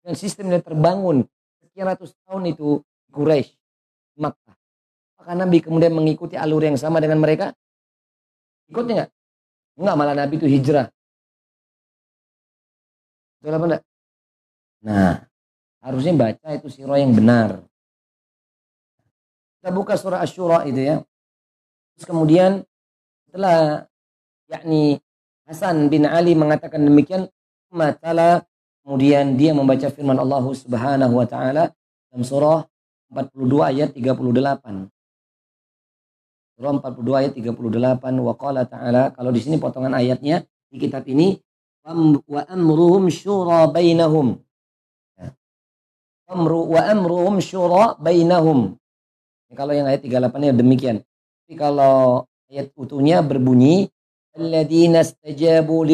Dengan 0.00 0.16
sistem 0.16 0.52
yang 0.52 0.64
terbangun 0.64 1.24
sekian 1.64 1.88
ratus 1.88 2.12
tahun 2.28 2.52
itu 2.52 2.84
Quraisy 3.12 3.52
Makkah. 4.20 4.56
Apakah 5.16 5.34
Nabi 5.36 5.60
kemudian 5.60 5.92
mengikuti 5.92 6.36
alur 6.36 6.64
yang 6.64 6.76
sama 6.76 7.00
dengan 7.00 7.20
mereka? 7.20 7.52
Ikutnya 8.68 8.92
enggak? 9.04 9.10
Enggak, 9.76 9.96
malah 9.96 10.16
Nabi 10.16 10.34
itu 10.40 10.48
hijrah. 10.48 10.88
Betul 13.40 13.56
apa 13.56 13.66
enggak? 13.68 13.82
Nah, 14.80 15.14
harusnya 15.84 16.12
baca 16.16 16.48
itu 16.56 16.68
sirah 16.72 16.96
yang 17.00 17.12
benar. 17.12 17.64
Kita 19.60 19.68
buka 19.72 20.00
surah 20.00 20.24
Asyura 20.24 20.64
itu 20.64 20.80
ya. 20.80 20.96
Terus 21.96 22.06
kemudian 22.08 22.64
setelah 23.28 23.84
yakni 24.48 25.04
Hasan 25.50 25.90
bin 25.90 26.06
Ali 26.06 26.38
mengatakan 26.38 26.78
demikian, 26.78 27.26
matala 27.74 28.46
kemudian 28.86 29.34
dia 29.34 29.50
membaca 29.50 29.90
firman 29.90 30.14
Allah 30.14 30.46
Subhanahu 30.46 31.18
wa 31.18 31.26
taala 31.26 31.74
dalam 32.06 32.22
surah 32.22 32.70
42 33.10 33.70
ayat 33.74 33.88
38. 33.90 34.94
Surah 36.54 36.70
42 36.78 37.18
ayat 37.18 37.32
38 37.34 38.22
wa 38.22 38.34
qala 38.38 38.62
ta'ala 38.62 39.10
kalau 39.10 39.34
di 39.34 39.42
sini 39.42 39.58
potongan 39.58 39.90
ayatnya 39.90 40.46
di 40.70 40.78
kitab 40.78 41.02
ini 41.10 41.34
wa 42.30 42.42
amruhum 42.46 43.10
syura 43.10 43.66
bainahum. 43.66 44.38
Ya. 45.18 45.34
Amru 46.30 46.70
wa 46.70 46.80
amruhum 46.86 47.42
syura 47.42 47.98
bainahum. 47.98 48.78
Kalau 49.50 49.74
yang 49.74 49.90
ayat 49.90 50.06
38 50.06 50.30
nya 50.46 50.54
demikian. 50.54 50.96
Tapi 51.02 51.58
kalau 51.58 52.30
ayat 52.46 52.70
utuhnya 52.78 53.18
berbunyi 53.26 53.90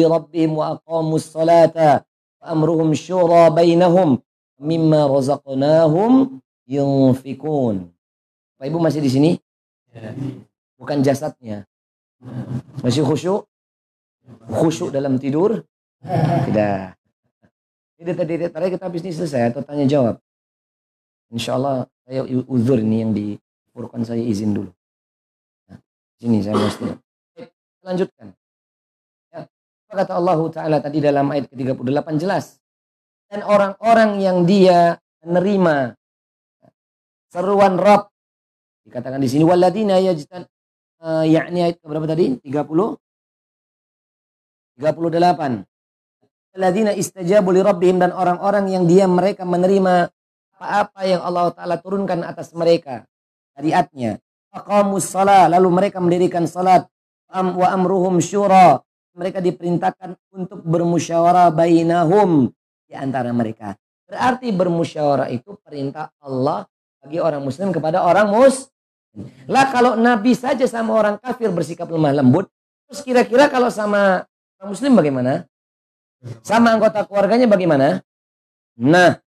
rabbihim 0.05 0.51
wa 0.57 0.77
aqamus 0.77 1.31
salata 1.33 2.05
wa 2.41 2.45
amruhum 2.53 2.93
syura 2.93 3.49
bainahum 3.49 4.21
mimma 4.61 5.09
razaqnahum 5.09 6.41
yunfikun. 6.67 7.89
Pak 8.57 8.65
Ibu 8.65 8.77
masih 8.81 9.01
di 9.01 9.09
sini? 9.09 9.31
Bukan 10.77 11.01
jasadnya. 11.05 11.65
Masih 12.81 13.05
khusyuk? 13.05 13.45
Khusyuk 14.49 14.89
dalam 14.89 15.21
tidur? 15.21 15.61
Tidak. 16.03 16.97
Ini 17.97 18.11
tadi 18.13 18.33
tadi 18.45 18.67
kita 18.69 18.85
habis 18.85 19.01
ini 19.01 19.13
selesai 19.13 19.53
atau 19.53 19.65
tanya 19.65 19.89
jawab. 19.89 20.21
Insya 21.33 21.57
Allah 21.57 21.89
saya 22.05 22.23
uzur 22.45 22.77
ini 22.77 22.97
yang 23.01 23.11
dipurkan 23.11 24.05
saya 24.05 24.21
izin 24.21 24.53
dulu. 24.53 24.71
Nah, 25.67 25.81
sini 26.21 26.39
saya 26.45 26.55
mesti. 26.61 27.06
Lanjutkan. 27.87 28.35
Ya. 29.31 29.47
Kata 29.87 30.19
Allah 30.19 30.39
Ta'ala 30.51 30.77
tadi 30.83 30.99
dalam 30.99 31.31
ayat 31.31 31.47
ke-38 31.47 32.07
jelas. 32.19 32.59
Dan 33.31 33.47
orang-orang 33.47 34.19
yang 34.19 34.43
dia 34.43 34.99
menerima 35.23 35.95
seruan 37.31 37.79
Rabb 37.79 38.11
dikatakan 38.87 39.19
di 39.19 39.27
sini 39.27 39.43
waladina 39.43 39.99
yajtan 39.99 40.47
uh, 41.03 41.27
yakni 41.27 41.59
ayat 41.67 41.83
berapa 41.83 42.07
tadi? 42.07 42.39
30 42.39 42.95
38 44.79 45.67
Alladzina 46.57 46.89
istajabu 46.95 47.53
li 47.53 47.61
rabbihim 47.61 48.01
dan 48.01 48.09
orang-orang 48.09 48.65
yang 48.73 48.89
dia 48.89 49.05
mereka 49.05 49.45
menerima 49.45 50.09
apa-apa 50.57 51.01
yang 51.05 51.21
Allah 51.21 51.53
taala 51.53 51.77
turunkan 51.77 52.25
atas 52.25 52.49
mereka 52.57 53.05
syariatnya. 53.53 54.17
Aqamus 54.49 55.05
shalah 55.05 55.45
lalu 55.53 55.69
mereka 55.69 56.01
mendirikan 56.01 56.49
salat 56.49 56.89
wa 57.31 57.67
amruhum 57.71 58.23
syura 58.23 58.79
mereka 59.17 59.41
diperintahkan 59.41 60.13
untuk 60.31 60.61
bermusyawarah 60.61 61.49
bainahum 61.49 62.53
di 62.85 62.93
antara 62.93 63.33
mereka. 63.33 63.73
Berarti 64.07 64.53
bermusyawarah 64.53 65.27
itu 65.33 65.57
perintah 65.59 66.13
Allah 66.23 66.69
bagi 67.03 67.19
orang 67.19 67.43
muslim 67.43 67.73
kepada 67.75 68.05
orang 68.05 68.31
mus 68.31 68.71
lah 69.49 69.65
kalau 69.73 69.97
Nabi 69.97 70.37
saja 70.37 70.65
sama 70.69 70.93
orang 70.93 71.17
kafir 71.17 71.49
bersikap 71.49 71.89
lemah 71.89 72.13
lembut, 72.13 72.45
terus 72.85 73.01
kira-kira 73.01 73.49
kalau 73.49 73.73
sama 73.73 74.29
orang 74.61 74.69
muslim 74.69 74.93
bagaimana? 74.93 75.33
Sama 76.45 76.77
anggota 76.77 77.01
keluarganya 77.05 77.49
bagaimana? 77.49 78.05
Nah. 78.77 79.17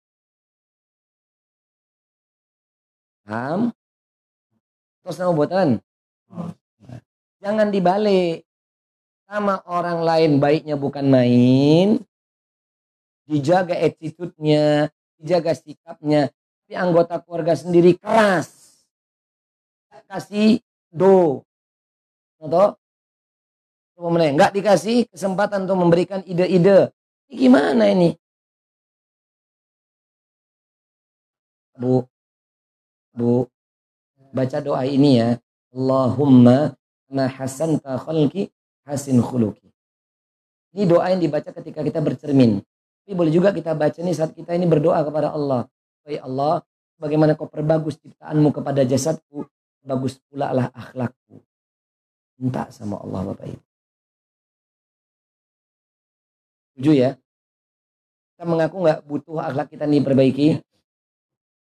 Paham? 3.26 3.74
Terus 5.02 5.16
nama 5.18 5.32
buatan. 5.34 5.68
Jangan 7.40 7.68
dibalik. 7.72 8.44
Sama 9.26 9.62
orang 9.66 10.04
lain 10.04 10.30
baiknya 10.38 10.76
bukan 10.76 11.06
main. 11.06 12.00
Dijaga 13.26 13.78
attitude-nya, 13.78 14.90
dijaga 15.20 15.54
sikapnya. 15.54 16.30
Tapi 16.66 16.74
anggota 16.74 17.18
keluarga 17.22 17.54
sendiri 17.54 17.98
keras 17.98 18.60
kasih 20.10 20.58
do. 20.90 21.46
Contoh, 22.42 22.74
nggak 23.94 24.50
dikasih 24.58 25.06
kesempatan 25.06 25.70
untuk 25.70 25.78
memberikan 25.78 26.20
ide-ide. 26.26 26.90
Ini 27.30 27.34
gimana 27.46 27.86
ini? 27.86 28.10
Bu, 31.78 32.02
Bu, 33.14 33.46
baca 34.34 34.58
doa 34.58 34.82
ini 34.82 35.22
ya. 35.22 35.38
Allahumma 35.70 36.74
ma 37.10 37.26
hasanta 37.26 37.98
khalqi 37.98 38.48
hasin 38.86 39.18
khuluki. 39.20 39.68
Ini 40.70 40.86
doa 40.86 41.10
yang 41.10 41.18
dibaca 41.18 41.50
ketika 41.50 41.82
kita 41.82 41.98
bercermin. 41.98 42.62
Tapi 43.02 43.12
boleh 43.18 43.34
juga 43.34 43.50
kita 43.50 43.74
baca 43.74 43.98
ini 43.98 44.14
saat 44.14 44.30
kita 44.32 44.54
ini 44.54 44.70
berdoa 44.70 45.02
kepada 45.02 45.34
Allah. 45.34 45.66
Ya 46.06 46.22
Allah, 46.22 46.62
bagaimana 46.98 47.34
kau 47.34 47.50
perbagus 47.50 47.98
ciptaanmu 47.98 48.54
kepada 48.54 48.86
jasadku, 48.86 49.46
bagus 49.82 50.22
pula 50.30 50.54
lah 50.54 50.66
akhlakku. 50.70 51.42
Minta 52.38 52.70
sama 52.70 53.02
Allah 53.02 53.34
Bapak 53.34 53.46
Ibu. 53.50 53.62
Setuju 56.70 56.92
ya? 56.96 57.10
Kita 58.32 58.48
mengaku 58.48 58.76
nggak 58.80 59.00
butuh 59.04 59.36
akhlak 59.42 59.68
kita 59.68 59.84
nih 59.84 60.00
perbaiki? 60.00 60.48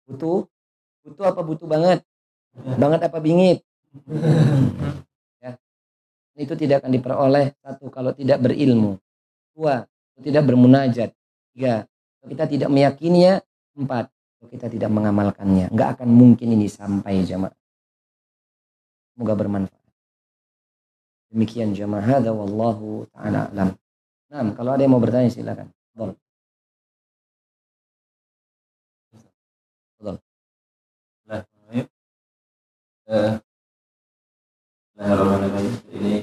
Butuh? 0.07 0.47
Butuh 1.03 1.24
apa 1.26 1.41
butuh 1.43 1.66
banget? 1.66 2.05
Banget 2.55 3.01
apa 3.09 3.18
bingit? 3.18 3.64
Itu 6.39 6.55
tidak 6.55 6.85
akan 6.85 6.93
diperoleh 6.95 7.47
satu 7.61 7.91
kalau 7.91 8.14
tidak 8.14 8.41
berilmu. 8.41 8.97
Dua, 9.55 9.83
tidak 10.22 10.43
bermunajat. 10.47 11.11
Tiga, 11.53 11.85
kita 12.24 12.45
tidak 12.47 12.68
meyakininya. 12.70 13.43
Empat, 13.76 14.12
kita 14.51 14.66
tidak 14.68 14.91
mengamalkannya. 14.93 15.72
Nggak 15.72 16.01
akan 16.01 16.09
mungkin 16.11 16.55
ini 16.55 16.66
sampai 16.70 17.22
jamaah. 17.24 17.55
Semoga 19.14 19.35
bermanfaat. 19.37 19.91
Demikian 21.31 21.76
jamaah 21.76 22.03
hadza 22.03 22.35
wallahu 22.35 23.07
taala 23.14 23.53
alam. 23.53 23.70
Nah, 24.31 24.51
kalau 24.55 24.70
ada 24.74 24.83
yang 24.83 24.93
mau 24.95 25.03
bertanya 25.03 25.31
silakan. 25.31 25.70
Boleh. 25.95 26.16
Boleh. 35.01 35.72
ini 35.96 36.14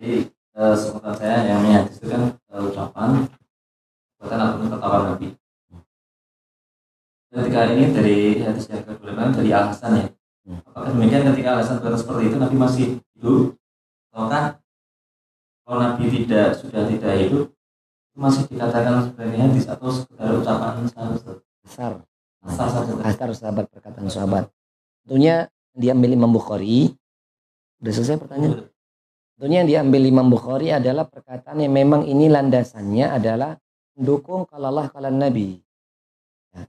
jadi 0.00 0.12
uh, 0.56 0.74
saya 1.12 1.36
yang 1.44 1.84
itu 1.84 2.08
kan 2.08 2.32
uh, 2.48 2.64
ucapan 2.64 3.28
buatan 4.16 4.40
akun 4.40 4.72
ketawa 4.72 4.98
Nabi 5.12 5.28
ketika 7.28 7.60
ini 7.76 7.84
dari 7.92 8.18
hadis 8.40 8.64
yang 8.72 8.82
kedua 8.88 9.28
dari 9.36 9.50
Al 9.52 9.68
Hasan 9.68 9.92
ya 10.00 10.08
Hmm. 10.50 10.56
Apakah 10.66 10.90
demikian 10.96 11.28
ketika 11.30 11.48
alasan 11.54 11.78
berkata 11.78 11.98
seperti 12.00 12.22
itu 12.32 12.36
Nabi 12.40 12.56
masih 12.56 12.84
hidup? 13.14 13.54
Ataukah 14.10 14.44
kalau 15.62 15.78
Nabi 15.78 16.04
tidak 16.10 16.58
sudah 16.58 16.82
tidak 16.88 17.14
hidup 17.20 17.44
masih 18.18 18.42
dikatakan 18.50 19.06
sebagai 19.06 19.38
hadis 19.38 19.64
atau 19.70 19.88
sekedar 19.92 20.32
ucapan 20.40 20.88
sahabat? 20.90 21.38
Asar. 21.62 21.92
Asar 22.40 22.68
saja. 22.72 22.92
Asar 23.04 23.28
sahabat 23.36 23.64
perkataan 23.68 24.08
sahabat. 24.08 24.44
Tentunya 25.04 25.48
diambil 25.76 26.16
Imam 26.16 26.32
Bukhari. 26.32 26.92
Udah 27.80 27.92
selesai 27.92 28.20
pertanyaan? 28.20 28.68
Tentunya 29.36 29.64
yang 29.64 29.68
diambil 29.68 30.02
Imam 30.04 30.28
Bukhari 30.28 30.68
adalah 30.68 31.08
perkataan 31.08 31.64
yang 31.64 31.72
memang 31.72 32.04
ini 32.04 32.28
landasannya 32.28 33.08
adalah 33.08 33.56
mendukung 33.96 34.44
kalau 34.44 34.68
Allah 34.68 34.92
kalau 34.92 35.08
Nabi. 35.08 35.56
Ya. 36.52 36.68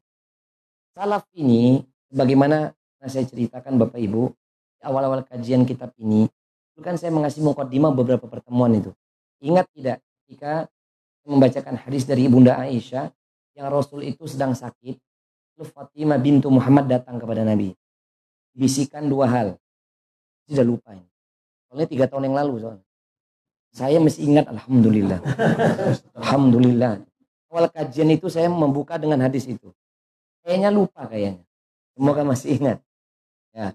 Salaf 0.95 1.27
ini, 1.35 1.83
bagaimana 2.07 2.71
saya 3.03 3.27
ceritakan 3.27 3.75
Bapak 3.75 3.99
Ibu, 3.99 4.23
awal-awal 4.87 5.27
kajian 5.27 5.67
kitab 5.67 5.91
ini, 5.99 6.27
itu 6.71 6.79
kan 6.79 6.95
saya 6.95 7.11
mengasih 7.11 7.43
mukadimah 7.43 7.91
beberapa 7.91 8.23
pertemuan 8.27 8.71
itu. 8.71 8.95
Ingat 9.43 9.67
tidak 9.75 9.97
ketika 10.23 10.71
membacakan 11.27 11.75
hadis 11.75 12.07
dari 12.07 12.31
Ibunda 12.31 12.55
Aisyah 12.55 13.11
yang 13.59 13.67
Rasul 13.67 14.07
itu 14.07 14.31
sedang 14.31 14.55
sakit, 14.55 14.95
Fatimah 15.63 16.17
bintu 16.17 16.49
Muhammad 16.49 16.89
datang 16.89 17.17
kepada 17.21 17.45
Nabi. 17.45 17.73
Bisikan 18.51 19.07
dua 19.07 19.29
hal. 19.29 19.47
Sudah 20.49 20.65
lupa 20.65 20.91
ini. 20.91 21.07
Soalnya 21.69 21.87
tiga 21.87 22.05
tahun 22.11 22.31
yang 22.31 22.37
lalu 22.37 22.53
soalnya. 22.59 22.85
Saya 23.71 23.97
masih 24.03 24.27
ingat 24.27 24.51
Alhamdulillah. 24.51 25.19
Alhamdulillah. 26.19 26.99
Awal 27.47 27.67
kajian 27.71 28.11
itu 28.11 28.27
saya 28.27 28.51
membuka 28.51 28.99
dengan 28.99 29.23
hadis 29.23 29.47
itu. 29.47 29.71
Kayaknya 30.43 30.69
lupa 30.75 31.07
kayaknya. 31.07 31.43
Semoga 31.95 32.21
masih 32.27 32.59
ingat. 32.59 32.77
Ya. 33.55 33.71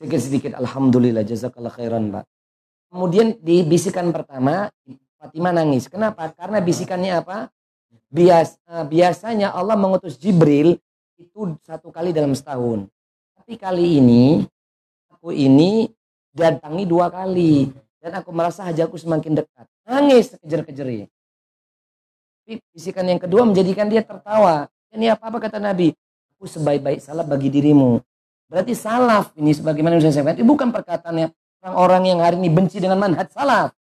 Sedikit-sedikit 0.00 0.56
Alhamdulillah. 0.56 1.20
Jazakallah 1.28 1.72
khairan 1.72 2.08
Pak. 2.08 2.24
Kemudian 2.88 3.36
di 3.44 3.60
bisikan 3.66 4.08
pertama 4.08 4.72
Fatimah 5.20 5.52
nangis. 5.52 5.90
Kenapa? 5.90 6.32
Karena 6.32 6.64
bisikannya 6.64 7.20
apa? 7.20 7.52
Bias, 8.06 8.56
eh, 8.70 8.84
biasanya 8.86 9.52
Allah 9.52 9.74
mengutus 9.74 10.16
Jibril 10.16 10.78
itu 11.16 11.56
satu 11.64 11.88
kali 11.88 12.12
dalam 12.12 12.36
setahun. 12.36 12.88
Tapi 13.36 13.56
kali 13.56 14.00
ini 14.00 14.44
aku 15.08 15.32
ini 15.32 15.88
datangi 16.32 16.84
dua 16.84 17.08
kali 17.08 17.72
dan 18.00 18.20
aku 18.20 18.30
merasa 18.30 18.62
hajaku 18.68 19.00
semakin 19.00 19.40
dekat. 19.40 19.66
Nangis 19.88 20.36
kejar-kejar. 20.38 21.08
Bisikan 22.70 23.06
yang 23.10 23.18
kedua 23.18 23.42
menjadikan 23.42 23.90
dia 23.90 24.04
tertawa. 24.04 24.70
Ini 24.94 25.18
apa-apa 25.18 25.42
kata 25.42 25.58
Nabi? 25.58 25.90
Aku 26.36 26.46
sebaik-baik 26.46 27.02
salaf 27.02 27.26
bagi 27.26 27.50
dirimu. 27.50 27.98
Berarti 28.46 28.78
salaf 28.78 29.34
ini 29.34 29.50
sebagaimana 29.50 29.98
yang 29.98 30.06
saya 30.06 30.22
sampaikan. 30.22 30.38
Ini 30.38 30.46
bukan 30.46 30.68
perkataannya 30.70 31.26
orang-orang 31.64 32.02
yang 32.14 32.20
hari 32.22 32.36
ini 32.38 32.50
benci 32.52 32.78
dengan 32.78 33.02
manhaj 33.02 33.26
salaf. 33.34 33.74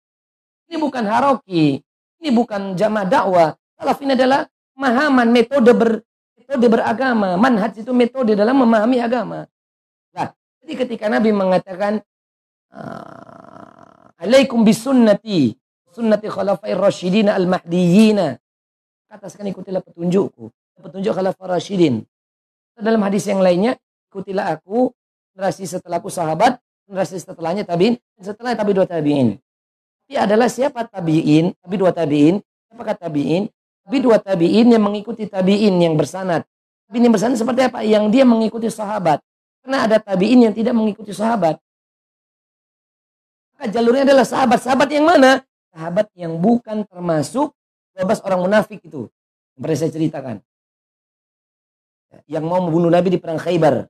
Ini 0.70 0.78
bukan 0.78 1.02
haroki. 1.08 1.82
Ini 2.22 2.30
bukan 2.30 2.78
jamaah 2.78 3.06
dakwah. 3.08 3.50
Salaf 3.74 3.98
ini 3.98 4.14
adalah 4.14 4.46
pemahaman 4.78 5.28
metode 5.34 5.72
ber, 5.74 5.90
metode 6.52 6.68
beragama. 6.68 7.40
Manhaj 7.40 7.80
itu 7.80 7.96
metode 7.96 8.36
dalam 8.36 8.60
memahami 8.60 9.00
agama. 9.00 9.48
Nah, 10.12 10.36
jadi 10.60 10.72
ketika 10.84 11.08
Nabi 11.08 11.32
mengatakan 11.32 12.04
Ah, 12.72 14.08
alaikum 14.16 14.64
bisunnati 14.64 15.52
sunnati 15.92 16.24
khalafair 16.32 16.80
rasyidin 16.80 17.28
al 17.28 17.44
mahdiyyin 17.44 18.16
katakan 19.12 19.44
ikutilah 19.52 19.84
petunjukku. 19.84 20.48
Petunjuk 20.80 21.12
khalafah 21.12 21.60
rasyidin. 21.60 22.00
Dalam 22.72 23.04
hadis 23.04 23.28
yang 23.28 23.44
lainnya 23.44 23.76
ikutilah 24.08 24.56
aku 24.56 24.88
generasi 25.36 25.68
setelahku 25.68 26.08
sahabat 26.08 26.56
generasi 26.88 27.20
setelahnya 27.20 27.68
tabiin 27.68 28.00
setelah 28.24 28.56
tabi 28.56 28.72
dua 28.72 28.88
tabiin. 28.88 29.36
Tapi 30.08 30.16
adalah 30.16 30.48
siapa 30.48 30.88
tabiin? 30.88 31.52
Tabi 31.60 31.76
dua 31.76 31.92
tabiin. 31.92 32.40
Siapa 32.72 32.96
tabiin 32.96 33.52
tabi 33.86 33.98
dua 33.98 34.18
tabiin 34.18 34.72
yang 34.72 34.82
mengikuti 34.82 35.26
tabiin 35.26 35.78
yang 35.78 35.94
bersanad 35.98 36.46
tabiin 36.88 37.02
yang 37.08 37.14
bersanad 37.14 37.36
seperti 37.38 37.60
apa 37.66 37.82
yang 37.82 38.08
dia 38.08 38.22
mengikuti 38.22 38.70
sahabat 38.70 39.22
karena 39.62 39.86
ada 39.86 39.96
tabiin 40.02 40.50
yang 40.50 40.54
tidak 40.54 40.74
mengikuti 40.74 41.14
sahabat 41.14 41.58
maka 43.62 43.78
jalurnya 43.78 44.02
adalah 44.02 44.26
sahabat-sahabat 44.26 44.90
yang 44.90 45.06
mana? 45.06 45.38
Sahabat 45.70 46.10
yang 46.18 46.34
bukan 46.34 46.82
termasuk 46.82 47.54
12 47.94 48.26
orang 48.26 48.42
munafik 48.42 48.82
itu. 48.82 49.06
Yang 49.54 49.60
pernah 49.62 49.78
saya 49.78 49.90
ceritakan. 49.94 50.36
Yang 52.26 52.42
mau 52.42 52.58
membunuh 52.58 52.90
Nabi 52.90 53.14
di 53.14 53.22
perang 53.22 53.38
Khaybar. 53.38 53.86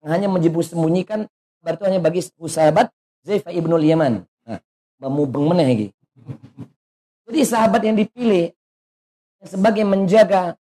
Yang 0.00 0.10
hanya 0.16 0.28
menjebus 0.32 0.72
sembunyikan 0.72 1.28
itu 1.60 1.84
hanya 1.84 2.00
bagi 2.00 2.24
sahabat 2.24 2.88
Zaifah 3.20 3.52
ibnul 3.52 3.84
Yaman. 3.84 4.24
Nah, 4.48 4.60
beng 5.28 5.52
lagi. 5.52 5.92
Jadi 7.28 7.40
sahabat 7.44 7.84
yang 7.84 8.00
dipilih 8.00 8.56
sebagai 9.46 9.84
menjaga 9.86 10.58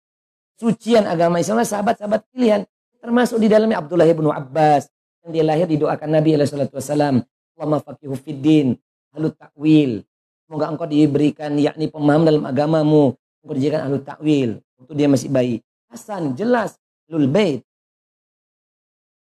sucian 0.55 1.09
agama 1.09 1.41
Islam 1.41 1.65
sahabat-sahabat 1.65 2.23
pilihan 2.31 2.63
termasuk 3.01 3.41
di 3.41 3.49
dalamnya 3.49 3.81
Abdullah 3.81 4.07
ibnu 4.07 4.29
Abbas 4.29 4.87
yang 5.25 5.31
dia 5.33 5.43
lahir 5.43 5.67
didoakan 5.67 6.07
Nabi 6.07 6.37
alaihi 6.37 6.71
wasallam 6.71 7.25
Allahumma 7.61 7.77
faqihu 7.77 8.17
fiddin, 8.17 8.73
ahlu 9.13 9.29
takwil. 9.37 10.01
Semoga 10.49 10.73
engkau 10.73 10.89
diberikan 10.89 11.53
yakni 11.61 11.93
pemahaman 11.93 12.25
dalam 12.25 12.43
agamamu. 12.49 13.13
Engkau 13.45 13.53
dijadikan 13.53 13.85
ahlu 13.85 14.01
takwil. 14.01 14.49
Waktu 14.81 14.93
dia 14.97 15.05
masih 15.05 15.29
bayi. 15.29 15.61
Hasan, 15.93 16.33
jelas. 16.33 16.81
Lul 17.05 17.29
bait. 17.29 17.61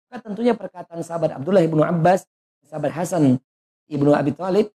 Maka 0.08 0.24
tentunya 0.24 0.56
perkataan 0.56 1.04
sahabat 1.04 1.36
Abdullah 1.36 1.68
ibnu 1.68 1.84
Abbas, 1.84 2.24
sahabat 2.64 2.96
Hasan 2.96 3.38
ibnu 3.92 4.16
Abi 4.16 4.32
Thalib, 4.32 4.72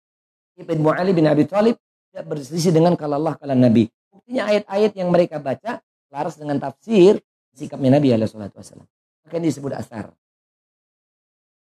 ibnu 0.59 0.91
Ali 0.91 1.15
bin 1.15 1.23
Abi 1.23 1.47
Thalib 1.47 1.79
tidak 2.11 2.25
berselisih 2.35 2.75
dengan 2.75 2.99
kalau 2.99 3.15
Allah 3.15 3.39
kalau 3.39 3.55
Nabi. 3.55 3.87
Buktinya 4.13 4.45
ayat-ayat 4.45 4.91
yang 4.93 5.09
mereka 5.09 5.41
baca 5.41 5.81
laras 6.13 6.37
dengan 6.37 6.61
tafsir 6.61 7.17
sikapnya 7.57 7.97
Nabi 7.97 8.13
alaihi 8.13 8.29
wasallam. 8.29 8.85
Maka 9.25 9.35
ini 9.41 9.49
disebut 9.49 9.73
asar. 9.73 10.13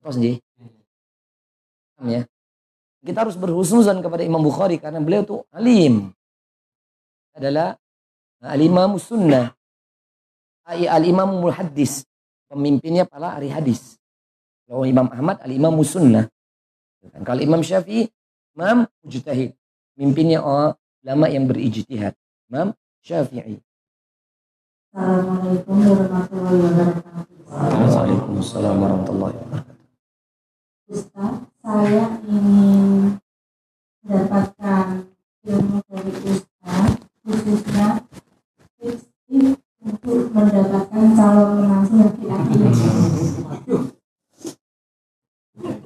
Terus 0.01 0.17
nih 0.17 0.35
ya. 2.09 2.25
Kita 3.01 3.25
harus 3.25 3.37
berhusnuzan 3.37 4.01
kepada 4.01 4.21
Imam 4.21 4.41
Bukhari 4.41 4.77
karena 4.77 5.01
beliau 5.01 5.25
itu 5.25 5.37
alim. 5.49 6.13
Adalah 7.33 7.73
al-imam 8.45 8.97
sunnah. 9.01 9.53
Al-imam 10.65 11.49
hadis. 11.49 12.05
Pemimpinnya 12.45 13.09
para 13.09 13.37
ahli 13.37 13.49
hadis. 13.49 13.97
Kalau 14.69 14.85
Imam 14.85 15.09
Ahmad 15.09 15.41
al-imam 15.41 15.73
sunnah. 15.81 16.29
Kalau 17.25 17.41
Imam 17.41 17.65
Syafi'i 17.65 18.05
Imam 18.53 18.85
mujtahid. 19.01 19.57
Mimpinnya 19.97 20.45
ulama 20.45 21.25
yang 21.25 21.49
berijtihad. 21.49 22.13
Imam 22.51 22.75
Syafi'i. 22.99 23.63
Assalamualaikum 24.91 25.87
warahmatullahi 25.87 26.59
wabarakatuh. 26.59 27.47
Waalaikumsalam 27.47 28.75
warahmatullahi 28.75 29.35
wabarakatuh. 29.39 29.87
Ustaz, 30.91 31.47
saya 31.63 32.19
ingin 32.27 33.15
mendapatkan 34.03 35.07
ilmu 35.47 35.79
dari 35.87 36.11
Ustaz, 36.27 36.91
khususnya 37.23 37.87
tips 38.83 39.07
untuk 39.87 40.19
mendapatkan 40.35 41.05
calon 41.15 41.49
menantu 41.55 42.03
laki-laki. 42.03 42.59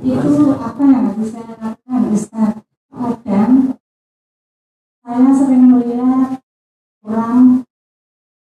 Itu 0.01 0.33
apa 0.57 0.81
yang 0.81 1.13
harus 1.13 1.29
saya 1.29 1.53
lakukan 1.61 2.01
Ustaz? 2.09 2.53
Kadang 2.89 3.53
saya 5.05 5.29
sering 5.37 5.69
melihat 5.69 6.41
orang 7.05 7.61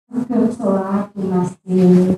seger 0.09 0.49
sholat 0.49 1.13
di 1.13 1.23
masjid, 1.29 2.17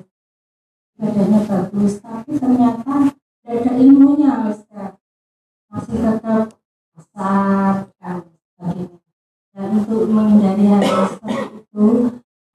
badannya 0.96 1.40
bagus, 1.44 2.00
tapi 2.00 2.40
ternyata 2.40 3.12
ada 3.44 3.72
ilmunya 3.76 4.48
Ustaz 4.48 4.96
masih 5.68 5.96
tetap 6.00 6.56
besar 6.96 7.92
dan 8.00 8.24
sebagainya 8.56 8.98
dan 9.52 9.68
untuk 9.76 10.08
menghindari 10.08 10.64
hal 10.72 10.82
seperti 11.12 11.68
itu 11.68 11.86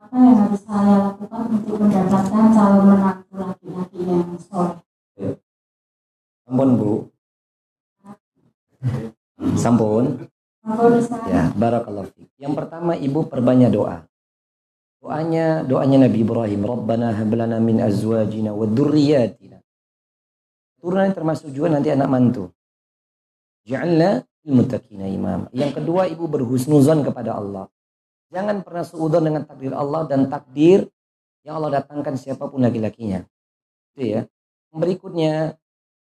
apa 0.02 0.16
yang 0.18 0.38
harus 0.42 0.62
saya 0.66 0.94
lakukan 1.14 1.44
untuk 1.54 1.76
mendapatkan 1.78 2.46
calon 2.50 2.84
menantu 2.90 3.34
laki-laki 3.38 4.00
yang 4.02 4.34
soleh 4.42 4.82
Sampun 6.44 6.70
Bu. 6.76 6.92
Sampun. 9.58 10.06
Sampun 10.64 10.92
Ustaz. 10.96 11.24
Ya, 11.32 11.50
barakallahu 11.56 12.08
fiik. 12.14 12.30
Yang 12.40 12.54
pertama 12.62 12.94
Ibu 13.14 13.30
perbanyak 13.30 13.70
doa. 13.70 14.02
Doanya 14.98 15.62
doanya 15.62 16.10
Nabi 16.10 16.26
Ibrahim, 16.26 16.66
Rabbana 16.66 17.14
hab 17.14 17.30
lana 17.30 17.62
min 17.62 17.78
azwajina 17.78 18.58
wa 18.58 18.66
dzurriyyatina 18.66 19.62
Turunan 20.82 21.14
termasuk 21.14 21.54
juga 21.54 21.78
nanti 21.78 21.94
anak 21.94 22.10
mantu. 22.10 22.50
Ja'alna 23.70 24.26
ilmutakina 24.44 25.06
imam. 25.06 25.46
Yang 25.54 25.78
kedua 25.80 26.10
ibu 26.10 26.26
berhusnuzan 26.26 27.06
kepada 27.06 27.38
Allah. 27.38 27.70
Jangan 28.34 28.66
pernah 28.66 28.84
seudon 28.84 29.24
dengan 29.24 29.46
takdir 29.46 29.72
Allah 29.78 30.10
dan 30.10 30.28
takdir 30.28 30.90
yang 31.46 31.62
Allah 31.62 31.80
datangkan 31.80 32.18
siapa 32.18 32.50
pun 32.50 32.66
laki-lakinya. 32.66 33.24
Itu 33.94 34.02
ya. 34.10 34.22
berikutnya 34.74 35.54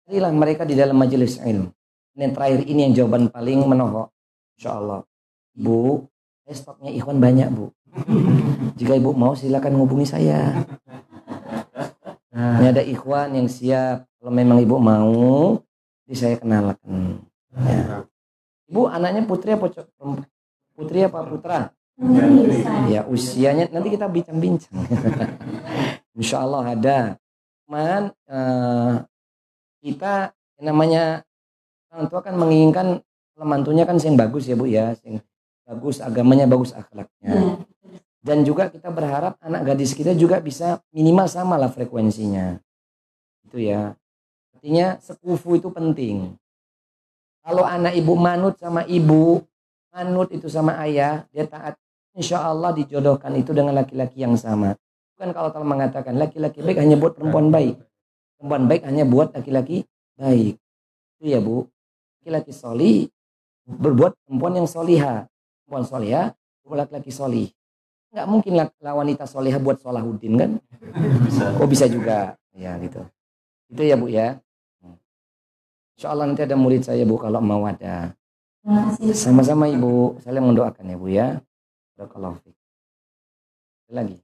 carilah 0.08 0.32
mereka 0.32 0.64
di 0.64 0.74
dalam 0.74 0.96
majelis 0.96 1.36
ilmu. 1.36 1.68
Dan 2.16 2.18
yang 2.18 2.32
terakhir 2.32 2.60
ini 2.64 2.80
yang 2.88 2.94
jawaban 2.96 3.28
paling 3.28 3.68
menohok. 3.68 4.08
Insya 4.56 4.80
Allah. 4.80 5.04
Bu, 5.52 6.08
saya 6.52 6.68
stoknya 6.68 6.92
ikhwan 6.92 7.16
banyak 7.16 7.48
bu. 7.48 7.72
Jika 8.78 8.92
ibu 9.00 9.16
mau 9.16 9.32
silakan 9.32 9.80
hubungi 9.80 10.04
saya. 10.04 10.60
Ini 12.28 12.76
ada 12.76 12.84
ikhwan 12.84 13.32
yang 13.32 13.48
siap. 13.48 14.04
Kalau 14.20 14.32
memang 14.36 14.60
ibu 14.60 14.76
mau, 14.76 15.56
jadi 16.04 16.16
saya 16.20 16.34
kenalkan. 16.36 17.24
Ya. 17.56 18.04
Ibu 18.68 18.84
anaknya 18.84 19.24
putri 19.24 19.56
apa 19.56 19.64
putri 20.76 21.08
apa 21.08 21.24
putra? 21.24 21.72
Ya 22.92 23.08
usianya 23.08 23.72
nanti 23.72 23.88
kita 23.96 24.12
bincang-bincang. 24.12 24.76
Insya 26.20 26.44
Allah 26.44 26.76
ada. 26.76 26.98
Cuman 27.64 28.12
eh, 28.28 28.92
kita 29.80 30.36
yang 30.60 30.76
namanya 30.76 31.24
orang 31.88 32.06
tua 32.12 32.20
kan 32.20 32.36
menginginkan 32.36 33.00
mantunya 33.40 33.88
kan 33.88 33.96
yang 33.96 34.20
bagus 34.20 34.44
ya 34.44 34.54
bu 34.54 34.68
ya, 34.68 34.92
yang 35.02 35.18
bagus 35.66 36.02
agamanya 36.02 36.46
bagus 36.48 36.74
akhlaknya. 36.74 37.26
Ya. 37.26 37.40
Dan 38.22 38.46
juga 38.46 38.70
kita 38.70 38.94
berharap 38.94 39.34
anak 39.42 39.74
gadis 39.74 39.98
kita 39.98 40.14
juga 40.14 40.38
bisa 40.38 40.78
minimal 40.94 41.26
sama 41.26 41.58
lah 41.58 41.66
frekuensinya. 41.66 42.62
Itu 43.50 43.58
ya. 43.58 43.98
Artinya 44.54 45.02
sekufu 45.02 45.58
itu 45.58 45.74
penting. 45.74 46.38
Kalau 47.42 47.66
anak 47.66 47.98
ibu 47.98 48.14
manut 48.14 48.54
sama 48.62 48.86
ibu, 48.86 49.42
manut 49.90 50.30
itu 50.30 50.46
sama 50.46 50.78
ayah, 50.86 51.26
dia 51.34 51.50
taat. 51.50 51.74
Insya 52.14 52.46
Allah 52.46 52.70
dijodohkan 52.70 53.34
itu 53.34 53.50
dengan 53.50 53.74
laki-laki 53.74 54.22
yang 54.22 54.38
sama. 54.38 54.78
Bukan 55.18 55.34
kalau 55.34 55.50
telah 55.50 55.66
mengatakan 55.66 56.14
laki-laki 56.14 56.62
baik 56.62 56.78
hanya 56.78 56.94
buat 56.94 57.18
perempuan 57.18 57.50
baik. 57.50 57.74
Perempuan 58.38 58.70
baik 58.70 58.82
hanya 58.86 59.02
buat 59.02 59.34
laki-laki 59.34 59.82
baik. 60.14 60.60
Itu 61.18 61.24
ya 61.26 61.42
bu. 61.42 61.66
Laki-laki 62.22 62.52
soli 62.54 63.10
berbuat 63.66 64.14
perempuan 64.22 64.62
yang 64.62 64.68
soliha. 64.70 65.26
Perempuan 65.72 65.88
soliha 65.88 66.22
buat 66.68 66.84
laki-laki 66.84 67.08
solih 67.08 67.48
nggak 68.12 68.28
mungkin 68.28 68.60
lah, 68.60 68.68
wanita 68.92 69.24
soleha 69.24 69.56
buat 69.56 69.80
Solahuddin 69.80 70.36
kan? 70.36 70.50
Bisa. 71.24 71.48
Kok 71.56 71.64
bisa 71.64 71.88
juga. 71.88 72.36
Ya 72.52 72.76
gitu. 72.76 73.00
Itu 73.72 73.80
ya 73.80 73.96
bu 73.96 74.12
ya. 74.12 74.36
Insya 75.96 76.12
Allah 76.12 76.28
nanti 76.28 76.44
ada 76.44 76.60
murid 76.60 76.84
saya 76.84 77.08
bu 77.08 77.16
kalau 77.16 77.40
mau 77.40 77.64
ada. 77.64 78.12
Terima 78.60 78.92
kasih. 78.92 79.16
Ustaz. 79.16 79.24
sama-sama 79.24 79.64
ibu. 79.64 80.20
Saling 80.20 80.44
mendoakan 80.44 80.92
ya 80.92 80.96
bu 81.00 81.06
ya. 81.08 81.40
Barakallahu 81.96 82.36
fiik. 82.44 82.56
Ada 83.88 83.92
lagi? 83.96 84.16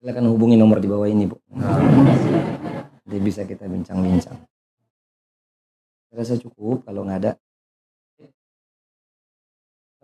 Silakan 0.00 0.24
hubungi 0.32 0.56
nomor 0.56 0.80
di 0.80 0.88
bawah 0.88 1.04
ini 1.04 1.28
bu. 1.28 1.36
Nanti 1.52 3.16
bisa 3.20 3.44
kita 3.44 3.68
bincang-bincang. 3.68 4.40
Saya 6.08 6.16
rasa 6.16 6.40
cukup 6.40 6.88
kalau 6.88 7.04
nggak 7.04 7.20
ada 7.20 7.32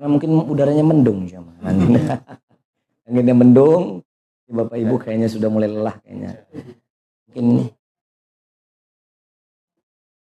karena 0.00 0.08
mungkin 0.08 0.30
udaranya 0.48 0.80
mendung 0.80 1.28
sama 1.28 1.52
anginnya 3.06 3.36
mendung 3.36 4.00
bapak 4.50 4.76
ibu 4.82 4.94
kayaknya 4.98 5.28
sudah 5.30 5.48
mulai 5.48 5.70
lelah 5.70 5.96
kayaknya. 6.02 6.42
Mungkin 7.30 7.44
ini. 7.46 7.64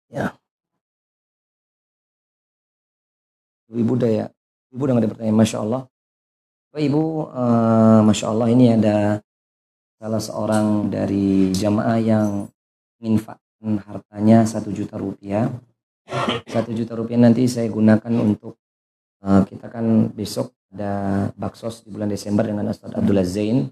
Ya. 0.10 0.34
Ibu 3.70 3.94
udah 3.94 4.10
ya? 4.10 4.26
Ibu 4.74 4.82
udah 4.82 4.94
nggak 4.98 5.04
ada 5.06 5.12
pertanyaan 5.14 5.38
masya 5.38 5.58
Allah. 5.62 5.82
Bapak 6.68 6.82
ibu 6.82 7.04
eh, 7.30 8.00
masya 8.04 8.26
Allah 8.34 8.48
ini 8.50 8.66
ada 8.74 8.98
salah 9.98 10.22
seorang 10.22 10.66
dari 10.90 11.54
jamaah 11.54 11.98
yang 12.02 12.30
menginfakkan 12.98 13.82
hartanya 13.86 14.46
satu 14.50 14.74
juta 14.74 14.98
rupiah. 14.98 15.54
Satu 16.48 16.72
juta 16.74 16.96
rupiah 16.98 17.20
nanti 17.20 17.46
saya 17.46 17.68
gunakan 17.70 18.14
untuk 18.24 18.58
eh, 19.28 19.42
kita 19.44 19.68
kan 19.68 20.08
besok 20.16 20.56
ada 20.72 21.28
baksos 21.36 21.84
di 21.84 21.90
bulan 21.92 22.12
Desember 22.12 22.44
dengan 22.44 22.72
Ustadz 22.72 22.96
Abdullah 22.96 23.28
Zain 23.28 23.72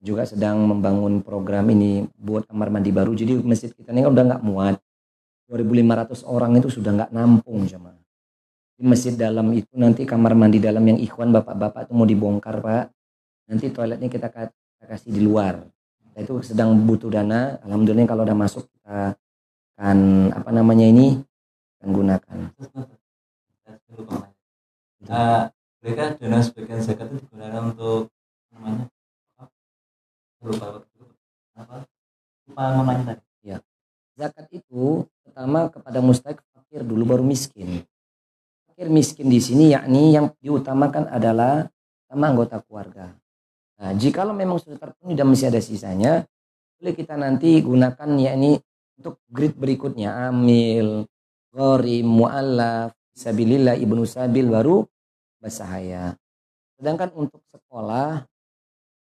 juga 0.00 0.24
sedang 0.24 0.64
membangun 0.64 1.20
program 1.20 1.68
ini 1.70 2.08
buat 2.16 2.48
kamar 2.48 2.72
mandi 2.72 2.90
baru. 2.90 3.12
Jadi 3.12 3.36
masjid 3.44 3.68
kita 3.70 3.92
ini 3.92 4.00
kan 4.06 4.10
udah 4.16 4.24
nggak 4.34 4.42
muat. 4.42 4.76
2.500 5.50 6.22
orang 6.30 6.62
itu 6.62 6.68
sudah 6.70 6.90
nggak 6.94 7.10
nampung 7.12 7.66
jemaah. 7.66 7.98
Di 8.80 8.86
masjid 8.86 9.12
dalam 9.12 9.52
itu 9.52 9.74
nanti 9.76 10.08
kamar 10.08 10.32
mandi 10.32 10.56
dalam 10.62 10.80
yang 10.86 10.96
ikhwan 10.96 11.34
bapak-bapak 11.34 11.90
itu 11.90 11.92
mau 11.92 12.08
dibongkar 12.08 12.64
pak. 12.64 12.84
Nanti 13.50 13.66
toiletnya 13.68 14.08
kita, 14.08 14.30
ka- 14.30 14.54
kita 14.54 14.84
kasih 14.88 15.10
di 15.10 15.20
luar. 15.20 15.60
Nah, 16.14 16.20
itu 16.22 16.38
sedang 16.46 16.72
butuh 16.86 17.10
dana. 17.12 17.58
Alhamdulillah 17.66 18.08
kalau 18.08 18.22
udah 18.24 18.38
masuk 18.38 18.70
kita 18.72 19.18
akan 19.76 19.98
apa 20.32 20.50
namanya 20.54 20.86
ini 20.86 21.18
akan 21.82 21.88
gunakan 21.92 22.38
Eh, 25.00 25.44
mereka 25.80 26.02
dana 26.20 26.44
sebagian 26.44 26.84
zakat 26.84 27.08
itu 27.08 27.24
digunakan 27.24 27.72
untuk 27.72 28.12
namanya 28.52 28.84
lupa 30.44 30.66
apa? 31.56 31.76
Lupa 32.44 32.62
namanya 32.76 33.02
tadi. 33.16 33.24
Zakat 34.20 34.52
itu 34.52 35.08
pertama 35.24 35.72
kepada 35.72 36.04
mustahik 36.04 36.44
fakir 36.52 36.84
dulu 36.84 37.16
baru 37.16 37.24
miskin. 37.24 37.80
Fakir 38.68 38.92
miskin 38.92 39.32
di 39.32 39.40
sini 39.40 39.72
yakni 39.72 40.12
yang 40.12 40.36
diutamakan 40.44 41.08
adalah 41.08 41.64
sama 42.04 42.28
anggota 42.28 42.60
keluarga. 42.60 43.16
Nah 43.80 43.96
jikalau 43.96 44.36
memang 44.36 44.60
sudah 44.60 44.76
terpenuhi 44.76 45.16
dan 45.16 45.32
masih 45.32 45.48
ada 45.48 45.64
sisanya 45.64 46.28
boleh 46.76 46.92
kita 46.92 47.16
nanti 47.16 47.64
gunakan 47.64 48.10
yakni 48.20 48.60
untuk 49.00 49.16
grid 49.32 49.56
berikutnya. 49.56 50.28
Amil 50.28 51.08
gharim 51.56 52.04
mu'allaf 52.04 52.99
sabilillah 53.16 53.76
ibnu 53.78 54.02
sabil 54.06 54.46
baru 54.46 54.86
basahaya. 55.40 56.14
Sedangkan 56.76 57.12
untuk 57.14 57.42
sekolah 57.50 58.24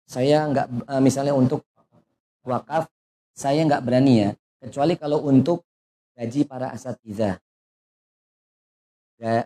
saya 0.06 0.46
nggak 0.46 0.66
eh, 0.90 1.02
misalnya 1.02 1.34
untuk 1.34 1.66
wakaf 2.46 2.86
saya 3.36 3.62
nggak 3.66 3.82
berani 3.84 4.14
ya. 4.26 4.30
Kecuali 4.62 4.96
kalau 4.96 5.22
untuk 5.26 5.66
gaji 6.16 6.48
para 6.48 6.72
asatidzah 6.72 7.36
ya 9.20 9.44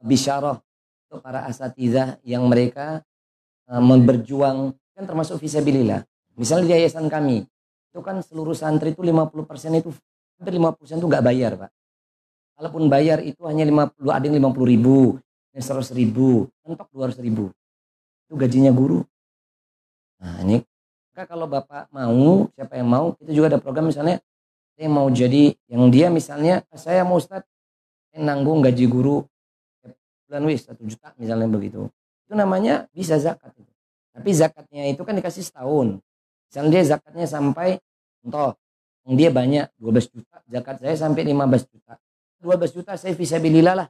bisyarah 0.00 0.60
untuk 1.08 1.20
para 1.20 1.44
asatidzah 1.48 2.20
yang 2.24 2.44
mereka 2.48 3.04
uh, 3.68 3.80
berjuang 3.80 4.76
kan 4.96 5.04
termasuk 5.04 5.40
visabilillah 5.40 6.04
misalnya 6.36 6.64
di 6.64 6.72
yayasan 6.76 7.08
kami 7.08 7.44
itu 7.90 8.00
kan 8.00 8.20
seluruh 8.24 8.56
santri 8.56 8.92
itu 8.96 9.02
50% 9.02 9.80
itu 9.80 9.90
hampir 10.40 10.52
50% 10.56 11.00
itu 11.00 11.06
nggak 11.08 11.24
bayar 11.24 11.52
pak 11.56 11.70
kalaupun 12.60 12.92
bayar 12.92 13.24
itu 13.24 13.40
hanya 13.48 13.64
50 13.64 14.04
ada 14.12 14.28
yang 14.28 14.36
50 14.52 14.52
ribu 14.68 15.16
yang 15.56 15.64
100 15.64 15.96
ribu 15.96 16.44
mentok 16.60 16.92
200 16.92 17.24
ribu. 17.24 17.48
Itu 18.28 18.36
gajinya 18.36 18.68
guru. 18.68 19.00
Nah 20.20 20.44
ini 20.44 20.60
maka 21.08 21.24
kalau 21.24 21.48
bapak 21.48 21.88
mau 21.88 22.52
siapa 22.52 22.76
yang 22.76 22.92
mau 22.92 23.16
kita 23.16 23.32
juga 23.32 23.56
ada 23.56 23.58
program 23.64 23.88
misalnya 23.88 24.20
saya 24.76 24.92
mau 24.92 25.08
jadi 25.08 25.56
yang 25.72 25.88
dia 25.88 26.12
misalnya 26.12 26.60
saya 26.76 27.00
mau 27.00 27.16
Ustaz 27.16 27.48
saya 28.12 28.20
nanggung 28.20 28.60
gaji 28.60 28.84
guru 28.84 29.24
bulan 30.28 30.44
wis 30.44 30.68
satu 30.68 30.84
juta 30.84 31.16
misalnya 31.16 31.48
begitu. 31.48 31.88
Itu 32.28 32.36
namanya 32.36 32.92
bisa 32.92 33.16
zakat 33.16 33.56
itu. 33.56 33.72
Tapi 34.12 34.30
zakatnya 34.36 34.84
itu 34.92 35.00
kan 35.00 35.16
dikasih 35.16 35.48
setahun. 35.48 35.96
Misalnya 36.52 36.70
dia 36.76 36.82
zakatnya 36.92 37.24
sampai 37.24 37.80
contoh 38.20 38.52
dia 39.16 39.32
banyak 39.32 39.64
12 39.80 40.12
juta 40.12 40.36
zakat 40.44 40.76
saya 40.76 40.94
sampai 40.94 41.24
15 41.24 41.72
juta 41.72 41.96
12 42.40 42.76
juta 42.76 42.96
saya 42.96 43.12
visabilillah 43.14 43.74
lah 43.84 43.86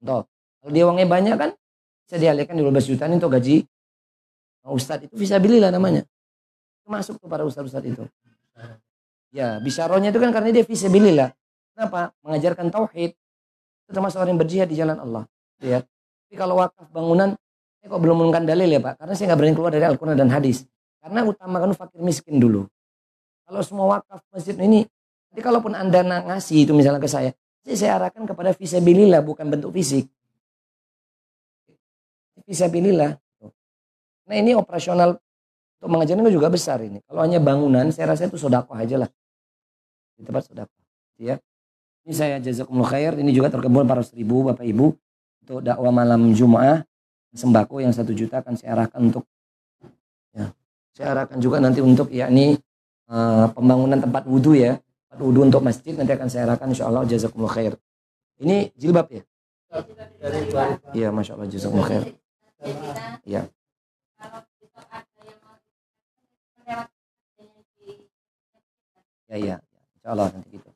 contoh 0.00 0.26
kalau 0.60 0.72
dia 0.72 0.84
uangnya 0.88 1.08
banyak 1.08 1.36
kan 1.36 1.50
bisa 2.04 2.16
dialihkan 2.18 2.56
12 2.56 2.90
juta 2.90 3.04
ini 3.06 3.16
untuk 3.20 3.32
gaji 3.32 3.64
Ustadz 4.60 5.08
itu 5.08 5.14
visabilillah 5.16 5.72
namanya 5.72 6.04
masuk 6.90 7.22
tuh 7.22 7.30
para 7.30 7.46
ustadz-ustadz 7.46 7.86
itu 7.86 8.04
Ya, 9.30 9.62
bisaronya 9.62 10.10
itu 10.10 10.18
kan 10.18 10.34
karena 10.34 10.50
dia 10.50 10.64
fisabilillah. 10.66 11.30
Kenapa? 11.74 12.10
Mengajarkan 12.26 12.66
tauhid. 12.74 13.14
Itu 13.86 13.90
termasuk 13.94 14.18
orang 14.18 14.34
yang 14.34 14.40
berjihad 14.42 14.66
di 14.66 14.76
jalan 14.78 14.98
Allah. 14.98 15.22
Ya. 15.62 15.86
Tapi 16.26 16.34
kalau 16.34 16.58
wakaf 16.58 16.90
bangunan, 16.90 17.38
saya 17.78 17.86
kok 17.94 18.00
belum 18.02 18.26
menemukan 18.26 18.42
dalil 18.42 18.66
ya 18.66 18.82
Pak. 18.82 18.94
Karena 18.98 19.14
saya 19.14 19.24
nggak 19.30 19.38
berani 19.38 19.54
keluar 19.54 19.72
dari 19.72 19.86
Al-Quran 19.86 20.18
dan 20.18 20.30
hadis. 20.34 20.66
Karena 20.98 21.22
utamakan 21.22 21.70
fakir 21.78 22.02
miskin 22.02 22.42
dulu. 22.42 22.66
Kalau 23.46 23.62
semua 23.62 23.98
wakaf 23.98 24.20
masjid 24.34 24.58
ini, 24.58 24.82
jadi 25.30 25.40
kalaupun 25.46 25.78
Anda 25.78 26.02
ngasih 26.02 26.66
itu 26.66 26.74
misalnya 26.74 26.98
ke 26.98 27.06
saya, 27.06 27.30
saya, 27.66 27.76
saya 27.76 27.92
arahkan 28.00 28.24
kepada 28.24 28.50
fisabilillah, 28.56 29.20
bukan 29.24 29.46
bentuk 29.48 29.70
fisik. 29.74 30.08
Fisabilillah. 32.44 33.14
Nah 34.26 34.36
ini 34.36 34.54
operasional 34.56 35.18
untuk 35.80 35.88
mengajarkan 35.90 36.30
juga 36.32 36.48
besar 36.50 36.82
ini. 36.82 36.98
Kalau 37.06 37.20
hanya 37.22 37.38
bangunan, 37.38 37.90
saya 37.94 38.12
rasa 38.14 38.26
itu 38.26 38.40
sodakoh 38.40 38.74
aja 38.74 39.06
lah 39.06 39.10
di 40.20 40.22
tempat 40.28 40.44
sodakoh 40.44 40.80
ya 41.16 41.40
ini 42.04 42.12
saya 42.12 42.36
jazakumullah 42.36 42.92
khair 42.92 43.16
ini 43.16 43.32
juga 43.32 43.48
terkebun 43.48 43.88
para 43.88 44.04
ribu 44.12 44.44
bapak 44.52 44.68
ibu 44.68 44.92
untuk 45.40 45.64
dakwah 45.64 45.88
malam 45.88 46.36
jumat 46.36 46.84
sembako 47.32 47.80
yang 47.80 47.96
satu 47.96 48.12
juta 48.12 48.44
akan 48.44 48.54
saya 48.60 48.76
arahkan 48.76 49.00
untuk 49.00 49.24
ya 50.36 50.52
saya 50.92 51.16
arahkan 51.16 51.40
juga 51.40 51.56
nanti 51.64 51.80
untuk 51.80 52.12
yakni 52.12 52.60
eh, 53.08 53.46
pembangunan 53.56 53.96
tempat 53.96 54.28
wudhu 54.28 54.52
ya 54.52 54.76
wudhu 55.18 55.42
untuk 55.42 55.62
masjid 55.64 55.96
nanti 55.98 56.14
akan 56.14 56.28
saya 56.30 56.46
arahkan 56.46 56.70
insya 56.70 56.86
Allah 56.86 57.02
jazakumullah 57.02 57.50
khair. 57.50 57.74
Ini 58.38 58.70
jilbab 58.78 59.10
ya? 59.10 59.22
Iya 60.94 61.08
masya 61.10 61.34
Allah 61.34 61.48
jazakumullah 61.50 61.88
khair. 61.90 62.04
Iya. 63.26 63.42
ya 69.30 69.36
ya 69.38 69.56
insya 69.94 70.08
Allah 70.10 70.26
nanti 70.34 70.48
gitu. 70.58 70.70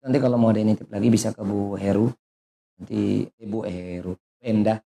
Nanti 0.00 0.16
kalau 0.20 0.36
mau 0.40 0.52
ada 0.52 0.60
nitip 0.60 0.88
lagi 0.88 1.08
bisa 1.12 1.32
ke 1.32 1.40
Bu 1.44 1.76
Heru. 1.76 2.08
Nanti 2.80 3.28
Ibu 3.28 3.58
Heru 3.68 4.12
Bu 4.16 4.40
Endah. 4.40 4.80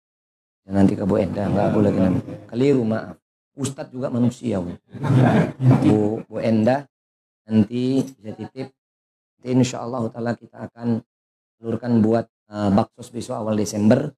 Dan 0.64 0.72
nanti 0.80 0.96
ke 0.96 1.04
Bu 1.04 1.20
Endah 1.20 1.48
nggak 1.48 1.68
boleh 1.72 1.90
ke 1.92 2.00
nama 2.00 2.20
keliru 2.48 2.84
maaf. 2.84 3.16
Ustadz 3.52 3.92
juga 3.92 4.08
manusia 4.08 4.60
Bu. 4.60 4.72
Bu, 5.84 6.24
Bu 6.24 6.36
Endah 6.40 6.88
nanti 7.48 8.02
bisa 8.02 8.32
titip 8.34 8.68
nanti 9.38 9.48
insya 9.50 9.82
Allah 9.82 10.06
taala 10.10 10.38
kita 10.38 10.70
akan 10.70 11.02
telurkan 11.58 12.02
buat 12.02 12.26
uh, 12.50 12.70
besok 13.10 13.34
awal 13.38 13.58
Desember 13.58 14.10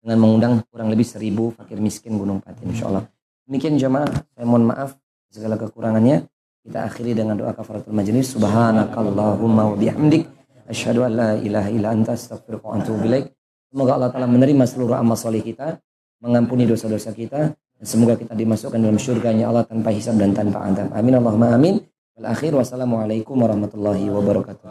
dengan 0.00 0.16
mengundang 0.20 0.64
kurang 0.72 0.88
lebih 0.88 1.04
seribu 1.04 1.52
fakir 1.52 1.76
miskin 1.76 2.16
Gunung 2.16 2.40
Pati 2.40 2.64
insya 2.64 2.88
Allah 2.88 3.04
demikian 3.44 3.76
jemaah 3.76 4.08
saya 4.08 4.46
mohon 4.48 4.64
maaf 4.68 4.96
segala 5.30 5.54
kekurangannya. 5.56 6.26
Kita 6.60 6.84
akhiri 6.84 7.16
dengan 7.16 7.40
doa 7.40 7.56
kafaratul 7.56 7.96
majlis. 7.96 8.36
Subhanakallahumma 8.36 9.72
wa 9.72 9.76
bihamdik. 9.78 10.28
Asyhadu 10.68 11.08
an 11.08 11.12
la 11.16 11.30
ilaha 11.40 11.68
illa 11.72 11.88
anta 11.94 12.14
astaghfiruka 12.14 12.66
wa 12.68 12.78
atubu 12.78 13.06
semoga 13.70 13.90
Allah 13.96 14.10
taala 14.10 14.26
menerima 14.26 14.66
seluruh 14.66 14.98
amal 14.98 15.18
soleh 15.18 15.40
kita 15.42 15.78
mengampuni 16.20 16.68
dosa-dosa 16.68 17.16
kita. 17.16 17.54
Dan 17.80 17.86
semoga 17.88 18.12
kita 18.20 18.36
dimasukkan 18.36 18.76
dalam 18.76 19.00
surganya 19.00 19.48
Allah 19.48 19.64
tanpa 19.64 19.88
hisab 19.88 20.20
dan 20.20 20.36
tanpa 20.36 20.68
adab 20.68 20.92
amin 20.92 21.16
Allahumma 21.16 21.56
amin 21.56 21.80
wal 22.20 22.36
akhir 22.36 22.52
wassalamualaikum 22.52 23.32
warahmatullahi 23.32 24.12
wabarakatuh. 24.12 24.68